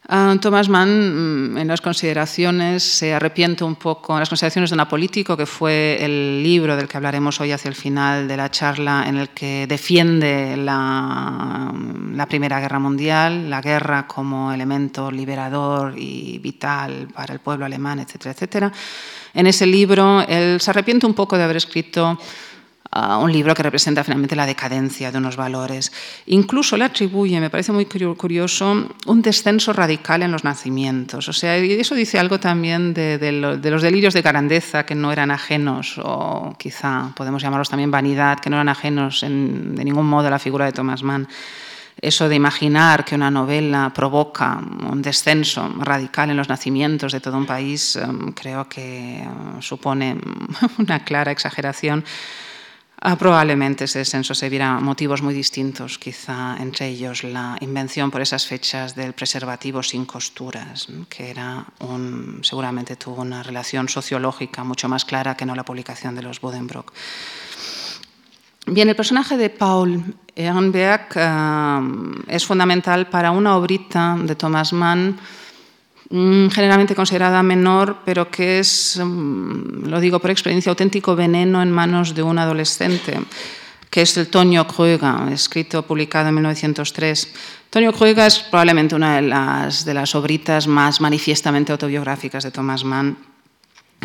Uh, 0.08 0.36
Thomas 0.38 0.68
Mann, 0.68 1.52
mm, 1.52 1.58
en 1.58 1.68
las 1.68 1.80
consideraciones, 1.80 2.82
se 2.82 3.14
arrepiente 3.14 3.62
un 3.62 3.76
poco, 3.76 4.14
en 4.14 4.18
las 4.18 4.28
consideraciones 4.28 4.70
de 4.70 4.74
un 4.74 4.88
político, 4.88 5.36
que 5.36 5.46
fue 5.46 5.96
el 6.04 6.42
libro 6.42 6.76
del 6.76 6.88
que 6.88 6.96
hablaremos 6.96 7.40
hoy 7.40 7.52
hacia 7.52 7.68
el 7.68 7.76
final 7.76 8.26
de 8.26 8.36
la 8.36 8.50
charla, 8.50 9.04
en 9.06 9.16
el 9.16 9.28
que 9.28 9.68
defiende 9.68 10.56
la, 10.56 11.72
la 12.14 12.26
Primera 12.26 12.58
Guerra 12.58 12.80
Mundial, 12.80 13.48
la 13.48 13.60
guerra 13.60 14.08
como 14.08 14.52
elemento 14.52 15.08
liberador 15.08 15.94
y 15.96 16.38
vital 16.38 17.06
para 17.14 17.32
el 17.32 17.38
pueblo 17.38 17.64
alemán, 17.64 18.00
etcétera, 18.00 18.32
etcétera. 18.32 18.72
En 19.34 19.46
ese 19.46 19.66
libro, 19.66 20.20
él 20.26 20.60
se 20.60 20.70
arrepiente 20.70 21.06
un 21.06 21.14
poco 21.14 21.38
de 21.38 21.44
haber 21.44 21.56
escrito 21.56 22.18
un 22.94 23.32
libro 23.32 23.54
que 23.54 23.62
representa 23.62 24.04
finalmente 24.04 24.36
la 24.36 24.44
decadencia 24.44 25.10
de 25.10 25.18
unos 25.18 25.36
valores. 25.36 25.92
Incluso 26.26 26.76
le 26.76 26.84
atribuye, 26.84 27.40
me 27.40 27.48
parece 27.48 27.72
muy 27.72 27.86
curioso, 27.86 28.86
un 29.06 29.22
descenso 29.22 29.72
radical 29.72 30.22
en 30.22 30.32
los 30.32 30.44
nacimientos. 30.44 31.28
O 31.28 31.32
sea, 31.32 31.56
eso 31.56 31.94
dice 31.94 32.18
algo 32.18 32.38
también 32.38 32.92
de, 32.92 33.32
los 33.32 33.82
delirios 33.82 34.14
de 34.14 34.22
grandeza 34.22 34.84
que 34.84 34.94
no 34.94 35.10
eran 35.10 35.30
ajenos, 35.30 35.98
o 36.02 36.54
quizá 36.58 37.12
podemos 37.16 37.42
llamarlos 37.42 37.70
también 37.70 37.90
vanidad, 37.90 38.40
que 38.40 38.50
no 38.50 38.56
eran 38.56 38.68
ajenos 38.68 39.22
de 39.22 39.84
ningún 39.84 40.06
modo 40.06 40.28
a 40.28 40.30
la 40.30 40.38
figura 40.38 40.66
de 40.66 40.72
Thomas 40.72 41.02
Mann 41.02 41.28
eso 42.00 42.28
de 42.28 42.34
imaginar 42.34 43.04
que 43.04 43.14
una 43.14 43.30
novela 43.30 43.92
provoca 43.94 44.58
un 44.90 45.02
descenso 45.02 45.72
radical 45.78 46.30
en 46.30 46.36
los 46.36 46.48
nacimientos 46.48 47.12
de 47.12 47.20
todo 47.20 47.36
un 47.36 47.46
país, 47.46 47.96
em, 47.96 48.32
creo 48.32 48.68
que 48.68 49.18
eh, 49.20 49.28
supone 49.60 50.18
una 50.78 51.04
clara 51.04 51.30
exageración 51.30 52.04
probablemente 53.18 53.84
ese 53.84 53.98
descenso 53.98 54.34
se 54.34 54.48
viera 54.48 54.78
motivos 54.78 55.22
muy 55.22 55.34
distintos, 55.34 55.98
quizá 55.98 56.56
entre 56.60 56.88
ellos 56.88 57.24
la 57.24 57.56
invención 57.60 58.10
por 58.10 58.20
esas 58.20 58.46
fechas 58.46 58.94
del 58.94 59.12
preservativo 59.12 59.82
sin 59.82 60.04
costuras, 60.06 60.86
que 61.08 61.30
era 61.30 61.66
seguramente 62.42 62.96
tuvo 62.96 63.22
una 63.22 63.42
relación 63.42 63.88
sociológica 63.88 64.62
mucho 64.62 64.88
más 64.88 65.04
clara 65.04 65.36
que 65.36 65.46
no 65.46 65.54
la 65.54 65.64
publicación 65.64 66.14
de 66.14 66.22
los 66.22 66.40
Budenbrock. 66.40 66.92
Bien, 68.66 68.88
el 68.88 68.94
personaje 68.94 69.36
de 69.36 69.50
Paul 69.50 70.14
Ehrenberg 70.36 71.08
ah, 71.16 71.82
es 72.28 72.46
fundamental 72.46 73.08
para 73.08 73.32
una 73.32 73.56
obrita 73.56 74.16
de 74.16 74.36
Thomas 74.36 74.72
Mann 74.72 75.18
generalmente 76.12 76.94
considerada 76.94 77.42
menor, 77.42 77.98
pero 78.04 78.30
que 78.30 78.58
es, 78.58 79.00
mm, 79.02 79.86
lo 79.88 79.98
digo 79.98 80.18
por 80.18 80.30
experiencia, 80.30 80.70
auténtico 80.70 81.16
veneno 81.16 81.62
en 81.62 81.70
manos 81.70 82.14
de 82.14 82.22
un 82.22 82.38
adolescente, 82.38 83.18
que 83.88 84.02
es 84.02 84.16
el 84.18 84.28
Tonio 84.28 84.66
Kröger, 84.66 85.32
escrito, 85.32 85.82
publicado 85.82 86.28
en 86.28 86.34
1903. 86.34 87.34
Tonio 87.70 87.92
Kröger 87.92 88.26
es 88.26 88.40
probablemente 88.40 88.94
una 88.94 89.16
de 89.16 89.22
las, 89.22 89.84
de 89.86 89.94
las 89.94 90.14
obritas 90.14 90.66
más 90.66 91.00
manifiestamente 91.00 91.72
autobiográficas 91.72 92.44
de 92.44 92.50
Thomas 92.50 92.84
Mann 92.84 93.31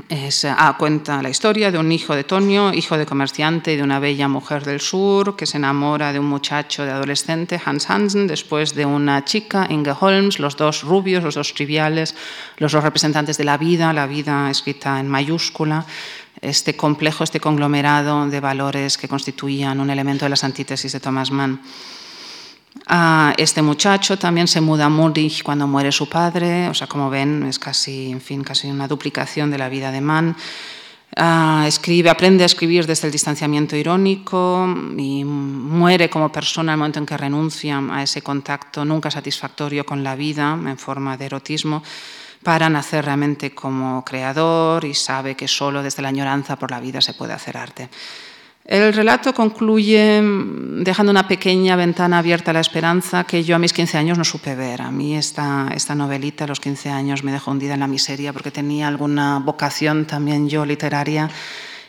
es, 0.10 0.45
ah, 0.45 0.76
cuenta 0.78 1.22
la 1.22 1.30
historia 1.30 1.72
de 1.72 1.78
un 1.78 1.91
hijo 1.91 2.16
de 2.16 2.24
Tonio, 2.24 2.74
hijo 2.74 2.98
de 2.98 3.06
comerciante 3.06 3.74
y 3.74 3.76
de 3.76 3.84
una 3.84 4.00
bella 4.00 4.28
mujer 4.28 4.64
del 4.64 4.80
sur, 4.80 5.36
que 5.36 5.45
se 5.45 5.58
enamora 5.58 6.14
de 6.14 6.20
un 6.20 6.26
muchacho 6.28 6.86
de 6.86 6.91
adolescente, 6.91 7.60
Hans 7.64 7.89
Hansen, 7.89 8.28
después 8.28 8.76
de 8.76 8.86
una 8.86 9.26
chica, 9.26 9.68
Inge 9.70 9.93
Holmes, 10.00 10.39
los 10.39 10.56
dos 10.56 10.84
rubios, 10.84 11.24
los 11.24 11.36
dos 11.36 11.54
triviales, 11.54 12.16
los 12.58 12.72
dos 12.72 12.84
representantes 12.84 13.38
de 13.38 13.43
la 13.43 13.58
vida, 13.58 13.93
la 13.93 14.08
vida 14.08 14.50
escrita 14.50 15.00
en 15.00 15.08
mayúscula, 15.08 15.86
este 16.41 16.76
complejo, 16.76 17.24
este 17.24 17.39
conglomerado 17.39 18.28
de 18.28 18.39
valores 18.39 18.98
que 18.98 19.08
constituían 19.08 19.80
un 19.80 19.89
elemento 19.89 20.26
de 20.26 20.30
las 20.30 20.43
antítesis 20.43 20.91
de 20.91 21.00
Thomas 21.00 21.32
Mann 21.32 21.62
este 23.38 23.62
muchacho 23.62 24.18
también 24.18 24.48
se 24.48 24.62
muda 24.62 24.86
a 24.86 24.90
Múnich 24.90 25.44
cuando 25.44 25.68
muere 25.68 25.92
su 25.92 26.08
padre, 26.08 26.70
o 26.70 26.74
sea, 26.74 26.88
como 26.88 27.10
ven, 27.10 27.44
es 27.44 27.60
casi, 27.60 28.12
en 28.12 28.22
fin, 28.22 28.44
casi 28.44 28.70
una 28.70 28.88
duplicación 28.88 29.52
de 29.52 29.58
la 29.58 29.70
vida 29.70 29.92
de 29.92 30.02
Mann. 30.02 30.36
escribe, 31.66 32.10
aprende 32.10 32.44
a 32.44 32.46
escribir 32.46 32.86
desde 32.86 33.08
el 33.08 33.12
distanciamiento 33.12 33.76
irónico 33.76 34.68
y 34.98 35.24
muere 35.24 36.10
como 36.10 36.32
persona 36.32 36.74
el 36.74 36.78
momento 36.78 37.00
en 37.00 37.06
que 37.06 37.18
renuncia 37.18 37.82
a 37.92 38.04
ese 38.04 38.22
contacto 38.22 38.86
nunca 38.86 39.12
satisfactorio 39.12 39.86
con 39.86 40.04
la 40.04 40.16
vida 40.16 40.54
en 40.54 40.78
forma 40.78 41.18
de 41.18 41.26
erotismo 41.26 41.84
para 42.44 42.70
nacer 42.70 43.06
realmente 43.06 43.54
como 43.54 44.06
creador 44.06 44.86
y 44.86 44.94
sabe 44.94 45.36
que 45.36 45.48
solo 45.48 45.84
desde 45.84 46.02
la 46.02 46.10
añoranza 46.10 46.56
por 46.56 46.72
la 46.72 46.80
vida 46.80 47.02
se 47.02 47.14
puede 47.14 47.34
hacer 47.34 47.58
arte. 47.58 47.90
El 48.68 48.93
relato 48.93 49.34
concluye 49.34 50.22
mm, 50.22 50.84
dejando 50.84 51.09
una 51.09 51.26
pequeña 51.26 51.78
ventana 51.78 52.18
abierta 52.18 52.51
a 52.51 52.53
la 52.53 52.59
esperanza 52.59 53.24
que 53.24 53.41
yo 53.41 53.55
a 53.55 53.59
mis 53.59 53.72
15 53.72 53.97
años 53.97 54.18
no 54.18 54.26
supe 54.26 54.55
ver. 54.55 54.82
A 54.82 54.91
mí 54.91 55.15
esta, 55.15 55.70
esta 55.74 55.95
novelita 55.95 56.43
a 56.43 56.47
los 56.47 56.59
15 56.59 56.89
años 56.89 57.24
me 57.24 57.32
dejó 57.32 57.51
hundida 57.51 57.76
en 57.76 57.80
la 57.80 57.88
miseria 57.88 58.34
porque 58.34 58.51
tenía 58.51 58.89
alguna 58.89 59.39
vocación 59.39 60.05
también 60.05 60.49
yo 60.49 60.65
literaria 60.65 61.30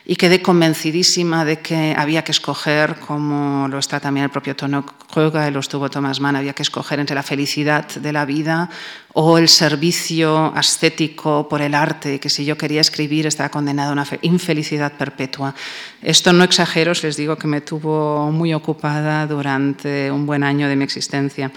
y 0.09 0.15
quedé 0.15 0.41
convencidísima 0.41 1.45
de 1.45 1.59
que 1.59 1.93
había 1.95 2.23
que 2.23 2.31
escoger, 2.31 2.95
como 2.95 3.67
lo 3.67 3.77
está 3.77 3.99
también 3.99 4.23
el 4.23 4.31
propio 4.31 4.55
Tono 4.55 4.83
Kröger 4.83 5.53
lo 5.53 5.59
estuvo 5.59 5.87
Thomas 5.87 6.19
Mann, 6.19 6.35
había 6.35 6.53
que 6.53 6.63
escoger 6.63 6.99
entre 6.99 7.13
la 7.13 7.21
felicidad 7.21 7.87
de 7.87 8.11
la 8.11 8.25
vida 8.25 8.71
o 9.13 9.37
el 9.37 9.47
servicio 9.47 10.51
ascético 10.55 11.47
por 11.47 11.61
el 11.61 11.75
arte, 11.75 12.19
que 12.19 12.31
si 12.31 12.43
yo 12.43 12.57
quería 12.57 12.81
escribir 12.81 13.27
estaba 13.27 13.49
condenada 13.49 13.91
a 13.91 13.93
una 13.93 14.07
infelicidad 14.23 14.93
perpetua. 14.93 15.53
Esto 16.01 16.33
no 16.33 16.43
exagero, 16.43 16.91
les 17.03 17.15
digo 17.15 17.35
que 17.35 17.45
me 17.45 17.61
tuvo 17.61 18.31
muy 18.31 18.55
ocupada 18.55 19.27
durante 19.27 20.09
un 20.09 20.25
buen 20.25 20.43
año 20.43 20.67
de 20.67 20.75
mi 20.75 20.85
existencia. 20.85 21.51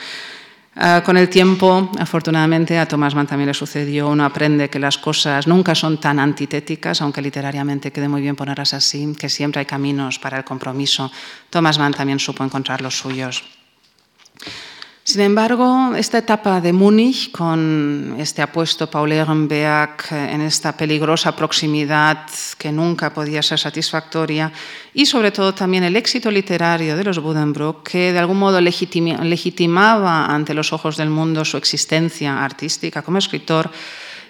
Ah, 0.75 1.03
con 1.05 1.19
el 1.19 1.29
tiempo, 1.29 1.91
afortunadamente, 1.99 2.79
a 2.79 2.87
Thomas 2.87 3.15
Mann 3.15 3.27
también 3.27 3.49
le 3.49 3.55
sucedió. 3.55 4.09
Uno 4.09 4.25
aprende 4.25 4.71
que 4.71 4.79
las 4.79 4.97
cosas 4.97 5.47
nunca 5.47 5.75
son 5.75 6.01
tan 6.01 6.19
antitéticas, 6.19 7.03
aunque 7.03 7.21
literariamente 7.21 7.93
quede 7.93 8.09
muy 8.09 8.23
bien 8.23 8.37
ponerlas 8.37 8.73
así, 8.73 9.15
que 9.19 9.29
siempre 9.29 9.61
hay 9.61 9.67
caminos 9.67 10.19
para 10.19 10.39
el 10.39 10.45
compromiso. 10.45 11.13
Thomas 11.51 11.79
Mann 11.79 11.93
también 11.93 12.19
supo 12.19 12.43
encontrar 12.43 12.81
los 12.81 12.97
suyos. 12.97 13.45
Sin 15.05 15.21
embargo, 15.21 15.97
esta 15.97 16.19
etapa 16.19 16.61
de 16.61 16.73
Múnich, 16.73 17.33
con 17.33 18.15
este 18.21 18.41
apuesto 18.41 18.89
Paul 18.89 19.11
Ehrenberg 19.11 19.97
en 20.13 20.41
esta 20.43 20.77
peligrosa 20.77 21.35
proximidad 21.35 22.29
que 22.57 22.71
nunca 22.71 23.13
podía 23.13 23.43
ser 23.43 23.59
satisfactoria, 23.59 24.53
y 24.95 25.05
sobre 25.07 25.33
todo 25.33 25.55
también 25.55 25.83
el 25.83 25.97
éxito 25.97 26.31
literario 26.31 26.97
de 26.97 27.03
los 27.03 27.19
Buddenbrook, 27.19 27.83
que 27.83 28.13
de 28.13 28.19
algún 28.21 28.39
modo 28.39 28.61
legitimaba 28.61 30.27
ante 30.27 30.55
los 30.55 30.73
ojos 30.73 30.97
del 30.97 31.11
mundo 31.11 31.45
su 31.45 31.57
existencia 31.57 32.45
artística 32.45 33.03
como 33.03 33.19
escritor, 33.19 33.73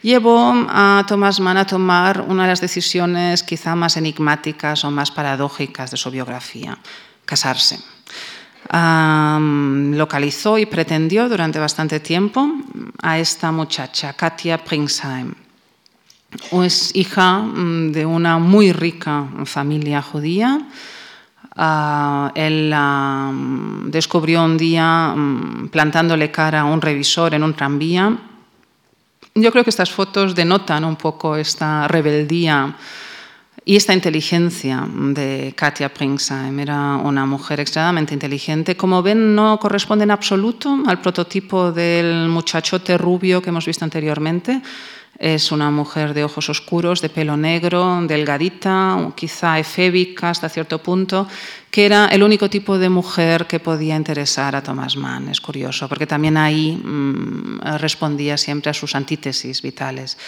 llevó 0.00 0.54
a 0.70 1.04
Thomas 1.06 1.38
Mann 1.38 1.58
a 1.58 1.66
tomar 1.66 2.22
una 2.22 2.44
de 2.44 2.48
las 2.48 2.62
decisiones 2.62 3.42
quizá 3.42 3.76
más 3.76 3.98
enigmáticas 3.98 4.86
o 4.86 4.90
más 4.90 5.10
paradójicas 5.10 5.90
de 5.90 5.98
su 5.98 6.10
biografía, 6.10 6.78
casarse 7.26 7.91
localizó 8.72 10.58
y 10.58 10.66
pretendió 10.66 11.28
durante 11.28 11.58
bastante 11.58 12.00
tiempo 12.00 12.48
a 13.02 13.18
esta 13.18 13.52
muchacha, 13.52 14.14
Katia 14.14 14.64
Pringsheim. 14.64 15.34
Es 16.52 16.94
hija 16.94 17.38
mm, 17.40 17.92
de 17.92 18.06
una 18.06 18.38
muy 18.38 18.72
rica 18.72 19.28
familia 19.44 20.00
judía. 20.00 20.60
Ah, 21.54 22.32
él 22.34 22.70
la 22.70 23.30
descubrió 23.84 24.42
un 24.42 24.56
día 24.56 25.12
mm, 25.14 25.68
plantándole 25.68 26.30
cara 26.30 26.60
a 26.60 26.64
un 26.64 26.80
revisor 26.80 27.34
en 27.34 27.42
un 27.42 27.52
tranvía. 27.52 28.16
Yo 29.34 29.52
creo 29.52 29.64
que 29.64 29.70
estas 29.70 29.90
fotos 29.90 30.34
denotan 30.34 30.84
un 30.84 30.96
poco 30.96 31.36
esta 31.36 31.88
rebeldía 31.88 32.74
y 33.64 33.76
esta 33.76 33.94
inteligencia 33.94 34.86
de 34.90 35.54
Katia 35.56 35.92
Pringsheim 35.92 36.58
era 36.58 36.96
una 36.96 37.26
mujer 37.26 37.60
extremadamente 37.60 38.14
inteligente. 38.14 38.76
Como 38.76 39.02
ven, 39.02 39.36
no 39.36 39.58
corresponde 39.60 40.02
en 40.02 40.10
absoluto 40.10 40.82
al 40.86 41.00
prototipo 41.00 41.70
del 41.70 42.28
muchachote 42.28 42.98
rubio 42.98 43.40
que 43.40 43.50
hemos 43.50 43.66
visto 43.66 43.84
anteriormente. 43.84 44.60
Es 45.16 45.52
una 45.52 45.70
mujer 45.70 46.14
de 46.14 46.24
ojos 46.24 46.48
oscuros, 46.48 47.00
de 47.00 47.08
pelo 47.08 47.36
negro, 47.36 48.02
delgadita, 48.02 49.12
quizá 49.14 49.60
efébica 49.60 50.30
hasta 50.30 50.48
cierto 50.48 50.82
punto, 50.82 51.28
que 51.70 51.86
era 51.86 52.06
el 52.06 52.24
único 52.24 52.50
tipo 52.50 52.76
de 52.78 52.88
mujer 52.88 53.46
que 53.46 53.60
podía 53.60 53.94
interesar 53.94 54.56
a 54.56 54.62
Thomas 54.62 54.96
Mann. 54.96 55.28
Es 55.28 55.40
curioso, 55.40 55.88
porque 55.88 56.08
también 56.08 56.36
ahí 56.36 56.72
mmm, 56.72 57.60
respondía 57.78 58.36
siempre 58.36 58.70
a 58.70 58.74
sus 58.74 58.96
antítesis 58.96 59.62
vitales. 59.62 60.18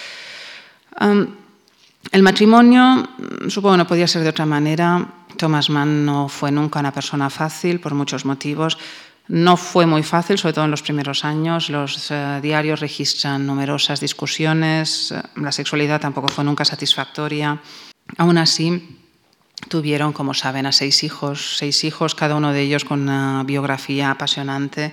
El 2.12 2.22
matrimonio, 2.22 3.09
supongo, 3.48 3.76
no 3.76 3.86
podía 3.86 4.07
ser 4.07 4.22
de 4.22 4.28
otra 4.28 4.46
manera. 4.46 5.07
Thomas 5.36 5.70
Mann 5.70 6.05
no 6.05 6.28
fue 6.28 6.50
nunca 6.52 6.80
una 6.80 6.92
persona 6.92 7.30
fácil 7.30 7.80
por 7.80 7.94
muchos 7.94 8.24
motivos. 8.24 8.78
No 9.26 9.57
fue 9.57 9.86
muy 9.86 10.02
fácil, 10.02 10.38
sobre 10.38 10.52
todo 10.52 10.66
en 10.66 10.70
los 10.70 10.82
primeros 10.82 11.24
años. 11.24 11.70
Los 11.70 12.11
uh, 12.11 12.40
diarios 12.42 12.80
registran 12.80 13.46
numerosas 13.46 14.00
discusiones. 14.00 15.14
La 15.36 15.50
sexualidad 15.50 16.00
tampoco 16.00 16.28
fue 16.28 16.44
nunca 16.44 16.64
satisfactoria. 16.64 17.61
Aún 18.18 18.36
así, 18.36 18.98
tuvieron, 19.68 20.12
como 20.12 20.34
saben, 20.34 20.66
a 20.66 20.72
seis 20.72 21.02
hijos, 21.05 21.57
seis 21.57 21.84
hijos, 21.84 22.14
cada 22.14 22.36
uno 22.36 22.52
de 22.52 22.61
ellos 22.61 22.84
con 22.84 23.00
una 23.00 23.42
biografía 23.44 24.11
apasionante, 24.11 24.92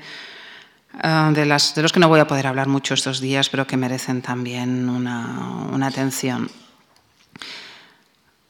uh, 1.03 1.33
de, 1.33 1.45
las, 1.45 1.75
de, 1.75 1.81
los 1.81 1.91
que 1.91 1.99
no 1.99 2.07
voy 2.07 2.21
a 2.21 2.27
poder 2.27 2.47
hablar 2.47 2.67
mucho 2.67 2.93
estos 2.93 3.19
días, 3.19 3.49
pero 3.49 3.67
que 3.67 3.75
merecen 3.75 4.21
también 4.21 4.87
una, 4.87 5.67
una 5.73 5.87
atención. 5.87 6.49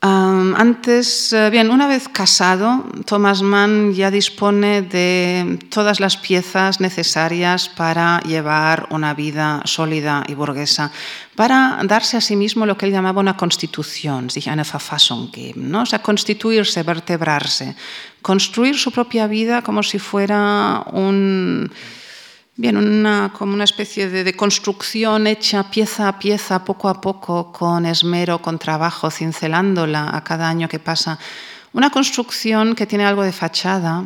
Antes, 0.04 1.32
uh, 1.32 1.52
bien, 1.52 1.70
una 1.70 1.86
vez 1.86 2.10
casado, 2.10 2.86
Thomas 3.06 3.43
Mann 3.43 3.93
ya 3.93 4.10
dispone 4.10 4.82
de 4.82 5.60
todas 5.70 5.99
las 5.99 6.18
piezas 6.18 6.80
necesarias 6.80 7.70
para 7.70 8.20
llevar 8.22 8.88
una 8.89 9.14
vida 9.14 9.62
sólida 9.66 10.24
y 10.28 10.34
burguesa, 10.34 10.91
para 11.36 11.80
darse 11.84 12.18
a 12.18 12.22
sí 12.22 12.36
mismo 12.36 12.66
lo 12.66 12.78
que 12.78 12.88
él 12.88 12.91
llamaba 12.91 13.22
una 13.22 13.38
constitución, 13.38 14.32
sich 14.32 14.47
eine 14.47 14.64
Verfassung 14.64 15.32
geben, 15.32 15.70
¿no? 15.70 15.84
o 15.84 15.86
sea, 15.86 16.02
constituirse, 16.02 16.82
vertebrarse, 16.82 17.76
construir 18.24 18.80
su 18.80 18.91
propia 18.91 19.28
vida 19.28 19.62
como 19.62 19.84
si 19.84 19.99
fuera 19.99 20.84
un 20.93 21.72
Bien, 22.58 22.76
una, 22.76 23.32
como 23.34 23.54
una 23.54 23.64
especie 23.64 24.10
de, 24.10 24.24
de, 24.26 24.34
construcción 24.36 25.26
hecha 25.26 25.72
pieza 25.72 26.10
a 26.10 26.20
pieza, 26.20 26.66
poco 26.66 26.89
a 26.89 26.99
poco, 26.99 27.52
con 27.52 27.86
esmero, 27.86 28.41
con 28.41 28.60
trabajo, 28.60 29.10
cincelándola 29.10 30.10
a 30.14 30.24
cada 30.24 30.49
año 30.49 30.68
que 30.68 30.78
pasa. 30.78 31.18
Una 31.74 31.89
construcción 31.89 32.76
que 32.76 32.86
tiene 32.86 33.06
algo 33.06 33.24
de 33.24 33.32
fachada. 33.32 34.04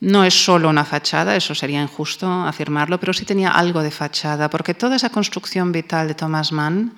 No 0.00 0.24
es 0.24 0.32
solo 0.32 0.68
una 0.70 0.84
fachada, 0.84 1.34
eso 1.34 1.54
sería 1.54 1.82
injusto 1.82 2.30
afirmarlo, 2.30 3.00
pero 3.00 3.12
sí 3.12 3.24
tenía 3.24 3.50
algo 3.50 3.82
de 3.82 3.90
fachada, 3.90 4.48
porque 4.48 4.72
toda 4.72 4.94
esa 4.96 5.10
construcción 5.10 5.72
vital 5.72 6.06
de 6.06 6.14
Thomas 6.14 6.52
Mann, 6.52 6.94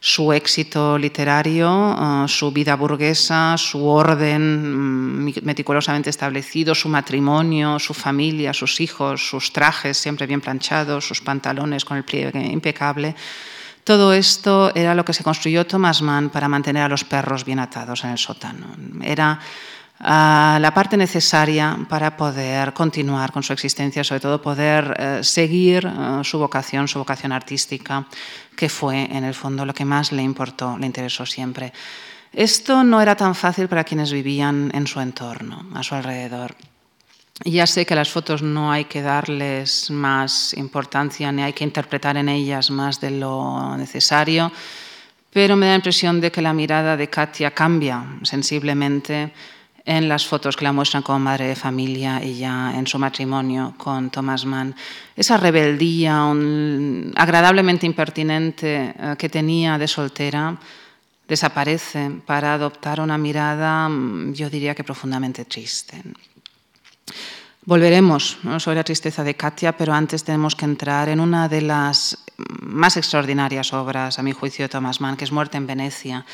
su 0.00 0.32
éxito 0.32 0.98
literario, 0.98 1.70
uh, 1.70 2.28
su 2.28 2.52
vida 2.52 2.76
burguesa, 2.76 3.56
su 3.56 3.86
orden 3.86 5.24
mm, 5.24 5.40
meticulosamente 5.42 6.10
establecido, 6.10 6.74
su 6.74 6.88
matrimonio, 6.88 7.78
su 7.78 7.94
familia, 7.94 8.52
sus 8.52 8.80
hijos, 8.80 9.28
sus 9.28 9.52
trajes 9.52 9.96
siempre 9.96 10.26
bien 10.26 10.40
planchados, 10.40 11.06
sus 11.06 11.20
pantalones 11.20 11.84
con 11.84 11.96
el 11.96 12.04
pliegue 12.04 12.44
impecable. 12.44 13.14
Todo 13.84 14.14
esto 14.14 14.72
era 14.74 14.94
lo 14.94 15.04
que 15.04 15.12
se 15.12 15.22
construyó 15.22 15.66
Thomas 15.66 16.00
Mann 16.00 16.30
para 16.30 16.48
mantener 16.48 16.82
a 16.84 16.88
los 16.88 17.04
perros 17.04 17.44
bien 17.44 17.58
atados 17.58 18.02
en 18.04 18.10
el 18.10 18.18
sótano. 18.18 18.66
Era 19.02 19.38
uh, 20.00 20.58
la 20.58 20.72
parte 20.74 20.96
necesaria 20.96 21.76
para 21.88 22.16
poder 22.16 22.72
continuar 22.72 23.32
con 23.32 23.42
su 23.42 23.52
existencia, 23.52 24.04
sobre 24.04 24.20
todo 24.20 24.42
poder 24.42 24.96
uh, 25.20 25.24
seguir 25.24 25.86
uh, 25.86 26.24
su 26.24 26.38
vocación, 26.38 26.88
su 26.88 26.98
vocación 26.98 27.32
artística, 27.32 28.06
que 28.56 28.68
fue 28.68 29.04
en 29.10 29.24
el 29.24 29.34
fondo 29.34 29.64
lo 29.64 29.74
que 29.74 29.84
más 29.84 30.12
le 30.12 30.22
importó, 30.22 30.76
le 30.78 30.86
interesó 30.86 31.26
siempre. 31.26 31.72
Esto 32.32 32.82
no 32.82 33.00
era 33.00 33.14
tan 33.14 33.34
fácil 33.34 33.68
para 33.68 33.84
quienes 33.84 34.12
vivían 34.12 34.70
en 34.74 34.86
su 34.86 35.00
entorno, 35.00 35.66
a 35.74 35.82
su 35.82 35.94
alrededor. 35.94 36.54
Ya 37.44 37.66
sé 37.66 37.84
que 37.84 37.94
a 37.94 37.96
las 37.96 38.10
fotos 38.10 38.42
no 38.42 38.70
hay 38.70 38.84
que 38.84 39.02
darles 39.02 39.90
más 39.90 40.54
importancia 40.54 41.32
ni 41.32 41.42
hay 41.42 41.52
que 41.52 41.64
interpretar 41.64 42.16
en 42.16 42.28
ellas 42.28 42.70
más 42.70 43.00
de 43.00 43.10
lo 43.10 43.76
necesario, 43.76 44.52
pero 45.32 45.56
me 45.56 45.66
da 45.66 45.72
la 45.72 45.76
impresión 45.76 46.20
de 46.20 46.30
que 46.30 46.40
la 46.40 46.52
mirada 46.52 46.96
de 46.96 47.10
Katia 47.10 47.50
cambia 47.50 48.04
sensiblemente 48.22 49.32
en 49.86 50.08
las 50.08 50.26
fotos 50.26 50.56
que 50.56 50.64
la 50.64 50.72
muestran 50.72 51.02
como 51.02 51.18
madre 51.18 51.48
de 51.48 51.56
familia 51.56 52.24
y 52.24 52.38
ya 52.38 52.72
en 52.74 52.86
su 52.86 52.98
matrimonio 52.98 53.74
con 53.76 54.10
Thomas 54.10 54.46
Mann. 54.46 54.74
Esa 55.14 55.36
rebeldía 55.36 56.32
agradablemente 57.16 57.84
impertinente 57.84 58.94
eh, 58.96 59.14
que 59.18 59.28
tenía 59.28 59.76
de 59.76 59.88
soltera 59.88 60.56
desaparece 61.28 62.10
para 62.24 62.54
adoptar 62.54 63.00
una 63.00 63.18
mirada, 63.18 63.88
mm, 63.88 64.32
yo 64.32 64.48
diría 64.48 64.74
que 64.74 64.84
profundamente 64.84 65.44
triste. 65.44 66.02
Volveremos 67.66 68.38
sobre 68.58 68.76
la 68.76 68.84
tristeza 68.84 69.24
de 69.24 69.36
Katia, 69.36 69.72
pero 69.72 69.94
antes 69.94 70.22
tenemos 70.22 70.54
que 70.54 70.66
entrar 70.66 71.08
en 71.08 71.18
una 71.18 71.48
de 71.48 71.62
las 71.62 72.18
más 72.60 72.98
extraordinarias 72.98 73.72
obras, 73.72 74.18
a 74.18 74.22
mi 74.22 74.32
juicio, 74.32 74.66
de 74.66 74.68
Thomas 74.68 75.00
Mann, 75.00 75.16
que 75.16 75.24
es 75.24 75.32
Muerte 75.32 75.56
en 75.56 75.66
Venecia 75.66 76.26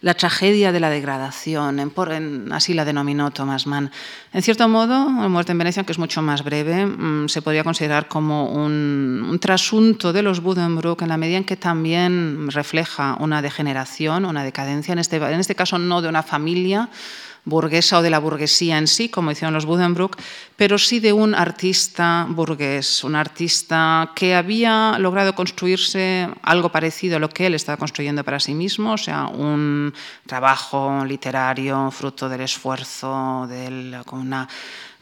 la 0.00 0.14
tragedia 0.14 0.72
de 0.72 0.80
la 0.80 0.88
degradación, 0.88 1.78
en, 1.78 2.52
así 2.52 2.72
la 2.72 2.84
denominó 2.84 3.30
Thomas 3.30 3.66
Mann. 3.66 3.90
En 4.32 4.42
cierto 4.42 4.66
modo, 4.68 5.08
Muerte 5.08 5.52
en 5.52 5.58
Venecia, 5.58 5.84
que 5.84 5.92
es 5.92 5.98
mucho 5.98 6.22
más 6.22 6.42
breve, 6.42 6.86
mmm, 6.86 7.28
se 7.28 7.42
podría 7.42 7.64
considerar 7.64 8.08
como 8.08 8.46
un, 8.46 9.26
un, 9.28 9.38
trasunto 9.38 10.12
de 10.12 10.22
los 10.22 10.40
Buddenbrook 10.40 11.02
en 11.02 11.08
la 11.08 11.18
medida 11.18 11.36
en 11.36 11.44
que 11.44 11.56
también 11.56 12.50
refleja 12.50 13.16
una 13.20 13.42
degeneración, 13.42 14.24
una 14.24 14.42
decadencia, 14.42 14.92
en 14.92 15.00
este, 15.00 15.16
en 15.16 15.40
este 15.40 15.54
caso 15.54 15.78
no 15.78 16.00
de 16.00 16.08
una 16.08 16.22
familia, 16.22 16.88
burguesa 17.50 17.98
o 17.98 18.02
de 18.02 18.08
la 18.08 18.18
burguesía 18.18 18.78
en 18.78 18.86
sí, 18.86 19.10
como 19.10 19.30
hicieron 19.30 19.52
los 19.52 19.66
Buddenbrook, 19.66 20.16
pero 20.56 20.78
sí 20.78 21.00
de 21.00 21.12
un 21.12 21.34
artista 21.34 22.26
burgués, 22.30 23.04
un 23.04 23.16
artista 23.16 24.12
que 24.14 24.34
había 24.34 24.96
logrado 24.98 25.34
construirse 25.34 26.28
algo 26.42 26.70
parecido 26.70 27.16
a 27.16 27.20
lo 27.20 27.28
que 27.28 27.46
él 27.46 27.54
estaba 27.54 27.76
construyendo 27.76 28.24
para 28.24 28.40
sí 28.40 28.54
mismo, 28.54 28.92
o 28.92 28.98
sea, 28.98 29.26
un 29.26 29.92
trabajo 30.26 31.04
literario 31.04 31.90
fruto 31.90 32.28
del 32.28 32.42
esfuerzo, 32.42 33.48
con 34.06 34.20
una 34.20 34.48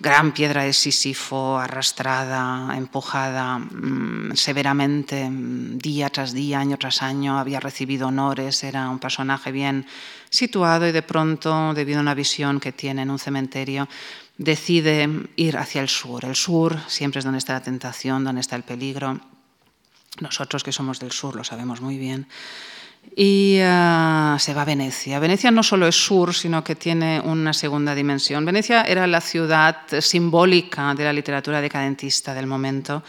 gran 0.00 0.32
piedra 0.32 0.62
de 0.62 0.72
Sísifo 0.72 1.58
arrastrada, 1.58 2.76
empujada 2.76 3.58
mmm, 3.58 4.32
severamente 4.34 5.28
día 5.30 6.08
tras 6.10 6.32
día, 6.32 6.60
año 6.60 6.76
tras 6.78 7.02
año, 7.02 7.38
había 7.38 7.58
recibido 7.58 8.08
honores, 8.08 8.62
era 8.62 8.88
un 8.88 9.00
personaje 9.00 9.50
bien 9.50 9.86
situado 10.30 10.86
y 10.86 10.92
de 10.92 11.02
pronto, 11.02 11.72
debido 11.74 11.98
a 11.98 12.02
una 12.02 12.14
visión 12.14 12.60
que 12.60 12.72
tiene 12.72 13.02
en 13.02 13.10
un 13.10 13.18
cementerio, 13.18 13.88
decide 14.36 15.08
ir 15.36 15.58
hacia 15.58 15.80
el 15.80 15.88
sur. 15.88 16.24
El 16.24 16.36
sur 16.36 16.78
siempre 16.86 17.18
es 17.18 17.24
donde 17.24 17.38
está 17.38 17.54
la 17.54 17.62
tentación, 17.62 18.24
donde 18.24 18.40
está 18.40 18.56
el 18.56 18.62
peligro. 18.62 19.20
Nosotros 20.20 20.62
que 20.62 20.72
somos 20.72 21.00
del 21.00 21.12
sur 21.12 21.36
lo 21.36 21.44
sabemos 21.44 21.80
muy 21.80 21.98
bien. 21.98 22.26
Y 23.16 23.58
uh, 23.60 24.38
se 24.38 24.54
va 24.54 24.62
a 24.62 24.64
Venecia. 24.64 25.18
Venecia 25.18 25.50
no 25.50 25.62
solo 25.62 25.86
es 25.86 25.96
sur, 25.96 26.34
sino 26.34 26.62
que 26.62 26.74
tiene 26.74 27.20
una 27.20 27.52
segunda 27.52 27.94
dimensión. 27.94 28.44
Venecia 28.44 28.82
era 28.82 29.06
la 29.06 29.20
ciudad 29.20 29.78
simbólica 30.00 30.94
de 30.94 31.04
la 31.04 31.12
literatura 31.12 31.60
decadentista 31.60 32.34
del 32.34 32.46
momento. 32.46 33.02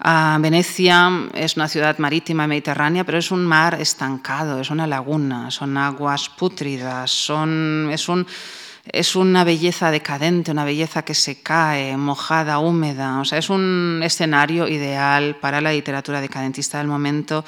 Uh, 0.00 0.40
Venecia 0.40 1.10
es 1.34 1.56
una 1.56 1.66
ciudad 1.66 1.98
marítima 1.98 2.46
mediterránea, 2.46 3.02
pero 3.02 3.18
es 3.18 3.32
un 3.32 3.44
mar 3.44 3.80
estancado, 3.80 4.60
es 4.60 4.70
una 4.70 4.86
laguna, 4.86 5.50
son 5.50 5.76
aguas 5.76 6.28
pútridas, 6.28 7.10
son, 7.10 7.88
es, 7.92 8.08
un, 8.08 8.24
es 8.92 9.16
una 9.16 9.42
belleza 9.42 9.90
decadente, 9.90 10.52
una 10.52 10.64
belleza 10.64 11.02
que 11.02 11.14
se 11.14 11.42
cae, 11.42 11.96
mojada, 11.96 12.60
húmeda. 12.60 13.18
O 13.18 13.24
sea, 13.24 13.38
es 13.38 13.50
un 13.50 14.00
escenario 14.04 14.68
ideal 14.68 15.34
para 15.40 15.60
la 15.60 15.72
literatura 15.72 16.20
decadentista 16.20 16.78
del 16.78 16.86
momento 16.86 17.44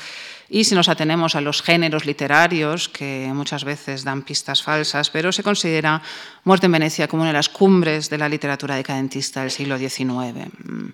y 0.52 0.64
si 0.64 0.74
nos 0.74 0.88
atenemos 0.88 1.36
a 1.36 1.40
los 1.40 1.62
géneros 1.62 2.04
literarios, 2.04 2.88
que 2.88 3.30
muchas 3.32 3.62
veces 3.62 4.02
dan 4.02 4.22
pistas 4.22 4.64
falsas, 4.64 5.08
pero 5.08 5.30
se 5.30 5.44
considera 5.44 6.02
Muerte 6.42 6.66
en 6.66 6.72
Venecia 6.72 7.06
como 7.06 7.22
una 7.22 7.30
de 7.30 7.38
las 7.38 7.48
cumbres 7.48 8.10
de 8.10 8.18
la 8.18 8.28
literatura 8.28 8.74
decadentista 8.74 9.42
del 9.42 9.52
siglo 9.52 9.78
XIX. 9.78 10.50
Mm, 10.64 10.88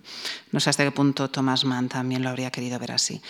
no 0.53 0.61
sé 0.61 0.69
hasta 0.69 0.85
qué 0.85 0.91
punto 0.91 1.31
Thomas 1.31 1.65
Mann 1.65 1.89
también 1.89 2.23
lo 2.23 2.29
habría 2.29 2.51
querido 2.51 2.79
ver 2.79 2.93
así. 2.93 3.23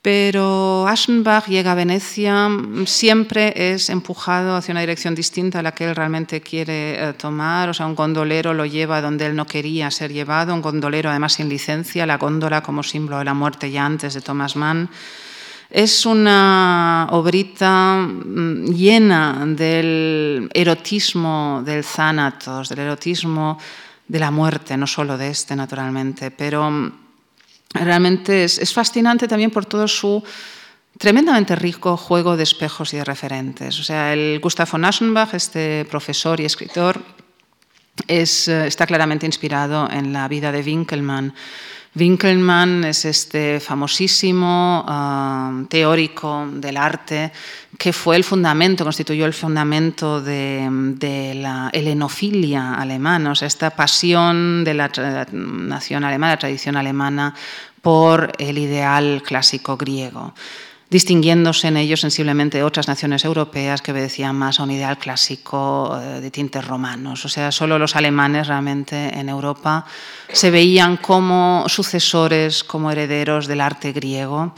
Pero 0.00 0.86
Aschenbach 0.88 1.46
llega 1.46 1.72
a 1.72 1.74
Venecia, 1.74 2.48
mm, 2.48 2.86
siempre 2.86 3.52
es 3.54 3.90
empujado 3.90 4.56
hacia 4.56 4.72
una 4.72 4.80
dirección 4.80 5.14
distinta 5.14 5.58
a 5.58 5.62
la 5.62 5.72
que 5.72 5.84
él 5.84 5.94
realmente 5.94 6.40
quiere 6.40 7.08
eh, 7.08 7.12
tomar. 7.12 7.68
O 7.68 7.74
sea, 7.74 7.84
un 7.84 7.94
gondolero 7.94 8.54
lo 8.54 8.64
lleva 8.64 9.02
donde 9.02 9.26
él 9.26 9.36
no 9.36 9.46
quería 9.46 9.90
ser 9.90 10.10
llevado, 10.10 10.54
un 10.54 10.62
gondolero 10.62 11.10
además 11.10 11.34
sin 11.34 11.50
licencia, 11.50 12.06
la 12.06 12.16
góndola 12.16 12.62
como 12.62 12.82
símbolo 12.82 13.18
de 13.18 13.26
la 13.26 13.34
muerte 13.34 13.70
ya 13.70 13.84
antes 13.84 14.14
de 14.14 14.22
Thomas 14.22 14.56
Mann. 14.56 14.88
Es 15.74 16.06
una 16.06 17.08
obrita 17.10 17.96
mm, 17.96 18.66
llena 18.76 19.42
del 19.44 20.48
erotismo 20.54 21.64
del 21.66 21.84
Thanatos, 21.84 22.68
del 22.68 22.78
erotismo 22.78 23.58
de 24.06 24.20
la 24.20 24.30
muerte, 24.30 24.76
no 24.76 24.86
solo 24.86 25.18
de 25.18 25.30
este, 25.30 25.56
naturalmente, 25.56 26.30
pero 26.30 26.70
mm, 26.70 26.92
realmente 27.72 28.44
es, 28.44 28.72
fascinante 28.72 29.26
también 29.26 29.50
por 29.50 29.66
todo 29.66 29.88
su 29.88 30.22
tremendamente 30.96 31.56
rico 31.56 31.96
juego 31.96 32.36
de 32.36 32.44
espejos 32.44 32.94
y 32.94 32.98
de 32.98 33.04
referentes. 33.04 33.80
O 33.80 33.82
sea, 33.82 34.12
el 34.12 34.38
Gustav 34.38 34.70
von 34.70 34.84
Aschenbach, 34.84 35.34
este 35.34 35.84
profesor 35.90 36.38
y 36.38 36.44
escritor, 36.44 37.02
es, 38.06 38.46
eh, 38.46 38.68
está 38.68 38.86
claramente 38.86 39.26
inspirado 39.26 39.90
en 39.90 40.12
la 40.12 40.28
vida 40.28 40.52
de 40.52 40.62
Winkelmann. 40.62 41.34
Winkelmann 41.96 42.84
es 42.84 43.04
este 43.04 43.60
famosísimo 43.60 44.84
uh, 44.86 45.64
teórico 45.66 46.46
del 46.52 46.76
arte 46.76 47.32
que 47.78 47.92
fue 47.92 48.16
el 48.16 48.24
fundamento, 48.24 48.84
constituyó 48.84 49.26
el 49.26 49.32
fundamento 49.32 50.20
de, 50.20 50.68
de, 50.70 51.34
la 51.34 51.70
helenofilia 51.72 52.74
alemana, 52.74 53.32
o 53.32 53.34
sea, 53.34 53.48
esta 53.48 53.70
pasión 53.70 54.64
de 54.64 54.74
la 54.74 54.90
nación 55.32 56.04
alemana, 56.04 56.34
la 56.34 56.38
tradición 56.38 56.76
alemana 56.76 57.34
por 57.80 58.32
el 58.38 58.58
ideal 58.58 59.22
clásico 59.24 59.76
griego 59.76 60.34
distinguiéndose 60.90 61.68
en 61.68 61.76
ello 61.76 61.96
sensiblemente 61.96 62.58
de 62.58 62.64
otras 62.64 62.88
naciones 62.88 63.24
europeas 63.24 63.82
que 63.82 63.92
obedecían 63.92 64.36
más 64.36 64.60
a 64.60 64.62
un 64.62 64.70
ideal 64.70 64.98
clásico 64.98 65.98
eh, 66.00 66.20
de 66.20 66.30
tintes 66.30 66.66
romanos. 66.66 67.24
O 67.24 67.28
sea, 67.28 67.50
solo 67.50 67.78
los 67.78 67.96
alemanes 67.96 68.46
realmente 68.46 69.18
en 69.18 69.28
Europa 69.28 69.86
se 70.32 70.50
veían 70.50 70.96
como 70.96 71.64
sucesores, 71.68 72.64
como 72.64 72.90
herederos 72.90 73.46
del 73.46 73.60
arte 73.60 73.92
griego 73.92 74.54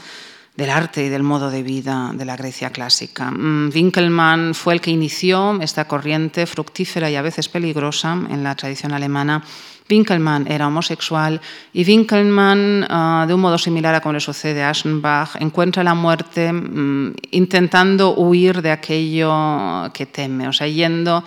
del 0.57 0.71
arte 0.71 1.05
y 1.05 1.09
del 1.09 1.21
modo 1.21 1.51
de 1.51 1.61
vida 1.61 2.11
de 2.15 2.25
la 2.25 2.35
Grecia 2.35 2.71
clásica. 2.71 3.29
Mm, 3.29 3.69
Winkelmann 3.73 4.55
fue 4.55 4.73
el 4.73 4.81
que 4.81 4.89
inició 4.89 5.59
esta 5.61 5.85
corriente 5.85 6.47
fructífera 6.47 7.11
y 7.11 7.15
a 7.15 7.21
veces 7.21 7.47
peligrosa 7.47 8.13
en 8.29 8.43
la 8.43 8.55
tradición 8.55 8.91
alemana 8.91 9.43
Winkelmann 9.89 10.47
era 10.47 10.67
homosexual 10.67 11.39
y 11.73 11.85
Winkelmann, 11.85 12.85
ah, 12.89 13.25
de 13.27 13.33
un 13.33 13.41
modo 13.41 13.57
similar 13.57 13.95
a 13.95 14.01
como 14.01 14.13
le 14.13 14.19
sucede 14.19 14.63
a 14.63 14.69
Aschenbach, 14.69 15.35
encuentra 15.39 15.83
la 15.83 15.93
muerte 15.93 16.51
mm, 16.51 17.13
intentando 17.31 18.15
huir 18.15 18.61
de 18.61 18.71
aquello 18.71 19.91
que 19.93 20.05
teme, 20.05 20.47
o 20.47 20.53
sea, 20.53 20.67
yendo 20.67 21.23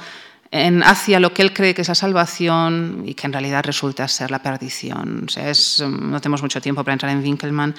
hacia 0.53 1.21
lo 1.21 1.33
que 1.33 1.43
él 1.43 1.53
cree 1.53 1.75
que 1.75 1.83
es 1.83 1.89
la 1.89 1.95
salvación 1.95 3.05
y 3.07 3.15
que 3.15 3.27
en 3.27 3.33
realidad 3.33 3.65
resulta 3.65 4.09
ser 4.09 4.33
la 4.33 4.41
perdición. 4.41 5.27
O 5.27 5.31
sea, 5.31 5.53
mm, 5.53 6.11
no 6.11 6.21
tenemos 6.21 6.43
mucho 6.43 6.61
tiempo 6.61 6.83
para 6.83 6.95
entrar 6.95 7.13
en 7.13 7.23
Winkelmann, 7.23 7.75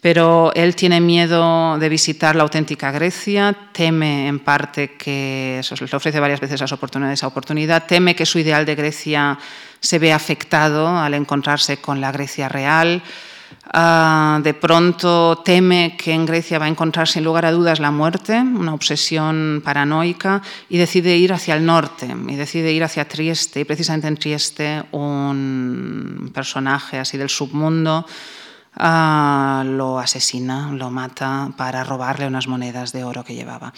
pero 0.00 0.52
él 0.54 0.76
tiene 0.76 1.00
miedo 1.00 1.78
de 1.78 1.88
visitar 1.88 2.36
la 2.36 2.42
auténtica 2.42 2.90
Grecia, 2.90 3.56
teme 3.72 4.28
en 4.28 4.38
parte 4.40 4.96
que, 4.96 5.58
eso 5.60 5.74
le 5.74 5.96
ofrece 5.96 6.20
varias 6.20 6.40
veces 6.40 6.60
esa 6.60 7.26
oportunidad, 7.26 7.86
teme 7.86 8.14
que 8.14 8.26
su 8.26 8.38
ideal 8.38 8.66
de 8.66 8.74
Grecia 8.74 9.38
se 9.84 9.98
vea 9.98 10.16
afectado 10.16 10.88
al 10.88 11.14
encontrarse 11.14 11.76
con 11.76 12.00
la 12.00 12.10
Grecia 12.10 12.48
real. 12.48 13.02
Ah, 13.72 14.40
de 14.42 14.54
pronto 14.54 15.42
teme 15.44 15.96
que 15.96 16.12
en 16.12 16.26
Grecia 16.26 16.58
va 16.58 16.66
a 16.66 16.68
encontrar 16.68 17.08
sin 17.08 17.24
lugar 17.24 17.44
a 17.44 17.52
dudas 17.52 17.80
la 17.80 17.90
muerte, 17.90 18.38
una 18.40 18.74
obsesión 18.74 19.62
paranoica, 19.64 20.42
y 20.68 20.78
decide 20.78 21.16
ir 21.16 21.32
hacia 21.32 21.54
el 21.54 21.64
norte, 21.64 22.08
y 22.28 22.34
decide 22.34 22.72
ir 22.72 22.84
hacia 22.84 23.08
Trieste, 23.08 23.60
y 23.60 23.64
precisamente 23.64 24.08
en 24.08 24.16
Trieste 24.16 24.82
un 24.92 26.30
personaje 26.32 26.98
así 26.98 27.16
del 27.18 27.28
submundo 27.28 28.06
Ah, 28.76 29.62
lo 29.64 30.00
asesina, 30.00 30.72
lo 30.72 30.90
mata 30.90 31.50
para 31.56 31.84
robarle 31.84 32.26
unas 32.26 32.48
monedas 32.48 32.92
de 32.92 33.04
oro 33.04 33.22
que 33.22 33.34
llevaba. 33.34 33.72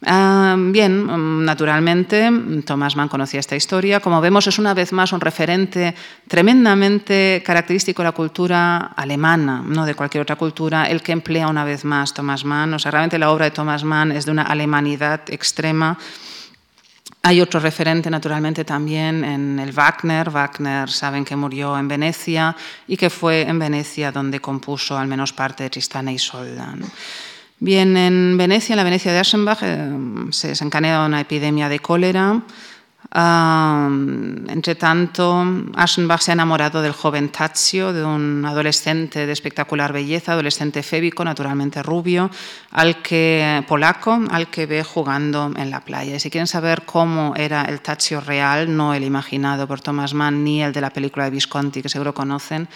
Bien, 0.00 1.44
naturalmente, 1.44 2.30
Thomas 2.64 2.96
Mann 2.96 3.08
conocía 3.08 3.40
esta 3.40 3.56
historia. 3.56 4.00
Como 4.00 4.20
vemos, 4.20 4.46
es 4.46 4.58
una 4.58 4.74
vez 4.74 4.92
más 4.92 5.12
un 5.12 5.20
referente 5.20 5.94
tremendamente 6.28 7.42
característico 7.44 8.02
de 8.02 8.08
la 8.08 8.12
cultura 8.12 8.92
alemana, 8.94 9.62
no 9.66 9.86
de 9.86 9.94
cualquier 9.94 10.22
otra 10.22 10.36
cultura, 10.36 10.84
el 10.84 11.02
que 11.02 11.12
emplea 11.12 11.48
una 11.48 11.64
vez 11.64 11.84
más 11.84 12.12
Thomas 12.12 12.44
Mann. 12.44 12.74
O 12.74 12.78
sea, 12.78 12.90
realmente 12.90 13.18
la 13.18 13.30
obra 13.30 13.46
de 13.46 13.52
Thomas 13.52 13.84
Mann 13.84 14.12
es 14.12 14.26
de 14.26 14.32
una 14.32 14.42
alemanidad 14.42 15.22
extrema 15.28 15.98
hay 17.26 17.40
otro 17.40 17.58
referente, 17.58 18.08
naturalmente, 18.08 18.64
también 18.64 19.24
en 19.24 19.58
el 19.58 19.72
Wagner. 19.72 20.30
Wagner 20.30 20.88
saben 20.88 21.24
que 21.24 21.34
murió 21.34 21.76
en 21.76 21.88
Venecia 21.88 22.54
y 22.86 22.96
que 22.96 23.10
fue 23.10 23.42
en 23.42 23.58
Venecia 23.58 24.12
donde 24.12 24.38
compuso 24.38 24.96
al 24.96 25.08
menos 25.08 25.32
parte 25.32 25.64
de 25.64 25.70
Tristana 25.70 26.12
y 26.12 26.20
Solda. 26.20 26.76
Bien, 27.58 27.96
en 27.96 28.36
Venecia, 28.36 28.74
en 28.74 28.76
la 28.76 28.84
Venecia 28.84 29.12
de 29.12 29.18
Aschenbach, 29.18 29.58
eh, 29.62 29.90
se 30.30 30.48
desencadenó 30.48 31.06
una 31.06 31.20
epidemia 31.20 31.68
de 31.68 31.78
cólera 31.78 32.42
entre 33.14 34.74
tanto, 34.74 35.44
Aschenbach 35.74 36.20
se 36.20 36.32
ha 36.32 36.34
enamorado 36.34 36.82
del 36.82 36.92
joven 36.92 37.30
Tazio, 37.30 37.92
de 37.92 38.04
un 38.04 38.44
adolescente 38.44 39.26
de 39.26 39.32
espectacular 39.32 39.92
belleza, 39.92 40.32
adolescente 40.32 40.82
fébico, 40.82 41.24
naturalmente 41.24 41.82
rubio, 41.82 42.30
al 42.72 43.00
que, 43.02 43.64
polaco, 43.66 44.20
al 44.30 44.50
que 44.50 44.66
ve 44.66 44.82
jugando 44.82 45.52
en 45.56 45.70
la 45.70 45.80
playa. 45.80 46.16
Y 46.16 46.20
si 46.20 46.30
quieren 46.30 46.46
saber 46.46 46.82
cómo 46.84 47.34
era 47.36 47.62
el 47.62 47.80
Tazio 47.80 48.20
real, 48.20 48.76
no 48.76 48.92
el 48.92 49.04
imaginado 49.04 49.66
por 49.66 49.80
Thomas 49.80 50.12
Mann 50.12 50.44
ni 50.44 50.62
el 50.62 50.72
de 50.72 50.80
la 50.80 50.90
película 50.90 51.24
de 51.24 51.30
Visconti, 51.30 51.82
que 51.82 51.88
seguro 51.88 52.12
conocen, 52.12 52.68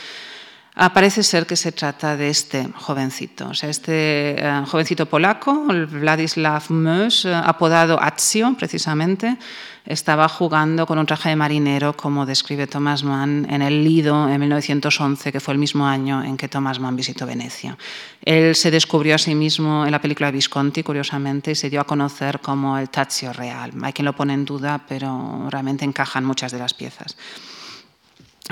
Parece 0.88 1.22
ser 1.22 1.46
que 1.46 1.56
se 1.56 1.72
trata 1.72 2.16
de 2.16 2.30
este 2.30 2.66
jovencito, 2.74 3.48
o 3.48 3.54
sea, 3.54 3.68
este 3.68 4.36
eh, 4.38 4.62
jovencito 4.66 5.04
polaco, 5.04 5.66
Vladislav 5.68 6.70
Mös, 6.70 7.26
eh, 7.26 7.34
apodado 7.34 8.00
Azio, 8.00 8.54
precisamente, 8.56 9.36
estaba 9.84 10.26
jugando 10.26 10.86
con 10.86 10.98
un 10.98 11.04
traje 11.04 11.28
de 11.28 11.36
marinero, 11.36 11.94
como 11.94 12.24
describe 12.24 12.66
Thomas 12.66 13.04
Mann, 13.04 13.46
en 13.50 13.60
el 13.60 13.84
Lido 13.84 14.26
en 14.26 14.40
1911, 14.40 15.30
que 15.30 15.40
fue 15.40 15.52
el 15.52 15.58
mismo 15.58 15.86
año 15.86 16.24
en 16.24 16.38
que 16.38 16.48
Thomas 16.48 16.80
Mann 16.80 16.96
visitó 16.96 17.26
Venecia. 17.26 17.76
Él 18.24 18.56
se 18.56 18.70
descubrió 18.70 19.16
a 19.16 19.18
sí 19.18 19.34
mismo 19.34 19.84
en 19.84 19.92
la 19.92 20.00
película 20.00 20.30
Visconti, 20.30 20.82
curiosamente, 20.82 21.50
y 21.50 21.54
se 21.56 21.68
dio 21.68 21.82
a 21.82 21.84
conocer 21.84 22.40
como 22.40 22.78
el 22.78 22.88
Tazio 22.88 23.34
real. 23.34 23.72
Hay 23.82 23.92
quien 23.92 24.06
lo 24.06 24.16
pone 24.16 24.32
en 24.32 24.46
duda, 24.46 24.82
pero 24.88 25.46
realmente 25.50 25.84
encajan 25.84 26.24
muchas 26.24 26.52
de 26.52 26.58
las 26.58 26.72
piezas. 26.72 27.16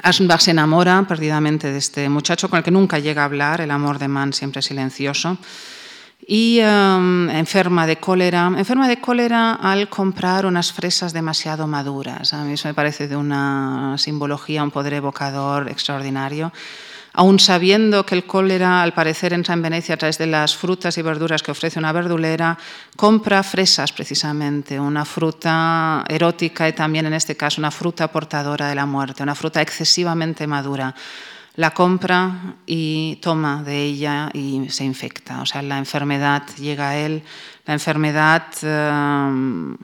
Aschenbach 0.03 0.40
se 0.40 0.51
enamora 0.53 1.05
perdidamente 1.07 1.70
de 1.70 1.78
este 1.78 2.09
muchacho 2.09 2.49
con 2.49 2.59
el 2.59 2.64
que 2.64 2.70
nunca 2.70 2.99
llega 2.99 3.22
a 3.22 3.24
hablar, 3.26 3.61
el 3.61 3.70
amor 3.70 3.99
de 3.99 4.09
Mann 4.09 4.32
siempre 4.32 4.62
silencioso, 4.62 5.38
y 6.26 6.59
em, 6.61 7.30
enferma 7.30 7.86
de 7.86 7.96
cólera, 7.96 8.53
enferma 8.57 8.88
de 8.88 9.01
cólera 9.01 9.55
al 9.55 9.88
comprar 9.88 10.46
unas 10.46 10.72
fresas 10.72 11.12
demasiado 11.12 11.66
maduras. 11.66 12.34
A 12.34 12.44
mí 12.44 12.53
eso 12.53 12.68
me 12.68 12.74
parece 12.74 13.09
de 13.09 13.16
una 13.16 13.96
simbología, 13.99 14.62
un 14.62 14.70
poder 14.70 14.94
evocador 14.94 15.68
extraordinario 15.68 16.53
aun 17.18 17.40
sabiendo 17.40 18.06
que 18.06 18.14
el 18.14 18.26
cólera 18.30 18.80
al 18.80 18.94
parecer 18.94 19.32
entra 19.32 19.52
en 19.52 19.62
Venecia 19.62 19.96
a 19.96 19.98
través 19.98 20.18
de 20.18 20.28
las 20.28 20.54
frutas 20.54 20.96
y 20.98 21.02
verduras 21.02 21.42
que 21.42 21.50
ofrece 21.50 21.80
una 21.80 21.90
verdulera, 21.90 22.56
compra 22.94 23.42
fresas 23.42 23.90
precisamente, 23.90 24.78
una 24.78 25.04
fruta 25.04 26.04
erótica 26.08 26.68
y 26.68 26.74
también 26.74 27.06
en 27.06 27.14
este 27.14 27.36
caso 27.36 27.60
una 27.60 27.72
fruta 27.72 28.06
portadora 28.06 28.68
de 28.68 28.76
la 28.76 28.86
muerte, 28.86 29.24
una 29.24 29.34
fruta 29.34 29.60
excesivamente 29.60 30.46
madura. 30.46 30.94
La 31.56 31.72
compra 31.72 32.54
y 32.66 33.16
toma 33.16 33.64
de 33.64 33.82
ella 33.82 34.30
y 34.32 34.70
se 34.70 34.84
infecta. 34.84 35.42
O 35.42 35.46
sea, 35.46 35.60
la 35.62 35.78
enfermedad 35.78 36.44
llega 36.56 36.90
a 36.90 36.96
él, 36.96 37.24
la 37.66 37.74
enfermedad... 37.74 38.44
Eh, 38.62 39.76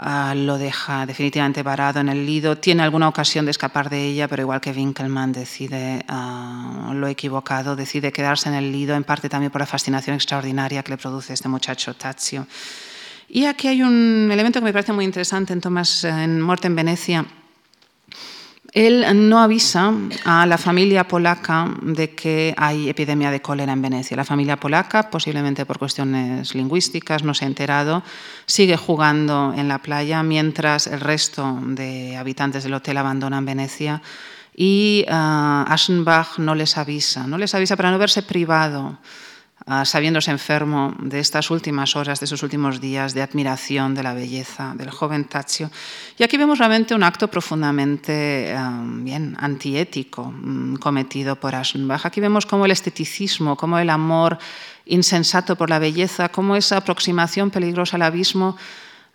Ah, 0.00 0.32
lo 0.36 0.58
deja 0.58 1.06
definitivamente 1.06 1.64
parado 1.64 1.98
en 1.98 2.08
el 2.08 2.24
lido. 2.24 2.56
Tiene 2.56 2.84
alguna 2.84 3.08
ocasión 3.08 3.44
de 3.46 3.50
escapar 3.50 3.90
de 3.90 4.06
ella, 4.06 4.28
pero 4.28 4.42
igual 4.42 4.60
que 4.60 4.70
Winkelmann 4.70 5.32
decide 5.32 6.04
uh, 6.08 6.92
lo 6.92 7.08
equivocado, 7.08 7.74
decide 7.74 8.12
quedarse 8.12 8.48
en 8.48 8.54
el 8.54 8.70
lido, 8.70 8.94
en 8.94 9.02
parte 9.02 9.28
también 9.28 9.50
por 9.50 9.60
la 9.60 9.66
fascinación 9.66 10.14
extraordinaria 10.14 10.84
que 10.84 10.92
le 10.92 10.98
produce 10.98 11.32
este 11.32 11.48
muchacho 11.48 11.94
Tazio. 11.94 12.46
Y 13.28 13.46
aquí 13.46 13.66
hay 13.66 13.82
un 13.82 14.28
elemento 14.30 14.60
que 14.60 14.66
me 14.66 14.72
parece 14.72 14.92
muy 14.92 15.04
interesante 15.04 15.52
en 15.52 15.60
Tomás 15.60 16.04
en 16.04 16.40
Muerte 16.42 16.68
en 16.68 16.76
Venecia 16.76 17.26
él 18.72 19.28
no 19.28 19.40
avisa 19.40 19.92
a 20.24 20.44
la 20.46 20.58
familia 20.58 21.08
polaca 21.08 21.74
de 21.80 22.14
que 22.14 22.54
hay 22.56 22.88
epidemia 22.88 23.30
de 23.30 23.40
cólera 23.40 23.72
en 23.72 23.80
Venecia. 23.80 24.16
La 24.16 24.24
familia 24.24 24.56
polaca, 24.56 25.10
posiblemente 25.10 25.64
por 25.64 25.78
cuestiones 25.78 26.54
lingüísticas, 26.54 27.22
no 27.22 27.32
se 27.32 27.44
ha 27.44 27.48
enterado, 27.48 28.02
sigue 28.46 28.76
jugando 28.76 29.54
en 29.56 29.68
la 29.68 29.78
playa 29.78 30.22
mientras 30.22 30.86
el 30.86 31.00
resto 31.00 31.58
de 31.62 32.16
habitantes 32.16 32.64
del 32.64 32.74
hotel 32.74 32.98
abandonan 32.98 33.46
Venecia 33.46 34.02
y 34.54 35.04
uh, 35.08 35.12
Aschenbach 35.68 36.38
no 36.38 36.54
les 36.54 36.76
avisa, 36.76 37.26
no 37.26 37.38
les 37.38 37.54
avisa 37.54 37.76
para 37.76 37.92
no 37.92 37.98
verse 37.98 38.22
privado 38.22 38.98
ah, 38.98 39.27
sabiéndose 39.84 40.30
enfermo 40.30 40.94
de 40.98 41.20
estas 41.20 41.50
últimas 41.50 41.96
horas, 41.96 42.20
de 42.20 42.24
esos 42.24 42.42
últimos 42.42 42.80
días 42.80 43.12
de 43.12 43.22
admiración 43.22 43.94
de 43.94 44.02
la 44.02 44.14
belleza 44.14 44.74
del 44.76 44.90
joven 44.90 45.24
Tazio. 45.24 45.70
Y 46.16 46.22
aquí 46.22 46.36
vemos 46.36 46.58
realmente 46.58 46.94
un 46.94 47.02
acto 47.02 47.28
profundamente 47.28 48.54
ah, 48.56 48.82
bien 48.82 49.36
antiético 49.38 50.24
mm, 50.24 50.76
cometido 50.76 51.36
por 51.36 51.54
Aschenbach. 51.54 52.06
Aquí 52.06 52.20
vemos 52.20 52.46
cómo 52.46 52.64
el 52.64 52.70
esteticismo, 52.70 53.56
cómo 53.56 53.78
el 53.78 53.90
amor 53.90 54.38
insensato 54.86 55.56
por 55.56 55.68
la 55.68 55.78
belleza, 55.78 56.30
cómo 56.30 56.56
esa 56.56 56.78
aproximación 56.78 57.50
peligrosa 57.50 57.96
al 57.96 58.02
abismo 58.02 58.56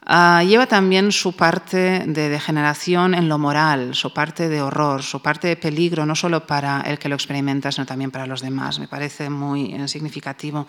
Ah, 0.05 0.43
lleva 0.43 0.65
también 0.67 1.13
su 1.13 1.33
parte 1.33 2.03
de 2.05 2.27
degeneración 2.27 3.13
en 3.15 3.29
lo 3.29 3.37
moral, 3.37 3.95
su 3.95 4.13
parte 4.13 4.49
de 4.49 4.61
horror, 4.61 5.01
su 5.01 5.21
parte 5.21 5.47
de 5.47 5.55
peligro, 5.55 6.05
no 6.05 6.13
solo 6.13 6.45
para 6.45 6.81
el 6.81 6.99
que 6.99 7.07
lo 7.07 7.15
experimenta, 7.15 7.71
sino 7.71 7.85
también 7.85 8.11
para 8.11 8.25
los 8.25 8.41
demás. 8.41 8.79
Me 8.79 8.87
parece 8.89 9.29
muy 9.29 9.73
eh, 9.73 9.87
significativo. 9.87 10.67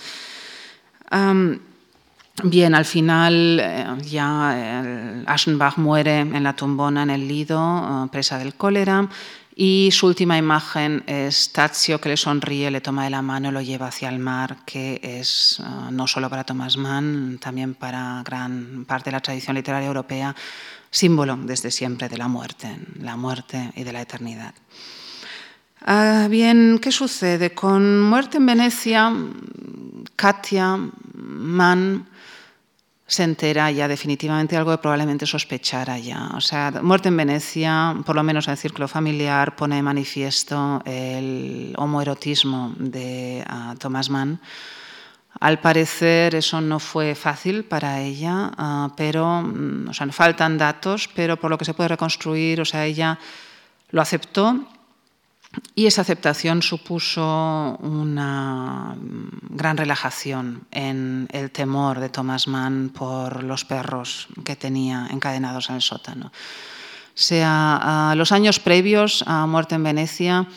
bien, 2.44 2.74
al 2.74 2.84
final 2.84 3.60
eh, 3.60 3.86
ya 4.04 5.24
Aschenbach 5.26 5.78
muere 5.78 6.20
en 6.20 6.42
la 6.42 6.54
tumbona 6.54 7.02
en 7.02 7.10
el 7.10 7.26
Lido, 7.26 8.04
eh, 8.04 8.08
presa 8.12 8.38
del 8.38 8.54
cólera. 8.54 9.08
Y 9.56 9.90
su 9.92 10.08
última 10.08 10.36
imagen 10.36 11.04
es 11.06 11.52
Tazio 11.52 12.00
que 12.00 12.08
le 12.08 12.16
sonríe, 12.16 12.72
le 12.72 12.80
toma 12.80 13.04
de 13.04 13.10
la 13.10 13.22
mano 13.22 13.50
y 13.50 13.52
lo 13.52 13.60
lleva 13.60 13.86
hacia 13.86 14.08
el 14.08 14.18
mar, 14.18 14.58
que 14.66 15.00
es 15.02 15.60
ah, 15.62 15.90
no 15.92 16.08
solo 16.08 16.28
para 16.28 16.42
Thomas 16.42 16.76
Mann, 16.76 17.38
también 17.40 17.74
para 17.74 18.22
gran 18.24 18.84
parte 18.84 19.10
de 19.10 19.12
la 19.12 19.20
tradición 19.20 19.54
literaria 19.54 19.86
europea, 19.86 20.34
símbolo 20.90 21.36
desde 21.36 21.70
siempre 21.70 22.08
de 22.08 22.18
la 22.18 22.26
muerte, 22.26 22.76
la 23.00 23.16
muerte 23.16 23.72
y 23.76 23.84
de 23.84 23.92
la 23.92 24.00
eternidad. 24.00 24.54
Ah, 25.86 26.26
bien, 26.28 26.80
¿qué 26.82 26.90
sucede? 26.90 27.54
Con 27.54 28.00
Muerte 28.00 28.38
en 28.38 28.46
Venecia, 28.46 29.12
Katia 30.16 30.80
Mann 31.14 32.06
se 33.06 33.22
entera 33.22 33.70
ya 33.70 33.86
definitivamente 33.86 34.56
algo 34.56 34.70
que 34.70 34.78
probablemente 34.78 35.26
sospechara 35.26 35.98
ya. 35.98 36.30
O 36.34 36.40
sea, 36.40 36.72
Muerte 36.82 37.08
en 37.08 37.16
Venecia, 37.16 37.94
por 38.04 38.16
lo 38.16 38.22
menos 38.22 38.46
en 38.48 38.52
el 38.52 38.58
círculo 38.58 38.88
familiar, 38.88 39.56
pone 39.56 39.76
de 39.76 39.82
manifiesto 39.82 40.82
el 40.86 41.74
homoerotismo 41.76 42.74
de 42.78 43.44
uh, 43.48 43.76
Thomas 43.76 44.08
Mann. 44.08 44.40
Al 45.40 45.60
parecer 45.60 46.34
eso 46.34 46.60
no 46.60 46.78
fue 46.78 47.14
fácil 47.14 47.64
para 47.64 48.00
ella, 48.00 48.52
uh, 48.56 48.94
pero, 48.96 49.42
mm, 49.42 49.88
o 49.90 49.92
sea, 49.92 50.10
faltan 50.10 50.56
datos, 50.56 51.10
pero 51.14 51.36
por 51.36 51.50
lo 51.50 51.58
que 51.58 51.66
se 51.66 51.74
puede 51.74 51.88
reconstruir, 51.88 52.60
o 52.60 52.64
sea, 52.64 52.86
ella 52.86 53.18
lo 53.90 54.00
aceptó 54.00 54.66
y 55.74 55.86
esa 55.86 56.02
aceptación 56.02 56.62
supuso 56.62 57.76
una 57.80 58.96
gran 59.50 59.76
relajación 59.76 60.66
en 60.70 61.28
el 61.32 61.50
temor 61.50 62.00
de 62.00 62.08
Thomas 62.08 62.48
Mann 62.48 62.90
por 62.90 63.42
los 63.42 63.64
perros 63.64 64.28
que 64.44 64.56
tenía 64.56 65.08
encadenados 65.10 65.68
en 65.70 65.76
el 65.76 65.82
sótano. 65.82 66.32
Sea, 67.14 68.10
a 68.10 68.14
los 68.14 68.32
años 68.32 68.58
previos 68.58 69.24
a 69.26 69.46
Muerte 69.46 69.76
en 69.76 69.84
Venecia, 69.84 70.48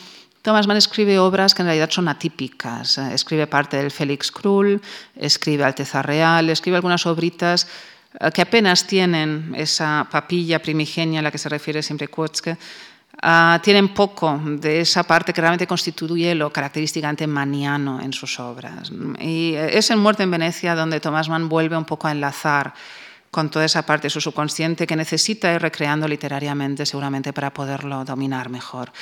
Thomas 0.42 0.66
Mann 0.66 0.76
escribe 0.76 1.18
obras 1.18 1.54
que 1.54 1.62
en 1.62 1.66
realidad 1.66 1.90
son 1.90 2.08
atípicas. 2.08 2.98
Escribe 2.98 3.46
parte 3.46 3.76
del 3.76 3.90
Félix 3.90 4.30
Krull, 4.30 4.80
escribe 5.16 5.64
Alteza 5.64 6.02
Real, 6.02 6.48
escribe 6.48 6.76
algunas 6.76 7.06
obritas 7.06 7.66
eh, 8.20 8.30
que 8.32 8.42
apenas 8.42 8.86
tienen 8.86 9.52
esa 9.56 10.08
papilla 10.10 10.62
primigenia 10.62 11.20
a 11.20 11.22
la 11.22 11.30
que 11.30 11.38
se 11.38 11.48
refiere 11.48 11.82
siempre 11.82 12.08
Kurzke, 12.08 12.56
Ah, 13.20 13.60
tienen 13.64 13.88
poco 13.94 14.40
de 14.44 14.80
esa 14.80 15.02
parte 15.02 15.32
que 15.32 15.40
realmente 15.40 15.66
constituye 15.66 16.36
lo 16.36 16.52
característicamente 16.52 17.26
maniano 17.26 18.00
en 18.00 18.12
sus 18.12 18.38
obras. 18.38 18.92
Y 19.18 19.54
es 19.54 19.90
en 19.90 19.98
Muerte 19.98 20.22
en 20.22 20.30
Venecia 20.30 20.76
donde 20.76 21.00
Thomas 21.00 21.28
Mann 21.28 21.48
vuelve 21.48 21.76
un 21.76 21.84
poco 21.84 22.06
a 22.06 22.12
enlazar 22.12 22.74
con 23.32 23.50
toda 23.50 23.64
esa 23.64 23.84
parte 23.84 24.06
de 24.06 24.10
su 24.10 24.20
subconsciente 24.20 24.86
que 24.86 24.94
necesita 24.94 25.52
ir 25.52 25.60
recreando 25.60 26.06
literariamente 26.06 26.86
seguramente 26.86 27.32
para 27.32 27.52
poderlo 27.52 28.04
dominar 28.04 28.50
mejor. 28.50 28.92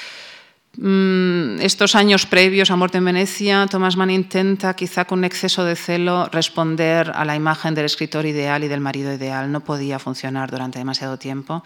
Mm, 0.78 1.60
estos 1.60 1.94
años 1.94 2.26
previos 2.26 2.70
a 2.70 2.76
Muerte 2.76 2.98
en 2.98 3.04
Venecia, 3.04 3.66
Thomas 3.70 3.96
Mann 3.96 4.10
intenta, 4.10 4.74
quizá 4.74 5.04
con 5.04 5.20
un 5.20 5.24
exceso 5.24 5.64
de 5.64 5.76
celo, 5.76 6.28
responder 6.32 7.12
a 7.14 7.24
la 7.26 7.36
imagen 7.36 7.74
del 7.74 7.84
escritor 7.84 8.24
ideal 8.24 8.64
y 8.64 8.68
del 8.68 8.80
marido 8.80 9.12
ideal. 9.12 9.52
No 9.52 9.60
podía 9.60 9.98
funcionar 9.98 10.50
durante 10.50 10.78
demasiado 10.78 11.18
tiempo. 11.18 11.62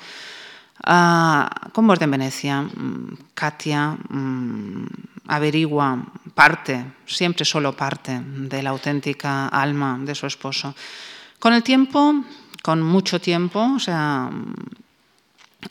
Ah, 0.84 1.50
con 1.72 1.90
en 1.90 2.10
Venecia, 2.10 2.62
mm, 2.62 3.34
Katia 3.34 3.96
mm, 4.08 4.86
averigua 5.28 5.98
parte, 6.34 6.84
siempre 7.06 7.44
solo 7.44 7.76
parte, 7.76 8.20
de 8.20 8.62
la 8.62 8.70
auténtica 8.70 9.48
alma 9.48 9.98
de 10.00 10.14
su 10.14 10.26
esposo. 10.26 10.74
Con 11.38 11.52
el 11.52 11.62
tiempo, 11.62 12.24
con 12.62 12.82
mucho 12.82 13.20
tiempo, 13.20 13.60
o 13.76 13.78
sea, 13.78 14.30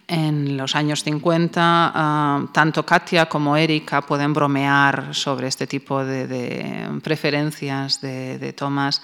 en 0.08 0.58
los 0.58 0.76
años 0.76 1.04
50, 1.04 1.60
ah, 1.62 2.46
tanto 2.54 2.86
Katia 2.86 3.26
como 3.28 3.58
Erika 3.58 4.02
pueden 4.02 4.34
bromear 4.34 5.16
sobre 5.16 5.48
este 5.48 5.66
tipo 5.66 6.06
de, 6.06 6.88
preferencias 7.04 8.00
de, 8.00 8.38
de 8.38 8.54
Thomas 8.54 9.02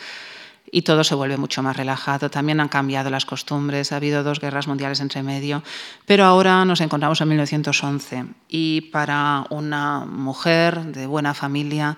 y 0.72 0.82
todo 0.82 1.04
se 1.04 1.16
vuelve 1.16 1.38
mucho 1.38 1.64
más 1.64 1.78
relajado. 1.78 2.30
También 2.30 2.60
han 2.60 2.68
cambiado 2.68 3.10
las 3.10 3.26
costumbres, 3.26 3.92
ha 3.92 3.98
habido 3.98 4.24
dos 4.24 4.40
guerras 4.40 4.68
mundiales 4.68 5.00
entre 5.00 5.24
medio, 5.24 5.64
pero 6.06 6.26
ahora 6.26 6.66
nos 6.66 6.82
encontramos 6.82 7.22
en 7.22 7.30
1911 7.30 8.26
y 8.50 8.82
para 8.82 9.46
una 9.50 10.06
mujer 10.06 10.84
de 10.86 11.06
buena 11.08 11.34
familia 11.34 11.98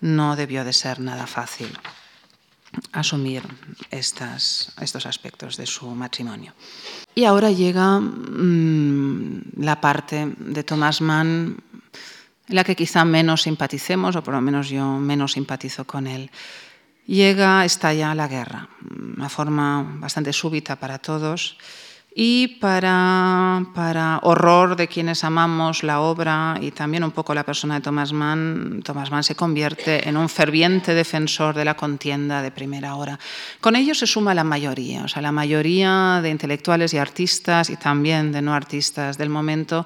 no 0.00 0.36
debió 0.36 0.64
de 0.64 0.72
ser 0.72 1.00
nada 1.00 1.26
fácil 1.26 1.68
asumir 2.92 3.42
estas, 3.90 4.72
estos 4.80 5.06
aspectos 5.06 5.56
de 5.56 5.66
su 5.66 5.86
matrimonio. 5.94 6.54
Y 7.14 7.24
ahora 7.24 7.50
llega 7.50 8.00
mm, 8.00 9.52
la 9.58 9.80
parte 9.80 10.34
de 10.38 10.64
Thomas 10.64 11.00
Mann 11.00 11.56
la 12.48 12.64
que 12.64 12.76
quizá 12.76 13.04
menos 13.04 13.42
simpaticemos, 13.42 14.16
o 14.16 14.22
por 14.22 14.34
lo 14.34 14.40
menos 14.40 14.68
yo 14.68 14.98
menos 14.98 15.32
simpatizo 15.32 15.86
con 15.86 16.06
él 16.06 16.30
llega, 17.06 17.64
estalla 17.64 18.14
la 18.14 18.28
guerra, 18.28 18.68
una 19.16 19.28
forma 19.28 19.96
bastante 19.98 20.32
súbita 20.32 20.76
para 20.76 20.98
todos 20.98 21.56
y 22.16 22.58
para, 22.60 23.66
para, 23.74 24.20
horror 24.22 24.76
de 24.76 24.86
quienes 24.86 25.24
amamos 25.24 25.82
la 25.82 26.00
obra 26.00 26.56
y 26.60 26.70
también 26.70 27.02
un 27.02 27.10
poco 27.10 27.34
la 27.34 27.42
persona 27.42 27.74
de 27.74 27.80
Thomas 27.80 28.12
Mann, 28.12 28.82
Thomas 28.84 29.10
Mann 29.10 29.24
se 29.24 29.34
convierte 29.34 30.08
en 30.08 30.16
un 30.16 30.28
ferviente 30.28 30.94
defensor 30.94 31.56
de 31.56 31.64
la 31.64 31.74
contienda 31.74 32.40
de 32.40 32.52
primera 32.52 32.94
hora. 32.94 33.18
Con 33.60 33.74
ello 33.74 33.96
se 33.96 34.06
suma 34.06 34.32
la 34.32 34.44
mayoría, 34.44 35.02
o 35.02 35.08
sea, 35.08 35.22
la 35.22 35.32
mayoría 35.32 36.20
de 36.22 36.30
intelectuales 36.30 36.94
y 36.94 36.98
artistas 36.98 37.68
y 37.68 37.76
también 37.76 38.30
de 38.30 38.42
no 38.42 38.54
artistas 38.54 39.18
del 39.18 39.28
momento 39.28 39.84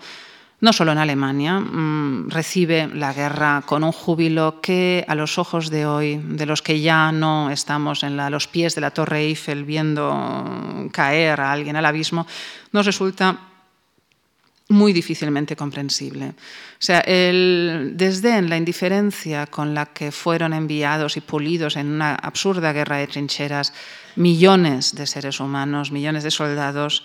no 0.61 0.73
solo 0.73 0.93
en 0.93 0.99
Alemania, 0.99 1.61
mm, 1.61 2.31
recibe 2.31 2.89
la 2.89 3.13
guerra 3.13 3.63
con 3.65 3.85
un 3.85 3.93
júbilo 3.93 4.61
que 4.61 5.05
a 5.07 5.15
los 5.15 5.39
ojos 5.39 5.71
de 5.71 5.87
hoy, 5.87 6.21
de 6.23 6.47
los 6.47 6.63
que 6.63 6.81
ya 6.81 7.13
no 7.13 7.51
estamos 7.51 8.03
en 8.03 8.17
los 8.31 8.49
pies 8.49 8.75
de 8.75 8.81
la 8.81 8.91
Torre 8.91 9.21
Eiffel 9.21 9.65
viendo 9.65 10.89
caer 10.93 11.41
a 11.41 11.53
alguien 11.53 11.77
al 11.77 11.87
abismo, 11.87 12.27
nos 12.73 12.87
resulta 12.87 13.39
muy 14.71 14.93
difícilmente 14.93 15.57
comprensible. 15.57 16.27
O 16.27 16.81
sea, 16.81 17.01
el 17.01 17.93
desdén, 17.95 18.51
la 18.51 18.57
indiferencia 18.57 19.47
con 19.47 19.75
la 19.75 19.87
que 19.87 20.13
fueron 20.13 20.53
enviados 20.53 21.17
y 21.17 21.21
pulidos 21.23 21.77
en 21.77 21.87
una 21.87 22.15
absurda 22.15 22.73
guerra 22.73 22.99
de 22.99 23.07
trincheras 23.07 23.73
millones 24.17 24.95
de 24.95 25.07
seres 25.07 25.41
humanos, 25.41 25.91
millones 25.91 26.23
de 26.23 26.31
soldados, 26.31 27.05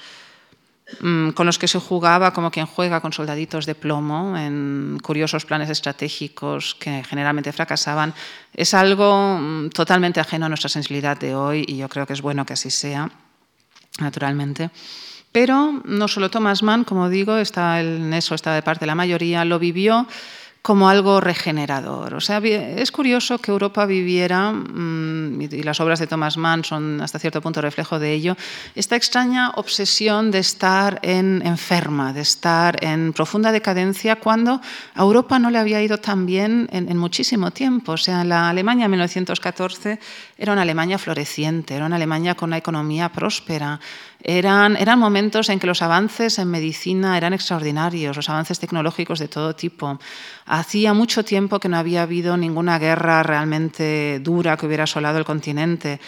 con 1.00 1.46
los 1.46 1.58
que 1.58 1.68
se 1.68 1.80
jugaba 1.80 2.34
como 2.34 2.52
quien 2.52 2.66
juega 2.66 3.02
con 3.02 3.14
soldaditos 3.14 3.66
de 3.66 3.76
plomo 3.76 4.38
en 4.38 5.00
curiosos 5.02 5.46
planes 5.46 5.70
estratégicos 5.70 6.76
que 6.76 7.04
generalmente 7.04 7.52
fracasaban, 7.52 8.14
es 8.54 8.74
algo 8.74 9.38
mm, 9.40 9.70
totalmente 9.70 10.20
ajeno 10.20 10.46
a 10.46 10.50
nuestra 10.50 10.70
sensibilidad 10.70 11.18
de 11.18 11.36
hoy 11.36 11.66
y 11.68 11.78
yo 11.78 11.90
creo 11.90 12.06
que 12.06 12.14
es 12.14 12.22
bueno 12.22 12.46
que 12.46 12.54
así 12.54 12.70
sea, 12.70 13.10
naturalmente. 14.00 14.70
Pero 15.32 15.82
no 15.86 16.08
solo 16.08 16.30
Thomas 16.30 16.62
Mann, 16.62 16.84
como 16.84 17.10
digo, 17.10 17.38
está 17.38 17.82
en 17.82 18.14
eso 18.14 18.36
está 18.36 18.54
de 18.54 18.62
parte 18.62 18.86
la 18.86 18.96
mayoría, 18.96 19.44
lo 19.46 19.58
vivió 19.58 20.08
como 20.64 20.88
algo 20.88 21.20
regenerador. 21.20 22.14
O 22.14 22.22
sea, 22.22 22.38
es 22.38 22.90
curioso 22.90 23.38
que 23.38 23.52
Europa 23.52 23.86
viviera, 23.86 24.54
mm, 24.54 25.42
y 25.42 25.62
las 25.62 25.82
obras 25.82 26.00
de 26.00 26.08
Thomas 26.08 26.38
Mann 26.38 26.64
son 26.64 27.02
hasta 27.02 27.20
cierto 27.20 27.42
punto 27.42 27.60
reflejo 27.60 28.00
de 28.00 28.14
ello, 28.14 28.38
esta 28.74 28.96
extraña 28.96 29.52
obsesión 29.56 30.32
de 30.32 30.40
estar 30.40 31.00
en 31.04 31.46
enferma, 31.46 32.14
de 32.14 32.22
estar 32.22 32.82
en 32.82 33.12
profunda 33.12 33.52
decadencia, 33.52 34.16
cuando 34.16 34.62
a 34.96 35.02
Europa 35.02 35.38
no 35.38 35.50
le 35.52 35.60
había 35.60 35.84
ido 35.84 35.98
tan 35.98 36.26
bien 36.26 36.70
en, 36.72 36.90
en 36.90 36.98
muchísimo 36.98 37.52
tiempo. 37.52 37.92
O 37.92 37.98
sea, 37.98 38.24
la 38.24 38.48
Alemania 38.48 38.86
en 38.86 38.92
1914 38.92 40.00
era 40.38 40.54
una 40.54 40.62
Alemania 40.62 40.98
floreciente, 40.98 41.76
era 41.76 41.86
una 41.86 41.98
Alemania 41.98 42.36
con 42.36 42.52
una 42.52 42.58
economía 42.58 43.10
próspera, 43.10 43.82
eran, 44.24 44.78
eran 44.78 45.00
momentos 45.00 45.50
en 45.50 45.60
que 45.60 45.68
los 45.68 45.82
avances 45.82 46.40
en 46.40 46.50
medicina 46.50 47.18
eran 47.18 47.34
extraordinarios, 47.34 48.16
los 48.16 48.30
avances 48.30 48.58
tecnológicos 48.58 49.20
de 49.20 49.28
todo 49.28 49.54
tipo. 49.54 50.00
Hacía 50.46 50.94
mucho 50.94 51.26
tiempo 51.26 51.60
que 51.60 51.68
no 51.68 51.78
había 51.78 52.04
habido 52.04 52.38
ninguna 52.38 52.80
guerra 52.80 53.22
realmente 53.22 54.20
dura 54.22 54.56
que 54.56 54.66
hubiera 54.66 54.86
asolado 54.86 55.18
el 55.18 55.26
continente. 55.26 56.00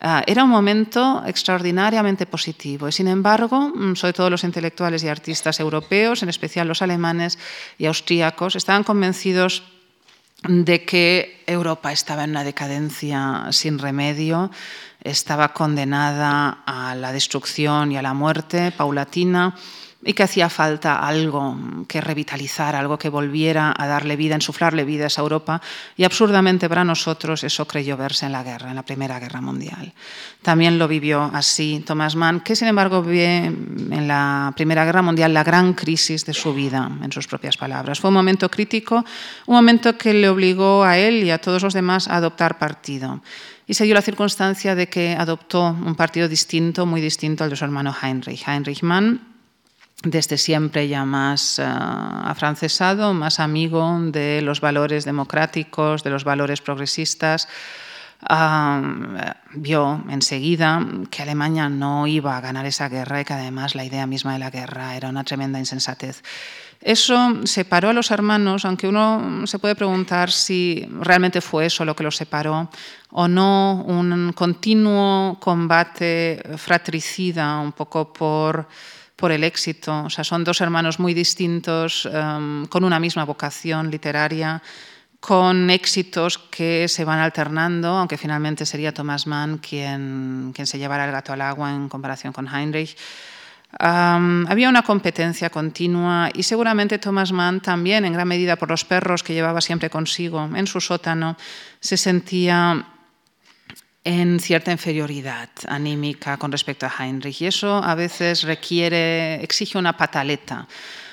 Ah, 0.00 0.24
era 0.26 0.44
un 0.44 0.50
momento 0.50 1.22
extraordinariamente 1.26 2.26
positivo 2.26 2.88
y, 2.88 2.92
sin 2.92 3.06
embargo, 3.06 3.68
mm, 3.68 3.94
sobre 3.94 4.14
todo 4.14 4.30
los 4.30 4.44
intelectuales 4.44 5.04
y 5.04 5.08
artistas 5.08 5.60
europeos, 5.60 6.22
en 6.22 6.30
especial 6.30 6.66
los 6.66 6.82
alemanes 6.82 7.38
y 7.78 7.86
austríacos, 7.86 8.56
estaban 8.56 8.82
convencidos 8.82 9.62
de 10.48 10.84
que 10.84 11.44
Europa 11.46 11.92
estaba 11.92 12.24
en 12.24 12.30
una 12.30 12.44
decadencia 12.44 13.46
sin 13.50 13.78
remedio, 13.78 14.50
estaba 15.02 15.52
condenada 15.52 16.58
a 16.66 16.94
la 16.94 17.12
destrucción 17.12 17.92
y 17.92 17.96
a 17.96 18.02
la 18.02 18.14
muerte 18.14 18.72
paulatina 18.72 19.54
y 20.02 20.14
que 20.14 20.22
hacía 20.22 20.48
falta 20.48 21.06
algo 21.06 21.56
que 21.86 22.00
revitalizar, 22.00 22.74
algo 22.74 22.98
que 22.98 23.10
volviera 23.10 23.74
a 23.76 23.86
darle 23.86 24.16
vida, 24.16 24.34
insuflarle 24.34 24.84
vida 24.84 25.04
a 25.04 25.06
esa 25.08 25.20
Europa. 25.20 25.60
Y 25.96 26.04
absurdamente 26.04 26.68
para 26.68 26.84
nosotros 26.84 27.44
eso 27.44 27.66
creyó 27.66 27.98
verse 27.98 28.24
en 28.24 28.32
la 28.32 28.42
guerra, 28.42 28.70
en 28.70 28.76
la 28.76 28.82
Primera 28.82 29.20
Guerra 29.20 29.42
Mundial. 29.42 29.92
También 30.40 30.78
lo 30.78 30.88
vivió 30.88 31.30
así 31.34 31.82
Thomas 31.86 32.16
Mann, 32.16 32.40
que 32.40 32.56
sin 32.56 32.68
embargo 32.68 33.02
ve 33.02 33.44
en 33.44 34.08
la 34.08 34.52
Primera 34.56 34.86
Guerra 34.86 35.02
Mundial 35.02 35.34
la 35.34 35.44
gran 35.44 35.74
crisis 35.74 36.24
de 36.24 36.32
su 36.32 36.54
vida, 36.54 36.90
en 37.02 37.12
sus 37.12 37.26
propias 37.26 37.58
palabras. 37.58 38.00
Fue 38.00 38.08
un 38.08 38.14
momento 38.14 38.50
crítico, 38.50 39.04
un 39.46 39.54
momento 39.54 39.98
que 39.98 40.14
le 40.14 40.30
obligó 40.30 40.82
a 40.82 40.96
él 40.96 41.24
y 41.24 41.30
a 41.30 41.38
todos 41.38 41.62
los 41.62 41.74
demás 41.74 42.08
a 42.08 42.16
adoptar 42.16 42.58
partido. 42.58 43.20
Y 43.70 43.74
se 43.74 43.84
dio 43.84 43.94
la 43.94 44.02
circunstancia 44.02 44.74
de 44.74 44.88
que 44.88 45.14
adoptó 45.16 45.62
un 45.68 45.94
partido 45.94 46.26
distinto, 46.26 46.86
muy 46.86 47.00
distinto 47.00 47.44
al 47.44 47.50
de 47.50 47.56
su 47.56 47.64
hermano 47.64 47.94
Heinrich. 48.02 48.42
Heinrich 48.44 48.82
Mann 48.82 49.20
desde 50.02 50.38
siempre 50.38 50.88
ya 50.88 51.04
más 51.04 51.60
eh, 51.60 51.64
afrancesado, 51.64 53.14
más 53.14 53.38
amigo 53.38 53.96
de 54.10 54.42
los 54.42 54.60
valores 54.60 55.04
democráticos, 55.04 56.02
de 56.02 56.10
los 56.10 56.24
valores 56.24 56.60
progresistas, 56.60 57.46
vio 59.54 60.04
enseguida 60.08 60.84
que 61.08 61.22
Alemania 61.22 61.68
no 61.68 62.08
iba 62.08 62.36
a 62.36 62.40
ganar 62.40 62.66
esa 62.66 62.88
guerra 62.88 63.20
y 63.20 63.24
que 63.24 63.34
además 63.34 63.76
la 63.76 63.84
idea 63.84 64.08
misma 64.08 64.32
de 64.32 64.40
la 64.40 64.50
guerra 64.50 64.96
era 64.96 65.10
una 65.10 65.22
tremenda 65.22 65.60
insensatez. 65.60 66.24
Eso 66.80 67.44
separó 67.44 67.90
a 67.90 67.92
los 67.92 68.10
hermanos, 68.10 68.64
aunque 68.64 68.88
uno 68.88 69.46
se 69.46 69.58
puede 69.58 69.74
preguntar 69.74 70.30
si 70.30 70.88
realmente 71.00 71.42
fue 71.42 71.66
eso 71.66 71.84
lo 71.84 71.94
que 71.94 72.04
los 72.04 72.16
separó 72.16 72.70
o 73.10 73.28
no, 73.28 73.84
un 73.86 74.32
continuo 74.32 75.38
combate 75.40 76.42
fratricida, 76.56 77.58
un 77.60 77.72
poco 77.72 78.12
por 78.12 78.66
por 79.20 79.30
el 79.30 79.44
éxito. 79.44 80.04
O 80.04 80.10
sea, 80.10 80.24
son 80.24 80.42
dos 80.42 80.60
hermanos 80.62 80.98
muy 80.98 81.12
distintos, 81.12 82.08
em, 82.10 82.66
con 82.66 82.82
una 82.82 82.98
misma 82.98 83.24
vocación 83.24 83.90
literaria, 83.90 84.62
con 85.20 85.68
éxitos 85.68 86.38
que 86.38 86.88
se 86.88 87.04
van 87.04 87.20
alternando, 87.20 87.88
aunque 87.88 88.16
finalmente 88.16 88.64
sería 88.64 88.94
Thomas 88.94 89.26
Mann 89.26 89.58
quien, 89.58 90.52
quien 90.54 90.66
se 90.66 90.78
llevara 90.78 91.04
el 91.04 91.12
gato 91.12 91.34
al 91.34 91.42
agua 91.42 91.70
en 91.70 91.90
comparación 91.90 92.32
con 92.32 92.48
Heinrich. 92.48 92.96
Había 93.78 94.68
una 94.68 94.82
competencia 94.82 95.50
continua 95.50 96.28
y 96.34 96.42
seguramente 96.42 96.98
Thomas 96.98 97.32
Mann 97.32 97.60
también, 97.60 98.04
en 98.04 98.12
gran 98.12 98.28
medida 98.28 98.56
por 98.56 98.68
los 98.70 98.84
perros 98.84 99.22
que 99.22 99.34
llevaba 99.34 99.60
siempre 99.60 99.90
consigo 99.90 100.48
en 100.54 100.66
su 100.66 100.80
sótano, 100.80 101.36
se 101.78 101.96
sentía 101.96 102.86
en 104.02 104.40
cierta 104.40 104.72
inferioridad 104.72 105.50
anímica 105.68 106.36
con 106.36 106.50
respecto 106.50 106.86
a 106.86 106.92
Heinrich 106.98 107.42
y 107.42 107.46
eso 107.46 107.82
a 107.82 107.94
veces 107.94 108.42
requiere, 108.42 109.42
exige 109.42 109.78
una 109.78 109.96
pataleta. 109.96 110.66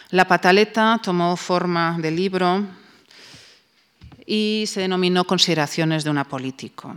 La 0.09 0.25
pataleta 0.25 0.99
tomó 1.03 1.35
forma 1.35 1.97
de 1.99 2.11
libro 2.11 2.65
y 4.29 4.65
se 4.67 4.81
denominó 4.81 5.23
Consideraciones 5.23 6.03
de 6.03 6.09
un 6.09 6.17
apolítico. 6.17 6.93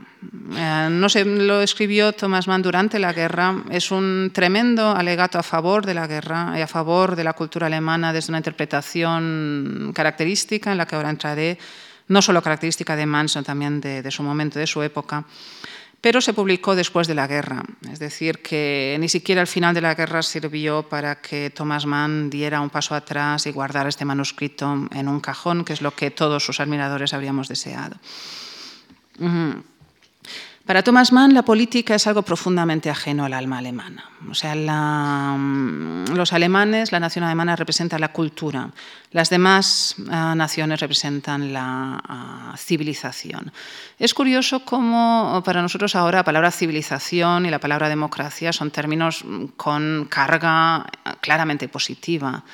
Eh, 0.53 0.89
no 0.91 1.09
sé, 1.09 1.25
lo 1.25 1.63
escribió 1.63 2.13
Thomas 2.13 2.49
Mann 2.49 2.61
durante 2.61 2.99
la 2.99 3.13
guerra. 3.13 3.63
Es 3.71 3.93
un 3.93 4.33
tremendo 4.35 4.91
alegato 4.91 5.39
a 5.39 5.45
favor 5.45 5.87
de 5.87 5.95
la 5.95 6.09
guerra 6.09 6.55
y 6.59 6.61
a 6.61 6.67
favor 6.67 7.15
de 7.15 7.23
la 7.23 7.35
cultura 7.35 7.69
alemana 7.69 8.13
desde 8.13 8.33
una 8.33 8.39
interpretación 8.39 9.93
característica 9.95 10.73
en 10.73 10.79
la 10.79 10.87
que 10.87 10.97
ahora 10.97 11.11
entraré, 11.11 11.57
no 12.09 12.21
solo 12.21 12.43
característica 12.43 12.97
de 12.97 13.07
Mann, 13.07 13.29
sino 13.29 13.45
también 13.45 13.81
de, 13.81 14.03
de 14.03 14.11
su 14.11 14.25
momento, 14.25 14.59
de 14.59 14.67
su 14.67 14.83
época 14.83 15.25
pero 16.01 16.21
se 16.21 16.33
publicó 16.33 16.75
después 16.75 17.07
de 17.07 17.15
la 17.15 17.27
guerra. 17.27 17.63
Es 17.91 17.99
decir, 17.99 18.41
que 18.41 18.97
ni 19.01 19.09
siquiera 19.09 19.41
el 19.41 19.47
final 19.47 19.75
de 19.75 19.83
la 19.83 19.95
guerra 19.95 20.23
sirvió 20.23 20.89
para 20.89 21.21
que 21.21 21.51
Thomas 21.51 21.85
Mann 21.87 22.31
diera 22.31 22.61
un 22.61 22.71
paso 22.71 22.95
atrás 22.95 23.47
y 23.47 23.53
guardara 23.53 23.89
este 23.89 24.05
manuscrito 24.05 24.89
en 24.93 25.09
un 25.09 25.21
cajón, 25.21 25.65
que 25.65 25.75
es 25.75 25.83
lo 25.83 25.95
que 25.95 26.11
todos 26.11 26.45
sus 26.45 26.61
admiradores 26.61 27.13
habríamos 27.13 27.49
deseado. 27.49 27.97
Para 30.71 30.85
Thomas 30.85 31.11
Mann 31.11 31.35
la 31.35 31.43
política 31.43 31.97
es 31.97 32.07
algo 32.07 32.23
profundamente 32.23 32.91
ajeno 32.91 33.25
al 33.25 33.33
alma 33.33 33.59
alemana. 33.59 34.09
O 34.31 34.35
sea, 34.35 34.55
mm, 34.55 36.15
los 36.15 36.33
alemanes, 36.33 36.93
la 36.93 37.01
nación 37.01 37.25
alemana 37.25 37.57
representa 37.57 37.99
la 37.99 38.13
cultura, 38.13 38.71
las 39.11 39.31
demás 39.31 39.97
ah, 40.13 40.33
naciones 40.37 40.79
representan 40.79 41.53
la 41.53 42.01
ah, 42.07 42.55
civilización. 42.57 43.51
Es 43.99 44.15
curioso 44.15 44.65
cómo 44.65 45.43
para 45.45 45.61
nosotros 45.61 45.97
ahora 45.97 46.19
la 46.19 46.25
palabra 46.25 46.53
civilización 46.53 47.47
y 47.47 47.51
la 47.51 47.59
palabra 47.59 47.89
democracia 47.89 48.53
son 48.53 48.71
términos 48.71 49.25
con 49.57 50.07
carga 50.09 50.87
claramente 51.21 51.67
positiva. 51.67 52.45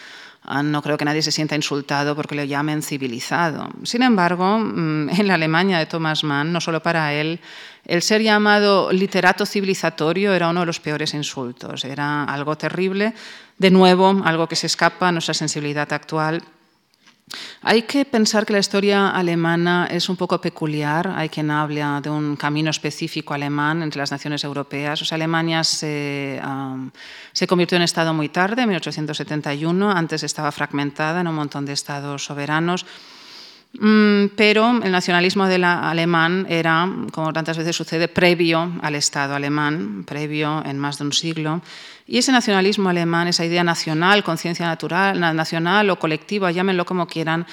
Ah, 0.47 0.63
no 0.63 0.81
creo 0.81 0.97
que 0.97 1.05
nadie 1.05 1.23
se 1.23 1.33
sienta 1.33 1.57
insultado 1.57 2.15
porque 2.15 2.37
le 2.37 2.47
llamen 2.47 2.83
civilizado. 2.83 3.69
Sin 3.83 4.03
embargo, 4.03 4.59
mm, 4.59 5.11
en 5.11 5.27
la 5.27 5.35
Alemania 5.35 5.79
de 5.79 5.87
Thomas 5.87 6.23
Mann, 6.23 6.53
no 6.53 6.61
solo 6.61 6.81
para 6.81 7.13
él, 7.13 7.41
el 7.85 8.01
ser 8.01 8.23
llamado 8.23 8.93
literato 8.93 9.45
civilizatorio 9.45 10.33
era 10.33 10.49
uno 10.49 10.61
de 10.61 10.67
los 10.67 10.81
peores 10.81 11.15
insultos. 11.15 11.85
Era 11.85 12.25
algo 12.25 12.57
terrible, 12.57 13.13
de 13.59 13.71
nuevo, 13.71 14.23
algo 14.25 14.47
que 14.49 14.57
se 14.57 14.67
escapa 14.67 15.09
a 15.09 15.13
nuestra 15.13 15.35
sensibilidad 15.35 15.93
actual 15.93 16.43
hay 17.63 17.83
que 17.83 18.05
pensar 18.05 18.47
que 18.47 18.53
la 18.53 18.61
historia 18.61 19.11
alemana 19.11 19.89
es 19.91 20.09
un 20.09 20.17
poco 20.17 20.41
peculiar. 20.41 21.13
Hay 21.17 21.29
quien 21.29 21.51
habla 21.51 22.01
de 22.01 22.09
un 22.09 22.37
camino 22.37 22.71
específico 22.71 23.35
alemán 23.35 23.83
entre 23.83 23.99
las 23.99 24.13
naciones 24.13 24.45
europeas. 24.45 25.03
O 25.03 25.05
sea, 25.05 25.17
Alemania 25.17 25.65
se, 25.65 26.41
se 27.33 27.47
convirtió 27.47 27.77
en 27.77 27.83
Estado 27.83 28.15
muy 28.15 28.29
tarde, 28.29 28.63
en 28.63 28.69
1871. 28.69 29.91
Antes 29.91 30.23
estaba 30.23 30.53
fragmentada 30.53 31.21
en 31.21 31.27
un 31.27 31.35
montón 31.35 31.67
de 31.67 31.73
estados 31.73 32.25
soberanos. 32.25 32.87
Mm, 33.79 34.29
pero 34.37 34.81
el 34.83 34.93
nacionalismo 34.93 35.45
alemán 35.45 36.47
era, 36.49 36.89
como 37.11 37.33
tantas 37.33 37.59
veces 37.59 37.75
sucede, 37.75 38.09
previo 38.09 38.73
al 38.81 38.95
Estado 38.95 39.35
alemán, 39.35 40.05
previo 40.07 40.63
en 40.65 40.79
más 40.79 40.99
de 40.99 41.05
un 41.05 41.13
siglo. 41.13 41.61
Y 42.07 42.19
ese 42.19 42.31
nacionalismo 42.31 42.89
alemán, 42.89 43.27
esa 43.27 43.45
idea 43.45 43.65
nacional, 43.65 44.23
conciencia 44.23 44.67
natural, 44.67 45.19
nacional 45.19 45.91
o 45.91 45.99
colectiva, 45.99 46.53
llámenlo 46.53 46.87
como 46.87 47.07
quieran, 47.07 47.47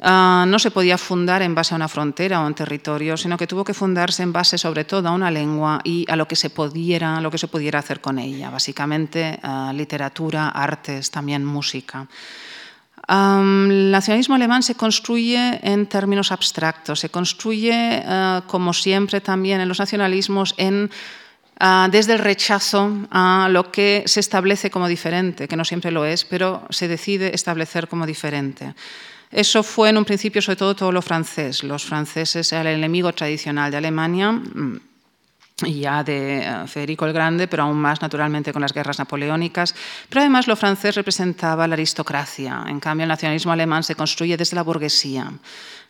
ah, 0.00 0.44
no 0.48 0.58
se 0.58 0.72
podía 0.72 0.98
fundar 0.98 1.42
en 1.42 1.54
base 1.54 1.74
a 1.74 1.76
una 1.76 1.86
frontera 1.86 2.42
o 2.42 2.46
un 2.46 2.54
territorio, 2.54 3.16
sino 3.16 3.38
que 3.38 3.46
tuvo 3.46 3.62
que 3.62 3.72
fundarse 3.72 4.24
en 4.24 4.32
base 4.32 4.58
sobre 4.58 4.84
todo 4.84 5.08
a 5.08 5.12
una 5.12 5.30
lengua 5.30 5.80
y 5.84 6.04
a 6.10 6.16
lo 6.16 6.26
que 6.26 6.34
se 6.34 6.50
pudiera, 6.50 7.20
lo 7.20 7.30
que 7.30 7.38
se 7.38 7.46
pudiera 7.46 7.78
hacer 7.78 8.00
con 8.00 8.18
ella, 8.18 8.50
básicamente 8.50 9.38
ah, 9.42 9.72
literatura, 9.72 10.48
artes, 10.48 11.12
también 11.12 11.44
música. 11.44 12.08
El 13.06 13.90
nacionalismo 13.90 14.34
alemán 14.34 14.62
se 14.62 14.74
construye 14.74 15.60
en 15.62 15.86
términos 15.86 16.32
abstractos, 16.32 17.00
se 17.00 17.10
construye, 17.10 18.02
eh, 18.02 18.40
como 18.46 18.72
siempre 18.72 19.20
también 19.20 19.60
en 19.60 19.68
los 19.68 19.78
nacionalismos, 19.78 20.54
en, 20.56 20.90
ah, 21.58 21.88
desde 21.90 22.14
el 22.14 22.18
rechazo 22.18 22.90
a 23.10 23.48
lo 23.50 23.70
que 23.70 24.04
se 24.06 24.20
establece 24.20 24.70
como 24.70 24.88
diferente, 24.88 25.48
que 25.48 25.56
no 25.56 25.64
siempre 25.64 25.90
lo 25.90 26.04
es, 26.04 26.24
pero 26.24 26.66
se 26.70 26.88
decide 26.88 27.34
establecer 27.34 27.88
como 27.88 28.06
diferente. 28.06 28.74
Eso 29.30 29.62
fue 29.62 29.90
en 29.90 29.96
un 29.96 30.04
principio 30.04 30.40
sobre 30.40 30.56
todo 30.56 30.76
todo 30.76 30.92
lo 30.92 31.02
francés. 31.02 31.64
Los 31.64 31.84
franceses 31.84 32.52
eran 32.52 32.68
el 32.68 32.78
enemigo 32.78 33.12
tradicional 33.12 33.70
de 33.70 33.76
Alemania 33.78 34.30
mm, 34.30 34.80
ya 35.62 36.02
de 36.02 36.38
eh, 36.38 36.66
Federico 36.66 37.06
el 37.06 37.12
Grande, 37.12 37.46
pero 37.46 37.62
aún 37.64 37.76
más 37.76 38.00
naturalmente 38.02 38.52
con 38.52 38.62
las 38.62 38.72
guerras 38.72 38.98
napoleónicas. 38.98 39.74
Pero 40.08 40.20
además 40.20 40.46
lo 40.46 40.56
francés 40.56 40.96
representaba 40.96 41.66
la 41.68 41.74
aristocracia. 41.74 42.64
En 42.66 42.80
cambio, 42.80 43.04
el 43.04 43.08
nacionalismo 43.08 43.52
alemán 43.52 43.82
se 43.82 43.94
construye 43.94 44.36
desde 44.36 44.56
la 44.56 44.62
burguesía. 44.62 45.32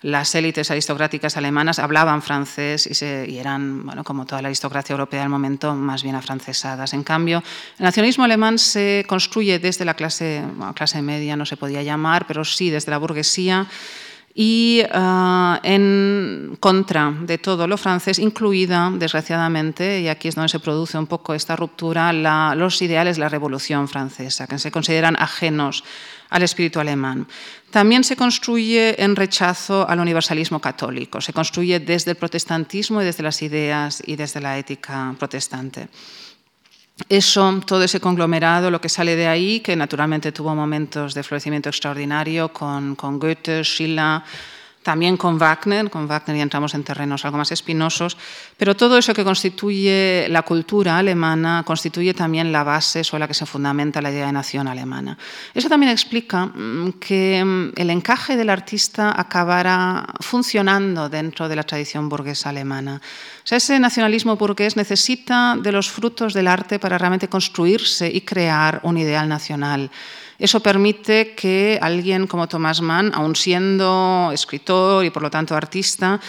Las 0.04 0.34
élites 0.34 0.70
aristocráticas 0.70 1.38
alemanas 1.38 1.78
hablaban 1.78 2.20
francés 2.20 2.86
y, 2.86 2.92
se, 2.92 3.24
y 3.26 3.38
eran, 3.38 3.86
bueno, 3.86 4.04
como 4.04 4.26
toda 4.26 4.42
la 4.42 4.48
aristocracia 4.48 4.92
europea 4.92 5.22
del 5.22 5.30
momento, 5.30 5.74
más 5.74 6.02
bien 6.02 6.14
afrancesadas. 6.14 6.92
En 6.92 7.02
cambio, 7.02 7.42
el 7.78 7.84
nacionalismo 7.84 8.22
alemán 8.22 8.58
se 8.58 9.06
construye 9.08 9.58
desde 9.58 9.86
la 9.86 9.94
clase, 9.94 10.44
clase 10.74 11.00
media, 11.00 11.36
no 11.36 11.46
se 11.46 11.56
podía 11.56 11.82
llamar, 11.82 12.26
pero 12.26 12.44
sí 12.44 12.68
desde 12.68 12.90
la 12.90 12.98
burguesía 12.98 13.66
y 14.34 14.82
ah, 14.92 15.58
en 15.62 16.58
contra 16.60 17.14
de 17.22 17.38
todo 17.38 17.66
lo 17.66 17.78
francés, 17.78 18.18
incluida, 18.18 18.90
desgraciadamente, 18.92 20.00
y 20.00 20.08
aquí 20.08 20.28
es 20.28 20.34
donde 20.34 20.48
se 20.50 20.58
produce 20.58 20.98
un 20.98 21.06
poco 21.06 21.32
esta 21.32 21.56
ruptura, 21.56 22.12
los 22.54 22.82
ideales 22.82 23.16
de 23.16 23.20
la 23.20 23.28
Revolución 23.30 23.88
Francesa, 23.88 24.46
que 24.48 24.58
se 24.58 24.70
consideran 24.70 25.16
ajenos 25.18 25.84
al 26.30 26.42
espíritu 26.42 26.80
alemán. 26.80 27.28
También 27.74 28.04
se 28.04 28.14
construye 28.14 29.02
en 29.02 29.16
rechazo 29.16 29.84
al 29.88 29.98
universalismo 29.98 30.60
católico, 30.60 31.20
se 31.20 31.32
construye 31.32 31.80
desde 31.80 32.12
el 32.12 32.16
protestantismo 32.16 33.02
y 33.02 33.04
desde 33.04 33.24
las 33.24 33.42
ideas 33.42 34.00
y 34.06 34.14
desde 34.14 34.40
la 34.40 34.56
ética 34.56 35.12
protestante. 35.18 35.88
Eso, 37.08 37.60
todo 37.66 37.82
ese 37.82 37.98
conglomerado, 37.98 38.70
lo 38.70 38.80
que 38.80 38.88
sale 38.88 39.16
de 39.16 39.26
ahí, 39.26 39.58
que 39.58 39.74
naturalmente 39.74 40.30
tuvo 40.30 40.54
momentos 40.54 41.14
de 41.14 41.24
florecimiento 41.24 41.68
extraordinario 41.68 42.52
con, 42.52 42.94
con 42.94 43.18
Goethe, 43.18 43.64
Schiller, 43.64 44.22
también 44.84 45.16
con 45.16 45.38
Wagner, 45.38 45.90
con 45.90 46.06
Wagner 46.06 46.36
ya 46.36 46.42
entramos 46.42 46.74
en 46.74 46.84
terrenos 46.84 47.24
algo 47.24 47.38
más 47.38 47.50
espinosos, 47.50 48.16
pero 48.56 48.76
todo 48.76 48.98
eso 48.98 49.14
que 49.14 49.24
constituye 49.24 50.28
la 50.28 50.42
cultura 50.42 50.98
alemana 50.98 51.64
constituye 51.66 52.12
también 52.12 52.52
la 52.52 52.62
base 52.62 53.02
sobre 53.02 53.20
la 53.20 53.28
que 53.28 53.34
se 53.34 53.46
fundamenta 53.46 54.02
la 54.02 54.12
idea 54.12 54.26
de 54.26 54.32
nación 54.32 54.68
alemana. 54.68 55.16
Eso 55.54 55.68
también 55.68 55.90
explica 55.90 56.46
mm, 56.46 56.92
que 57.00 57.42
mm, 57.42 57.72
el 57.76 57.90
encaje 57.90 58.36
del 58.36 58.50
artista 58.50 59.18
acabara 59.18 60.06
funcionando 60.20 61.08
dentro 61.08 61.48
de 61.48 61.56
la 61.56 61.62
tradición 61.62 62.08
burguesa 62.10 62.50
alemana. 62.50 63.00
O 63.42 63.46
sea, 63.46 63.58
ese 63.58 63.80
nacionalismo 63.80 64.36
burgués 64.36 64.76
necesita 64.76 65.56
de 65.56 65.72
los 65.72 65.90
frutos 65.90 66.34
del 66.34 66.46
arte 66.46 66.78
para 66.78 66.98
realmente 66.98 67.28
construirse 67.28 68.10
y 68.12 68.20
crear 68.20 68.80
un 68.82 68.98
ideal 68.98 69.28
nacional. 69.28 69.90
Eso 70.38 70.60
permite 70.60 71.34
que 71.34 71.78
alguien 71.80 72.26
como 72.26 72.48
Thomas 72.48 72.80
Mann, 72.80 73.12
aun 73.14 73.36
siendo 73.36 74.30
escritor 74.32 75.04
y 75.04 75.10
por 75.10 75.22
lo 75.22 75.30
tanto 75.30 75.54
artista, 75.54 76.20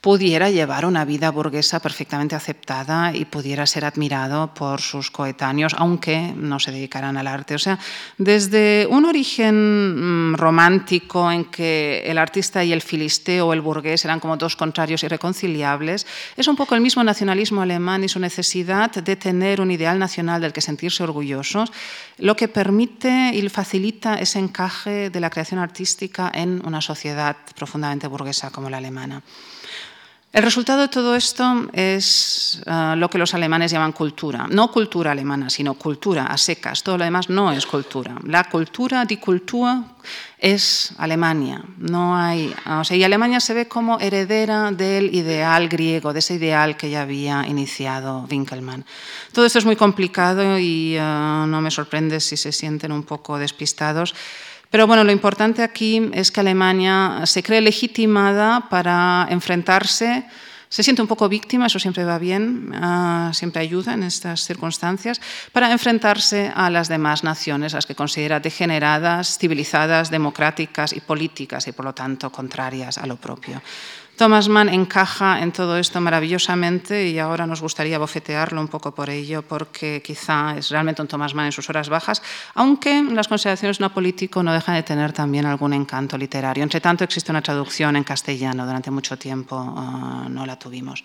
pudiera 0.00 0.48
llevar 0.48 0.86
una 0.86 1.04
vida 1.04 1.30
burguesa 1.30 1.78
perfectamente 1.80 2.34
aceptada 2.34 3.14
y 3.14 3.26
pudiera 3.26 3.66
ser 3.66 3.84
admirado 3.84 4.54
por 4.54 4.80
sus 4.80 5.10
coetáneos, 5.10 5.74
aunque 5.76 6.32
no 6.34 6.58
se 6.58 6.72
dedicaran 6.72 7.18
al 7.18 7.26
arte. 7.26 7.54
O 7.54 7.58
sea, 7.58 7.78
desde 8.16 8.86
un 8.88 9.04
origen 9.04 10.32
mm, 10.32 10.36
romántico 10.36 11.30
en 11.30 11.44
que 11.44 12.02
el 12.06 12.16
artista 12.16 12.64
y 12.64 12.72
el 12.72 12.80
filisteo 12.80 13.48
o 13.48 13.52
el 13.52 13.60
burgués 13.60 14.04
eran 14.04 14.20
como 14.20 14.38
dos 14.38 14.56
contrarios 14.56 15.02
irreconciliables, 15.02 16.06
es 16.34 16.48
un 16.48 16.56
poco 16.56 16.74
el 16.74 16.80
mismo 16.80 17.04
nacionalismo 17.04 17.60
alemán 17.60 18.02
y 18.02 18.08
su 18.08 18.20
necesidad 18.20 18.90
de 18.90 19.16
tener 19.16 19.60
un 19.60 19.70
ideal 19.70 19.98
nacional 19.98 20.40
del 20.40 20.54
que 20.54 20.62
sentirse 20.62 21.02
orgullosos, 21.02 21.70
lo 22.16 22.36
que 22.36 22.48
permite 22.48 23.32
y 23.34 23.46
facilita 23.50 24.14
ese 24.14 24.38
encaje 24.38 25.10
de 25.10 25.20
la 25.20 25.28
creación 25.28 25.60
artística 25.60 26.30
en 26.32 26.62
una 26.64 26.80
sociedad 26.80 27.36
profundamente 27.54 28.06
burguesa 28.06 28.50
como 28.50 28.70
la 28.70 28.78
alemana. 28.78 29.22
El 30.32 30.44
resultado 30.44 30.82
de 30.82 30.88
todo 30.88 31.16
esto 31.16 31.68
es 31.72 32.62
uh, 32.64 32.94
lo 32.94 33.10
que 33.10 33.18
los 33.18 33.34
alemanes 33.34 33.72
llaman 33.72 33.90
cultura. 33.90 34.46
No 34.48 34.70
cultura 34.70 35.10
alemana, 35.10 35.50
sino 35.50 35.74
cultura 35.74 36.26
a 36.26 36.38
secas. 36.38 36.84
Todo 36.84 36.98
lo 36.98 37.04
demás 37.04 37.28
no 37.28 37.50
es 37.50 37.66
cultura. 37.66 38.14
La 38.22 38.44
cultura, 38.44 39.04
die 39.04 39.18
Kultur, 39.18 39.82
es 40.38 40.94
Alemania. 40.98 41.64
No 41.78 42.16
hay, 42.16 42.54
o 42.64 42.84
sea, 42.84 42.96
y 42.96 43.02
Alemania 43.02 43.40
se 43.40 43.54
ve 43.54 43.66
como 43.66 43.98
heredera 43.98 44.70
del 44.70 45.12
ideal 45.12 45.68
griego, 45.68 46.12
de 46.12 46.20
ese 46.20 46.34
ideal 46.34 46.76
que 46.76 46.90
ya 46.90 47.02
había 47.02 47.44
iniciado 47.48 48.24
Winkelmann. 48.30 48.84
Todo 49.32 49.46
esto 49.46 49.58
es 49.58 49.64
muy 49.64 49.74
complicado 49.74 50.60
y 50.60 50.96
uh, 50.96 51.46
no 51.48 51.60
me 51.60 51.72
sorprende 51.72 52.20
si 52.20 52.36
se 52.36 52.52
sienten 52.52 52.92
un 52.92 53.02
poco 53.02 53.36
despistados. 53.36 54.14
Pero 54.70 54.86
bueno, 54.86 55.02
lo 55.02 55.10
importante 55.10 55.62
aquí 55.62 56.10
es 56.14 56.30
que 56.30 56.40
Alemania 56.40 57.22
se 57.24 57.42
cree 57.42 57.60
legitimada 57.60 58.68
para 58.70 59.26
enfrentarse, 59.28 60.24
se 60.68 60.84
siente 60.84 61.02
un 61.02 61.08
poco 61.08 61.28
víctima, 61.28 61.66
eso 61.66 61.80
siempre 61.80 62.04
va 62.04 62.20
bien, 62.20 62.72
uh, 62.72 63.34
siempre 63.34 63.62
ayuda 63.62 63.94
en 63.94 64.04
estas 64.04 64.44
circunstancias, 64.44 65.20
para 65.50 65.72
enfrentarse 65.72 66.52
a 66.54 66.70
las 66.70 66.86
demás 66.88 67.24
naciones, 67.24 67.72
las 67.72 67.86
que 67.86 67.96
considera 67.96 68.38
degeneradas, 68.38 69.36
civilizadas, 69.36 70.12
democráticas 70.12 70.92
y 70.92 71.00
políticas 71.00 71.66
y 71.66 71.72
por 71.72 71.86
lo 71.86 71.92
tanto 71.92 72.30
contrarias 72.30 72.98
a 72.98 73.06
lo 73.06 73.16
propio. 73.16 73.60
Thomas 74.20 74.50
Mann 74.50 74.68
encaja 74.68 75.40
en 75.40 75.50
todo 75.50 75.78
esto 75.78 75.98
maravillosamente 75.98 77.08
y 77.08 77.18
ahora 77.18 77.46
nos 77.46 77.62
gustaría 77.62 77.98
bofetearlo 77.98 78.60
un 78.60 78.68
poco 78.68 78.92
por 78.94 79.08
ello, 79.08 79.40
porque 79.40 80.02
quizá 80.04 80.58
es 80.58 80.68
realmente 80.68 81.00
un 81.00 81.08
Thomas 81.08 81.32
Mann 81.32 81.46
en 81.46 81.52
sus 81.52 81.70
horas 81.70 81.88
bajas, 81.88 82.20
aunque 82.54 83.02
las 83.02 83.28
consideraciones 83.28 83.80
no 83.80 83.94
político 83.94 84.42
no 84.42 84.52
dejan 84.52 84.74
de 84.74 84.82
tener 84.82 85.14
también 85.14 85.46
algún 85.46 85.72
encanto 85.72 86.18
literario. 86.18 86.62
Entre 86.62 86.82
tanto, 86.82 87.02
existe 87.02 87.32
una 87.32 87.40
traducción 87.40 87.96
en 87.96 88.04
castellano, 88.04 88.66
durante 88.66 88.90
mucho 88.90 89.16
tiempo 89.16 89.56
uh, 89.56 90.28
no 90.28 90.44
la 90.44 90.58
tuvimos. 90.58 91.02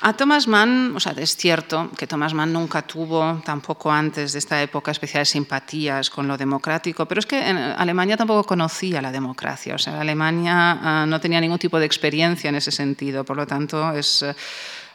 A 0.00 0.12
Thomas 0.12 0.46
Mann, 0.46 0.94
o 0.94 1.00
sea, 1.00 1.12
es 1.16 1.36
cierto 1.36 1.90
que 1.96 2.06
Thomas 2.06 2.34
Mann 2.34 2.52
nunca 2.52 2.82
tuvo, 2.82 3.40
tampoco 3.44 3.90
antes 3.90 4.32
de 4.34 4.38
esta 4.38 4.60
época, 4.62 4.90
especiales 4.90 5.30
simpatías 5.30 6.10
con 6.10 6.28
lo 6.28 6.36
democrático, 6.36 7.06
pero 7.06 7.18
es 7.18 7.26
que 7.26 7.48
en 7.48 7.56
Alemania 7.56 8.16
tampoco 8.16 8.44
conocía 8.44 9.00
la 9.00 9.10
democracia, 9.10 9.74
o 9.74 9.78
sea, 9.78 10.00
Alemania 10.00 11.04
uh, 11.04 11.06
no 11.06 11.18
tenía 11.18 11.40
ningún 11.40 11.58
tipo 11.58 11.78
de 11.78 11.86
experiencia 11.86 12.48
en 12.48 12.56
ese 12.56 12.70
sentido, 12.70 13.24
por 13.24 13.36
lo 13.36 13.46
tanto 13.46 13.92
es... 13.92 14.24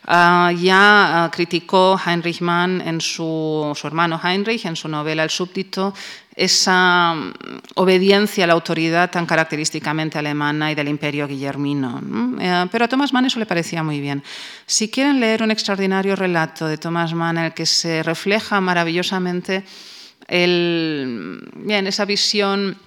Uh, 0.08 0.50
ya 0.58 1.28
uh, 1.28 1.32
criticó 1.32 2.00
Heinrich 2.04 2.42
Mann 2.42 2.82
en 2.82 3.00
su, 3.00 3.72
su 3.76 3.86
hermano 3.86 4.20
Heinrich 4.22 4.66
en 4.66 4.76
su 4.76 4.88
novela 4.88 5.24
El 5.24 5.30
súbdito 5.30 5.94
esa 6.36 7.14
mm, 7.14 7.34
obediencia 7.76 8.46
a 8.46 8.48
la 8.48 8.54
autoridad 8.54 9.12
tan 9.12 9.26
característicamente 9.26 10.18
alemana 10.18 10.72
y 10.72 10.76
del 10.76 10.88
imperio 10.88 11.28
guillermino. 11.28 12.02
Eh, 12.40 12.68
pero 12.72 12.86
a 12.86 12.88
Thomas 12.88 13.14
Mann 13.14 13.26
eso 13.26 13.40
le 13.40 13.46
parecía 13.46 13.84
muy 13.84 14.00
bien. 14.00 14.24
Si 14.66 14.90
quieren 14.90 15.20
leer 15.20 15.44
un 15.44 15.52
extraordinario 15.52 16.16
relato 16.16 16.68
de 16.68 16.78
Thomas 16.78 17.14
Mann 17.14 17.38
en 17.38 17.46
el 17.46 17.54
que 17.54 17.66
se 17.66 18.02
refleja 18.02 18.62
maravillosamente 18.62 19.64
el, 20.28 21.48
bien, 21.58 21.88
esa 21.88 22.06
visión 22.06 22.78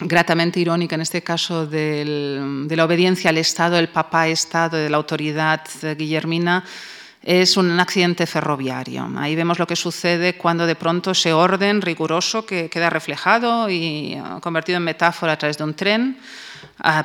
gratamente 0.00 0.60
irónica 0.60 0.94
en 0.94 1.02
este 1.02 1.22
caso 1.22 1.66
de 1.66 2.66
la 2.70 2.84
obediencia 2.84 3.30
al 3.30 3.38
Estado, 3.38 3.78
el 3.78 3.88
papá-Estado, 3.88 4.76
de 4.76 4.90
la 4.90 4.96
autoridad 4.96 5.62
guillermina, 5.96 6.64
es 7.22 7.56
un 7.56 7.78
accidente 7.80 8.26
ferroviario. 8.26 9.08
Ahí 9.16 9.34
vemos 9.34 9.58
lo 9.58 9.66
que 9.66 9.76
sucede 9.76 10.36
cuando 10.36 10.66
de 10.66 10.76
pronto 10.76 11.10
ese 11.10 11.32
orden 11.32 11.82
riguroso 11.82 12.46
que 12.46 12.70
queda 12.70 12.90
reflejado 12.90 13.68
y 13.68 14.14
ah, 14.14 14.38
convertido 14.40 14.78
en 14.78 14.84
metáfora 14.84 15.32
a 15.32 15.38
través 15.38 15.58
de 15.58 15.64
un 15.64 15.74
tren, 15.74 16.16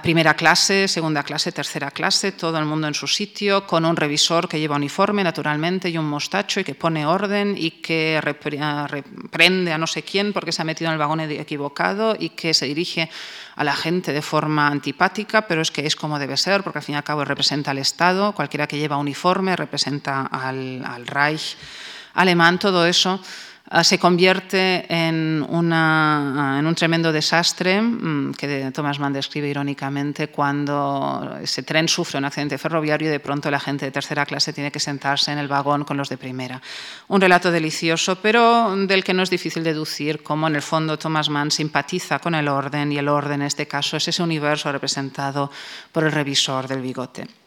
primera 0.02 0.36
clase, 0.36 0.88
segunda 0.88 1.24
clase, 1.24 1.52
tercera 1.52 1.90
clase, 1.90 2.32
todo 2.32 2.58
el 2.60 2.66
mundo 2.66 2.88
en 2.88 2.94
su 2.94 3.08
sitio, 3.08 3.66
con 3.66 3.86
un 3.86 3.96
revisor 3.96 4.48
que 4.48 4.60
lleva 4.60 4.76
uniforme, 4.76 5.24
naturalmente, 5.24 5.90
y 5.90 5.98
un 5.98 6.06
mostacho 6.06 6.60
y 6.60 6.64
que 6.64 6.76
pone 6.76 7.06
orden 7.06 7.56
y 7.58 7.72
que 7.82 8.22
reprende 8.22 9.74
a 9.74 9.78
no 9.78 9.88
sé 9.88 10.04
quién 10.04 10.32
porque 10.32 10.52
se 10.52 10.62
ha 10.62 10.66
metido 10.66 10.90
en 10.90 10.94
el 10.94 11.00
vagón 11.00 11.22
equivocado 11.22 12.16
y 12.18 12.30
que 12.30 12.54
se 12.54 12.68
dirige 12.68 13.10
a 13.56 13.64
la 13.64 13.76
gente 13.76 14.14
de 14.14 14.22
forma 14.22 14.68
antipática, 14.68 15.48
pero 15.48 15.62
es 15.62 15.72
que 15.72 15.86
es 15.86 15.96
como 15.96 16.20
debe 16.20 16.38
ser, 16.38 16.64
porque 16.64 16.80
al 16.80 16.86
fin 16.86 16.94
y 16.94 16.98
al 16.98 17.04
cabo 17.04 17.26
representa 17.26 17.72
al 17.72 17.80
Estado, 17.80 18.34
cualquiera 18.34 18.68
que 18.68 18.78
lleva 18.78 18.98
uniforme 18.98 19.56
representa 19.56 20.28
al, 20.28 21.08
Reich 21.08 21.58
alemán, 22.14 22.60
todo 22.60 22.86
eso 22.86 23.20
se 23.82 23.98
convierte 23.98 24.86
en, 24.90 25.46
una, 25.50 26.58
en, 26.60 26.68
un 26.68 26.76
tremendo 26.76 27.12
desastre 27.12 27.82
mm, 27.82 28.34
que 28.34 28.72
Thomas 28.72 29.00
Mann 29.00 29.14
describe 29.14 29.48
irónicamente 29.48 30.28
cuando 30.28 31.38
ese 31.42 31.64
tren 31.64 31.88
sufre 31.88 32.20
un 32.20 32.26
accidente 32.26 32.58
ferroviario 32.58 33.08
y 33.08 33.12
de 33.12 33.20
pronto 33.20 33.50
la 33.50 33.60
gente 33.60 33.86
de 33.86 33.92
tercera 33.92 34.26
clase 34.26 34.54
tiene 34.54 34.72
que 34.72 34.80
sentarse 34.80 35.32
en 35.32 35.38
el 35.38 35.48
vagón 35.48 35.86
con 35.86 35.98
los 35.98 36.10
de 36.10 36.18
primera. 36.18 36.62
Un 37.08 37.22
relato 37.22 37.52
delicioso, 37.52 38.18
pero 38.18 38.76
del 38.76 39.04
que 39.04 39.14
no 39.14 39.24
es 39.24 39.30
difícil 39.30 39.64
deducir 39.64 40.22
cómo 40.24 40.48
en 40.48 40.56
el 40.56 40.62
fondo 40.62 41.00
Thomas 41.00 41.30
Mann 41.30 41.50
simpatiza 41.50 42.20
con 42.20 42.36
el 42.36 42.50
orden 42.50 42.92
y 42.92 42.98
el 42.98 43.08
orden 43.08 43.42
en 43.42 43.48
este 43.48 43.68
caso 43.68 43.98
es 43.98 44.08
ese 44.08 44.22
universo 44.22 44.72
representado 44.72 45.50
por 45.92 46.04
el 46.04 46.12
revisor 46.12 46.68
del 46.68 46.82
bigote. 46.82 47.43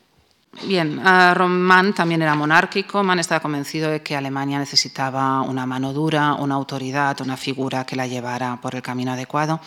Bien, 0.65 0.97
Mann 0.97 1.93
también 1.93 2.23
era 2.23 2.35
monárquico. 2.35 3.03
Mann 3.03 3.19
estaba 3.19 3.41
convencido 3.41 3.91
de 3.91 4.03
que 4.03 4.17
Alemania 4.17 4.59
necesitaba 4.59 5.43
una 5.43 5.67
mano 5.67 5.93
dura, 5.93 6.35
una 6.35 6.55
autoridad, 6.55 7.21
una 7.21 7.37
figura 7.37 7.85
que 7.85 7.95
la 7.97 8.07
llevara 8.07 8.59
por 8.61 8.75
el 8.75 8.83
camino 8.83 9.13
adecuado. 9.13 9.61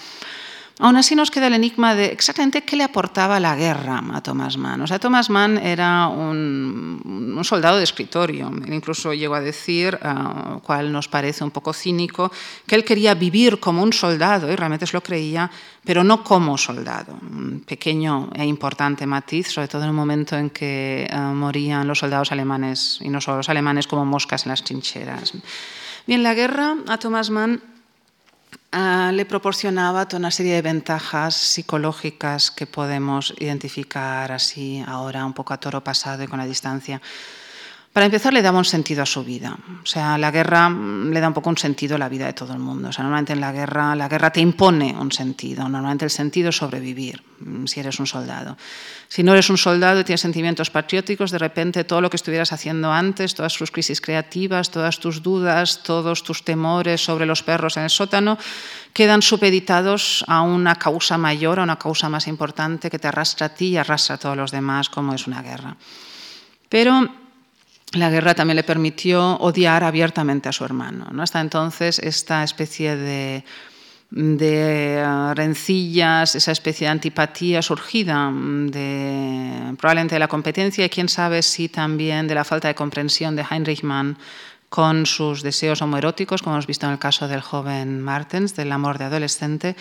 Aún 0.81 0.95
así 0.95 1.13
nos 1.13 1.29
queda 1.29 1.47
el 1.47 1.53
enigma 1.55 1.93
de 1.93 2.05
exactamente 2.05 2.61
qué 2.61 2.77
le 2.77 2.85
aportaba 2.85 3.37
la 3.41 3.53
guerra 3.57 4.01
a 4.13 4.21
Thomas 4.21 4.55
Mann. 4.55 4.79
O 4.79 4.87
sea, 4.87 4.97
Thomas 4.97 5.29
Mann 5.29 5.57
era 5.57 6.07
un, 6.07 7.37
soldado 7.43 7.77
de 7.77 7.83
escritorio. 7.83 8.49
incluso 8.65 9.13
llegó 9.13 9.35
a 9.35 9.41
decir, 9.41 9.99
uh, 10.01 10.59
cual 10.61 10.93
nos 10.93 11.09
parece 11.09 11.43
un 11.43 11.51
poco 11.51 11.73
cínico, 11.73 12.31
que 12.65 12.75
él 12.75 12.85
quería 12.85 13.13
vivir 13.13 13.59
como 13.59 13.83
un 13.83 13.91
soldado, 13.91 14.49
y 14.49 14.55
realmente 14.55 14.87
se 14.87 14.95
lo 14.95 15.03
creía, 15.03 15.51
pero 15.83 16.01
no 16.05 16.23
como 16.23 16.57
soldado. 16.57 17.19
Un 17.21 17.61
pequeño 17.67 18.29
e 18.33 18.45
importante 18.45 19.05
matiz, 19.05 19.49
sobre 19.49 19.67
todo 19.67 19.83
en 19.83 19.89
un 19.89 19.97
momento 19.97 20.37
en 20.37 20.49
que 20.49 21.09
uh, 21.11 21.35
morían 21.35 21.89
los 21.89 21.99
soldados 21.99 22.31
alemanes, 22.31 22.99
y 23.01 23.09
no 23.09 23.19
solo 23.19 23.37
los 23.37 23.49
alemanes, 23.49 23.85
como 23.85 24.05
moscas 24.05 24.45
en 24.45 24.51
las 24.51 24.63
trincheras. 24.63 25.33
Bien, 26.07 26.23
la 26.23 26.33
guerra 26.33 26.77
a 26.87 26.97
Thomas 26.97 27.29
Mann 27.29 27.61
ah, 28.71 29.11
le 29.13 29.25
proporcionaba 29.25 30.07
toda 30.07 30.19
una 30.19 30.31
serie 30.31 30.53
de 30.53 30.61
ventajas 30.61 31.35
psicológicas 31.35 32.51
que 32.51 32.67
podemos 32.67 33.33
identificar 33.39 34.31
así 34.31 34.83
ahora, 34.87 35.25
un 35.25 35.33
poco 35.33 35.53
a 35.53 35.59
toro 35.59 35.83
pasado 35.83 36.23
y 36.23 36.27
con 36.27 36.39
la 36.39 36.45
distancia. 36.45 37.01
Para 37.91 38.05
empezar, 38.05 38.33
le 38.33 38.43
daba 38.43 38.59
un 38.59 38.65
sentido 38.65 39.01
a 39.01 39.05
su 39.05 39.23
vida. 39.23 39.57
O 39.81 39.85
sea, 39.85 40.15
la 40.19 40.29
guerra 40.29 40.69
mm, 40.69 41.11
le 41.11 41.19
da 41.19 41.27
un 41.27 41.33
poco 41.33 41.49
un 41.49 41.57
sentido 41.57 41.95
a 41.95 41.97
la 41.97 42.07
vida 42.07 42.27
de 42.27 42.33
todo 42.33 42.53
el 42.53 42.59
mundo. 42.59 42.89
O 42.89 42.91
sea, 42.93 43.03
normalmente 43.03 43.33
en 43.33 43.41
la 43.41 43.51
guerra, 43.51 43.95
la 43.95 44.07
guerra 44.07 44.29
te 44.29 44.41
impone 44.41 44.95
un 44.95 45.11
sentido. 45.11 45.67
Normalmente 45.67 46.05
el 46.05 46.11
sentido 46.11 46.49
es 46.49 46.57
sobrevivir, 46.57 47.23
mm, 47.39 47.65
si 47.65 47.79
eres 47.79 47.99
un 47.99 48.05
soldado. 48.05 48.57
Si 49.07 49.23
no 49.23 49.33
eres 49.33 49.49
un 49.49 49.57
soldado 49.57 49.99
y 49.99 50.03
tienes 50.03 50.21
sentimientos 50.21 50.69
patrióticos, 50.69 51.31
de 51.31 51.39
repente 51.39 51.83
todo 51.83 51.99
lo 51.99 52.11
que 52.11 52.17
estuvieras 52.17 52.53
haciendo 52.53 52.93
antes, 52.93 53.33
todas 53.33 53.55
tus 53.55 53.71
crisis 53.71 54.01
creativas, 54.01 54.69
todas 54.69 54.99
tus 54.99 55.23
dudas, 55.23 55.81
todos 55.81 56.23
tus 56.23 56.45
temores 56.45 57.03
sobre 57.03 57.25
los 57.25 57.41
perros 57.41 57.75
en 57.77 57.83
el 57.83 57.89
sótano, 57.89 58.37
quedan 58.93 59.23
supeditados 59.23 60.23
a 60.27 60.43
una 60.43 60.75
causa 60.75 61.17
mayor, 61.17 61.59
a 61.59 61.63
una 61.63 61.79
causa 61.79 62.07
más 62.07 62.27
importante 62.27 62.91
que 62.91 62.99
te 62.99 63.07
arrastra 63.07 63.47
a 63.47 63.55
ti 63.55 63.69
y 63.69 63.77
arrastra 63.77 64.15
a 64.15 64.19
todos 64.19 64.37
los 64.37 64.51
demás, 64.51 64.89
como 64.89 65.15
es 65.15 65.25
una 65.25 65.41
guerra. 65.41 65.75
Pero 66.69 67.09
la 67.93 68.09
guerra 68.09 68.35
también 68.35 68.55
le 68.55 68.63
permitió 68.63 69.37
odiar 69.37 69.83
abiertamente 69.83 70.49
a 70.49 70.51
su 70.51 70.63
hermano. 70.63 71.07
¿no? 71.11 71.23
Hasta 71.23 71.41
entonces, 71.41 71.99
esta 71.99 72.43
especie 72.43 72.95
de, 72.95 73.43
de 74.11 75.33
rencillas, 75.35 76.35
esa 76.35 76.51
especie 76.51 76.85
de 76.85 76.91
antipatía 76.91 77.61
surgida 77.61 78.31
de, 78.31 79.75
probablemente 79.77 80.15
de 80.15 80.19
la 80.19 80.27
competencia 80.27 80.85
y 80.85 80.89
quién 80.89 81.09
sabe 81.09 81.41
si 81.41 81.69
también 81.69 82.27
de 82.27 82.35
la 82.35 82.43
falta 82.43 82.67
de 82.67 82.75
comprensión 82.75 83.35
de 83.35 83.45
Heinrich 83.49 83.83
Mann 83.83 84.17
con 84.69 85.07
sus 85.07 85.41
deseos 85.41 85.81
homoeróticos, 85.81 86.43
como 86.43 86.55
hemos 86.55 86.67
visto 86.67 86.85
en 86.85 86.93
el 86.93 86.99
caso 86.99 87.27
del 87.27 87.41
joven 87.41 88.01
Martens, 88.01 88.55
del 88.55 88.71
amor 88.71 88.99
de 88.99 89.05
adolescente, 89.05 89.75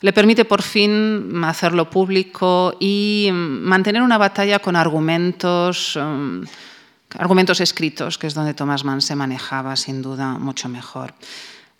le 0.00 0.12
permite 0.12 0.44
por 0.44 0.62
fin 0.62 1.42
hacerlo 1.44 1.90
público 1.90 2.76
y 2.78 3.30
mantener 3.32 4.02
una 4.02 4.18
batalla 4.18 4.60
con 4.60 4.76
argumentos. 4.76 5.96
Um, 5.96 6.44
argumentos 7.16 7.60
escritos, 7.60 8.18
que 8.18 8.26
es 8.26 8.34
donde 8.34 8.54
Thomas 8.54 8.84
Mann 8.84 9.00
se 9.00 9.16
manejaba 9.16 9.76
sin 9.76 10.02
duda 10.02 10.38
mucho 10.38 10.68
mejor. 10.68 11.14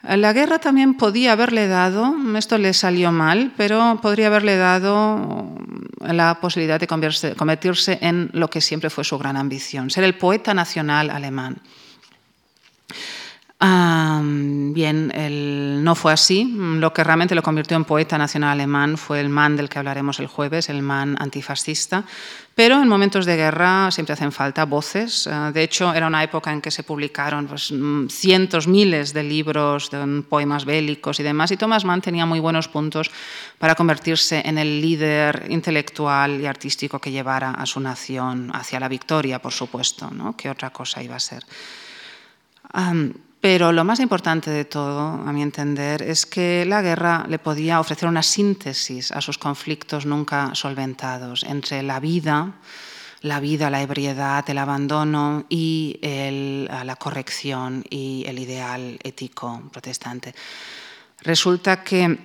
La 0.02 0.32
guerra 0.32 0.60
también 0.60 0.94
podía 0.94 1.32
haberle 1.32 1.66
dado, 1.66 2.14
esto 2.36 2.56
le 2.56 2.72
salió 2.72 3.10
mal, 3.10 3.52
pero 3.56 3.98
podría 4.00 4.28
haberle 4.28 4.56
dado 4.56 5.56
la 6.00 6.38
posibilidad 6.40 6.78
de 6.78 6.86
convertirse 6.86 7.98
en 8.00 8.30
lo 8.32 8.48
que 8.48 8.60
siempre 8.60 8.90
fue 8.90 9.02
su 9.02 9.18
gran 9.18 9.36
ambición, 9.36 9.90
ser 9.90 10.04
el 10.04 10.16
poeta 10.16 10.54
nacional 10.54 11.10
alemán 11.10 11.60
bien, 13.60 15.12
no 15.82 15.94
fue 15.94 16.12
así. 16.12 16.52
Lo 16.54 16.92
que 16.92 17.02
realmente 17.02 17.34
lo 17.34 17.42
convirtió 17.42 17.76
en 17.76 17.84
poeta 17.84 18.16
nacional 18.16 18.50
alemán 18.50 18.96
fue 18.96 19.20
el 19.20 19.28
man 19.28 19.56
del 19.56 19.68
que 19.68 19.78
hablaremos 19.78 20.20
el 20.20 20.28
jueves, 20.28 20.68
el 20.68 20.82
man 20.82 21.16
antifascista. 21.18 22.04
Pero 22.54 22.82
en 22.82 22.88
momentos 22.88 23.24
de 23.24 23.36
guerra 23.36 23.90
siempre 23.92 24.14
hacen 24.14 24.32
falta 24.32 24.64
voces. 24.64 25.28
Ah, 25.28 25.52
de 25.52 25.62
hecho, 25.62 25.94
era 25.94 26.08
una 26.08 26.24
época 26.24 26.52
en 26.52 26.60
que 26.60 26.72
se 26.72 26.82
publicaron 26.82 27.46
pues, 27.46 27.72
cientos, 28.08 28.66
miles 28.66 29.12
de 29.12 29.22
libros, 29.22 29.90
de 29.90 30.22
poemas 30.28 30.64
bélicos 30.64 31.20
y 31.20 31.22
demás. 31.22 31.52
Y 31.52 31.56
Thomas 31.56 31.84
Mann 31.84 32.00
tenía 32.00 32.26
muy 32.26 32.40
buenos 32.40 32.66
puntos 32.66 33.10
para 33.58 33.76
convertirse 33.76 34.42
en 34.44 34.58
el 34.58 34.80
líder 34.80 35.46
intelectual 35.50 36.40
y 36.40 36.46
artístico 36.46 36.98
que 36.98 37.12
llevara 37.12 37.52
a 37.52 37.64
su 37.64 37.78
nación 37.78 38.50
hacia 38.52 38.80
la 38.80 38.88
victoria, 38.88 39.40
por 39.40 39.52
supuesto. 39.52 40.10
¿no? 40.10 40.36
¿Qué 40.36 40.50
otra 40.50 40.70
cosa 40.70 41.00
iba 41.00 41.14
a 41.14 41.20
ser? 41.20 41.44
Pero 43.40 43.72
lo 43.72 43.84
más 43.84 44.00
importante 44.00 44.50
de 44.50 44.64
todo, 44.64 44.98
a 44.98 45.32
mi 45.32 45.42
entender, 45.42 46.02
es 46.02 46.26
que 46.26 46.64
la 46.66 46.82
guerra 46.82 47.24
le 47.28 47.38
podía 47.38 47.78
ofrecer 47.78 48.08
una 48.08 48.22
síntesis 48.22 49.12
a 49.12 49.20
sus 49.20 49.38
conflictos 49.38 50.06
nunca 50.06 50.54
solventados 50.54 51.44
entre 51.44 51.84
la 51.84 52.00
vida, 52.00 52.54
la 53.20 53.38
vida, 53.38 53.70
la 53.70 53.82
ebriedad, 53.82 54.48
el 54.48 54.58
abandono 54.58 55.44
y 55.48 56.00
la 56.02 56.96
corrección 56.96 57.84
y 57.88 58.24
el 58.26 58.40
ideal 58.40 58.98
ético 59.04 59.62
protestante. 59.72 60.34
Resulta 61.22 61.82
que 61.84 62.18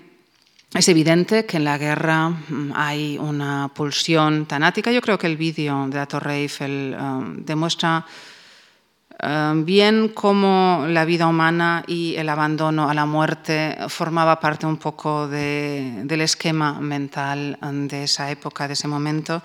es 0.74 0.88
evidente 0.89 1.45
que 1.45 1.57
en 1.57 1.66
la 1.66 1.78
guerra 1.78 2.30
mm, 2.30 2.72
hay 2.76 3.18
una 3.20 3.72
pulsión 3.74 4.47
tanática. 4.47 4.91
Yo 4.91 5.01
creo 5.01 5.20
que 5.20 5.28
el 5.28 5.38
vídeo 5.38 5.88
de 5.88 5.97
la 5.97 6.07
Torre 6.07 6.38
Eiffel 6.38 6.97
um, 6.99 7.45
demuestra 7.45 8.03
Bien 9.64 10.10
como 10.10 10.86
la 10.90 11.06
vida 11.06 11.28
humana 11.28 11.86
y 11.88 12.16
el 12.16 12.28
abandono 12.28 12.90
a 12.90 12.94
la 12.94 13.06
muerte 13.06 13.78
formaba 13.88 14.42
parte 14.42 14.66
un 14.66 14.76
poco 14.76 15.30
del 15.30 16.22
esquema 16.22 16.82
mental 16.82 17.58
de 17.62 18.04
esa 18.04 18.30
época, 18.30 18.68
de 18.68 18.74
ese 18.74 18.90
momento. 18.90 19.42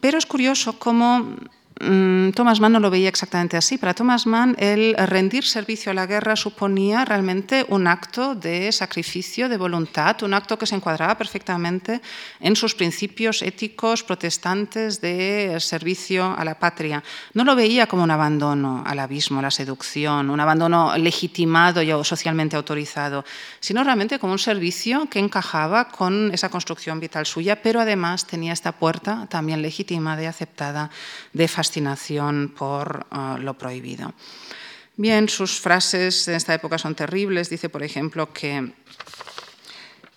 pero 0.00 0.18
es 0.18 0.24
curioso 0.24 0.78
cómo 0.78 1.36
Thomas 1.78 2.58
Mann 2.58 2.72
no 2.72 2.80
lo 2.80 2.90
veía 2.90 3.08
exactamente 3.08 3.56
así. 3.56 3.78
Para 3.78 3.94
Thomas 3.94 4.26
Mann, 4.26 4.56
el 4.58 4.96
rendir 4.96 5.44
servicio 5.44 5.92
a 5.92 5.94
la 5.94 6.06
guerra 6.06 6.34
suponía 6.34 7.04
realmente 7.04 7.64
un 7.68 7.86
acto 7.86 8.34
de 8.34 8.72
sacrificio, 8.72 9.48
de 9.48 9.56
voluntad, 9.56 10.20
un 10.24 10.34
acto 10.34 10.58
que 10.58 10.66
se 10.66 10.74
encuadraba 10.74 11.16
perfectamente 11.16 12.02
en 12.40 12.56
sus 12.56 12.74
principios 12.74 13.42
éticos 13.42 14.02
protestantes 14.02 15.00
de 15.00 15.56
servicio 15.60 16.34
a 16.36 16.44
la 16.44 16.58
patria. 16.58 17.04
No 17.34 17.44
lo 17.44 17.54
veía 17.54 17.86
como 17.86 18.02
un 18.02 18.10
abandono 18.10 18.82
al 18.84 18.98
abismo, 18.98 19.38
a 19.38 19.42
la 19.42 19.52
seducción, 19.52 20.30
un 20.30 20.40
abandono 20.40 20.96
legitimado 20.96 21.80
y 21.80 21.92
socialmente 22.04 22.56
autorizado, 22.56 23.24
sino 23.60 23.84
realmente 23.84 24.18
como 24.18 24.32
un 24.32 24.38
servicio 24.40 25.08
que 25.08 25.20
encajaba 25.20 25.88
con 25.90 26.34
esa 26.34 26.48
construcción 26.48 26.98
vital 26.98 27.24
suya, 27.24 27.62
pero 27.62 27.80
además 27.80 28.26
tenía 28.26 28.52
esta 28.52 28.72
puerta 28.72 29.26
también 29.30 29.62
legítima 29.62 30.20
y 30.20 30.26
aceptada 30.26 30.90
de 31.32 31.46
fascinación 31.46 31.67
fascinación 31.68 32.54
por 32.56 33.06
uh, 33.12 33.36
lo 33.36 33.52
prohibido. 33.58 34.14
Bien, 34.96 35.28
sus 35.28 35.60
frases 35.60 36.26
en 36.26 36.34
esta 36.34 36.54
época 36.54 36.78
son 36.78 36.94
terribles. 36.94 37.50
Dice, 37.50 37.68
por 37.68 37.82
ejemplo, 37.82 38.32
que, 38.32 38.72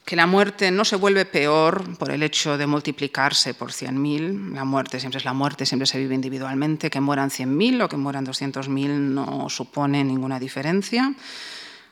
que 0.05 0.15
la 0.15 0.27
muerte 0.27 0.71
no 0.71 0.85
se 0.85 0.95
vuelve 0.95 1.25
peor 1.25 1.97
por 1.97 2.09
el 2.09 2.23
hecho 2.23 2.57
de 2.57 2.67
multiplicarse 2.67 3.53
por 3.53 3.71
100.000. 3.71 4.53
La 4.53 4.63
muerte 4.63 4.99
siempre 4.99 5.17
es 5.19 5.25
la 5.25 5.33
muerte, 5.33 5.65
siempre 5.65 5.85
se 5.85 5.99
vive 5.99 6.15
individualmente. 6.15 6.89
Que 6.89 7.01
mueran 7.01 7.29
100.000 7.29 7.83
o 7.83 7.89
que 7.89 7.97
mueran 7.97 8.25
200.000 8.25 8.87
no 8.87 9.49
supone 9.49 10.03
ninguna 10.05 10.39
diferencia. 10.39 11.13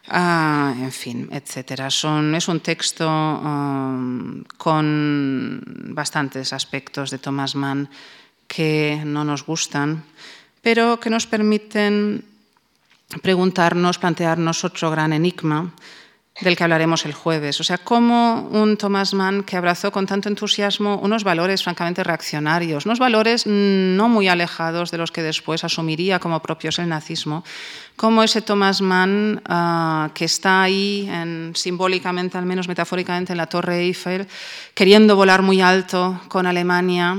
Ah, 0.07 0.74
en 0.80 0.91
fin, 0.91 1.28
etcétera. 1.32 1.91
Son, 1.91 2.34
es 2.34 2.47
un 2.47 2.62
texto 2.62 3.05
um, 3.07 4.43
con 4.57 5.62
bastantes 5.93 6.53
aspectos 6.53 7.12
de 7.12 7.20
Thomas 7.20 7.55
Mann 7.55 7.89
que 8.50 9.02
no 9.06 9.24
nos 9.24 9.45
gustan, 9.45 10.04
pero 10.62 11.00
que 11.00 11.10
nos 11.10 11.28
permiten 11.28 12.26
preguntarnos, 13.22 13.97
plantearnos 13.97 14.66
otro 14.66 14.91
gran 14.91 15.14
enigma 15.14 15.72
del 16.41 16.56
que 16.56 16.64
hablaremos 16.64 17.06
el 17.06 17.14
jueves. 17.14 17.60
O 17.60 17.64
sea, 17.64 17.78
cómo 17.78 18.47
un 18.52 18.78
Thomas 18.78 19.14
Mann 19.14 19.43
que 19.43 19.58
abrazó 19.58 19.91
con 19.91 20.06
tanto 20.06 20.30
entusiasmo 20.30 20.97
unos 21.04 21.24
valores 21.24 21.64
francamente 21.64 22.04
reaccionarios, 22.04 22.86
unos 22.86 23.00
valores 23.00 23.45
no 23.45 24.08
muy 24.08 24.28
alejados 24.30 24.89
de 24.91 24.97
los 24.97 25.12
que 25.12 25.22
después 25.22 25.64
asumiría 25.64 26.20
como 26.20 26.41
propios 26.41 26.80
el 26.80 26.88
nazismo, 26.88 27.43
cómo 27.95 28.24
ese 28.24 28.41
Thomas 28.41 28.82
Mann 28.82 29.41
ah, 29.45 30.12
que 30.14 30.26
está 30.26 30.64
ahí, 30.64 31.10
simbólicamente, 31.56 32.38
al 32.38 32.45
menos 32.45 32.68
metafóricamente, 32.68 33.34
en 33.34 33.38
la 33.38 33.47
Torre 33.47 33.80
Eiffel, 33.80 34.28
queriendo 34.74 35.16
volar 35.16 35.41
muy 35.41 35.62
alto 35.62 36.22
con 36.30 36.45
Alemania, 36.45 37.18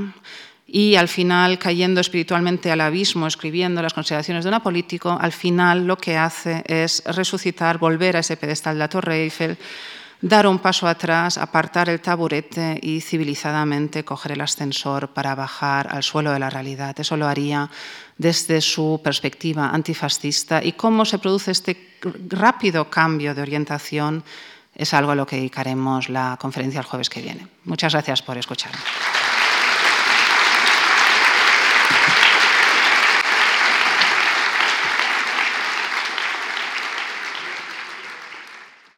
y 0.73 0.95
al 0.95 1.09
final 1.09 1.59
cayendo 1.59 2.01
espiritualmente 2.01 2.71
al 2.71 2.81
abismo, 2.81 3.27
escribiendo 3.27 3.83
las 3.83 3.93
consideraciones 3.93 4.45
de 4.45 4.51
un 4.51 4.61
político, 4.61 5.19
al 5.21 5.33
final 5.33 5.85
lo 5.85 5.97
que 5.97 6.17
hace 6.17 6.63
es 6.67 7.03
resucitar, 7.07 7.79
volver 7.79 8.17
a 8.17 8.21
ese 8.21 8.37
pedestal 8.37 8.77
de 8.77 8.79
la 8.79 8.89
Torre 8.89 9.23
Eiffel, 9.25 9.59
dar 10.21 10.47
un 10.47 10.61
paso 10.61 10.87
atrás, 10.87 11.39
apartar 11.39 11.89
el 11.89 12.01
taburete 12.01 12.79
y 12.81 13.01
civilizadamente 13.01 14.05
coger 14.05 14.33
el 14.33 14.43
ascensor 14.43 15.09
para 15.09 15.35
bajar 15.35 15.89
al 15.91 16.05
suelo 16.05 16.31
de 16.31 16.39
la 16.39 16.51
realidad. 16.51 16.95
Eso 17.01 17.17
lo 17.17 17.27
haría 17.27 17.69
desde 18.17 18.61
su 18.61 19.01
perspectiva 19.03 19.71
antifascista 19.71 20.63
y 20.63 20.73
cómo 20.73 21.05
se 21.05 21.19
produce 21.19 21.51
este 21.51 21.97
rápido 22.29 22.89
cambio 22.89 23.35
de 23.35 23.43
orientación 23.43 24.23
es 24.77 24.95
algo 24.95 25.11
a 25.11 25.15
lo 25.17 25.27
que 25.27 25.37
dedicaremos 25.37 26.09
la 26.09 26.39
conferencia 26.41 26.79
el 26.79 26.87
jueves 26.87 27.11
que 27.11 27.23
viene. 27.23 27.49
Muchas 27.65 27.93
gracias 27.93 28.23
por 28.23 28.39
escucharme. 28.39 28.79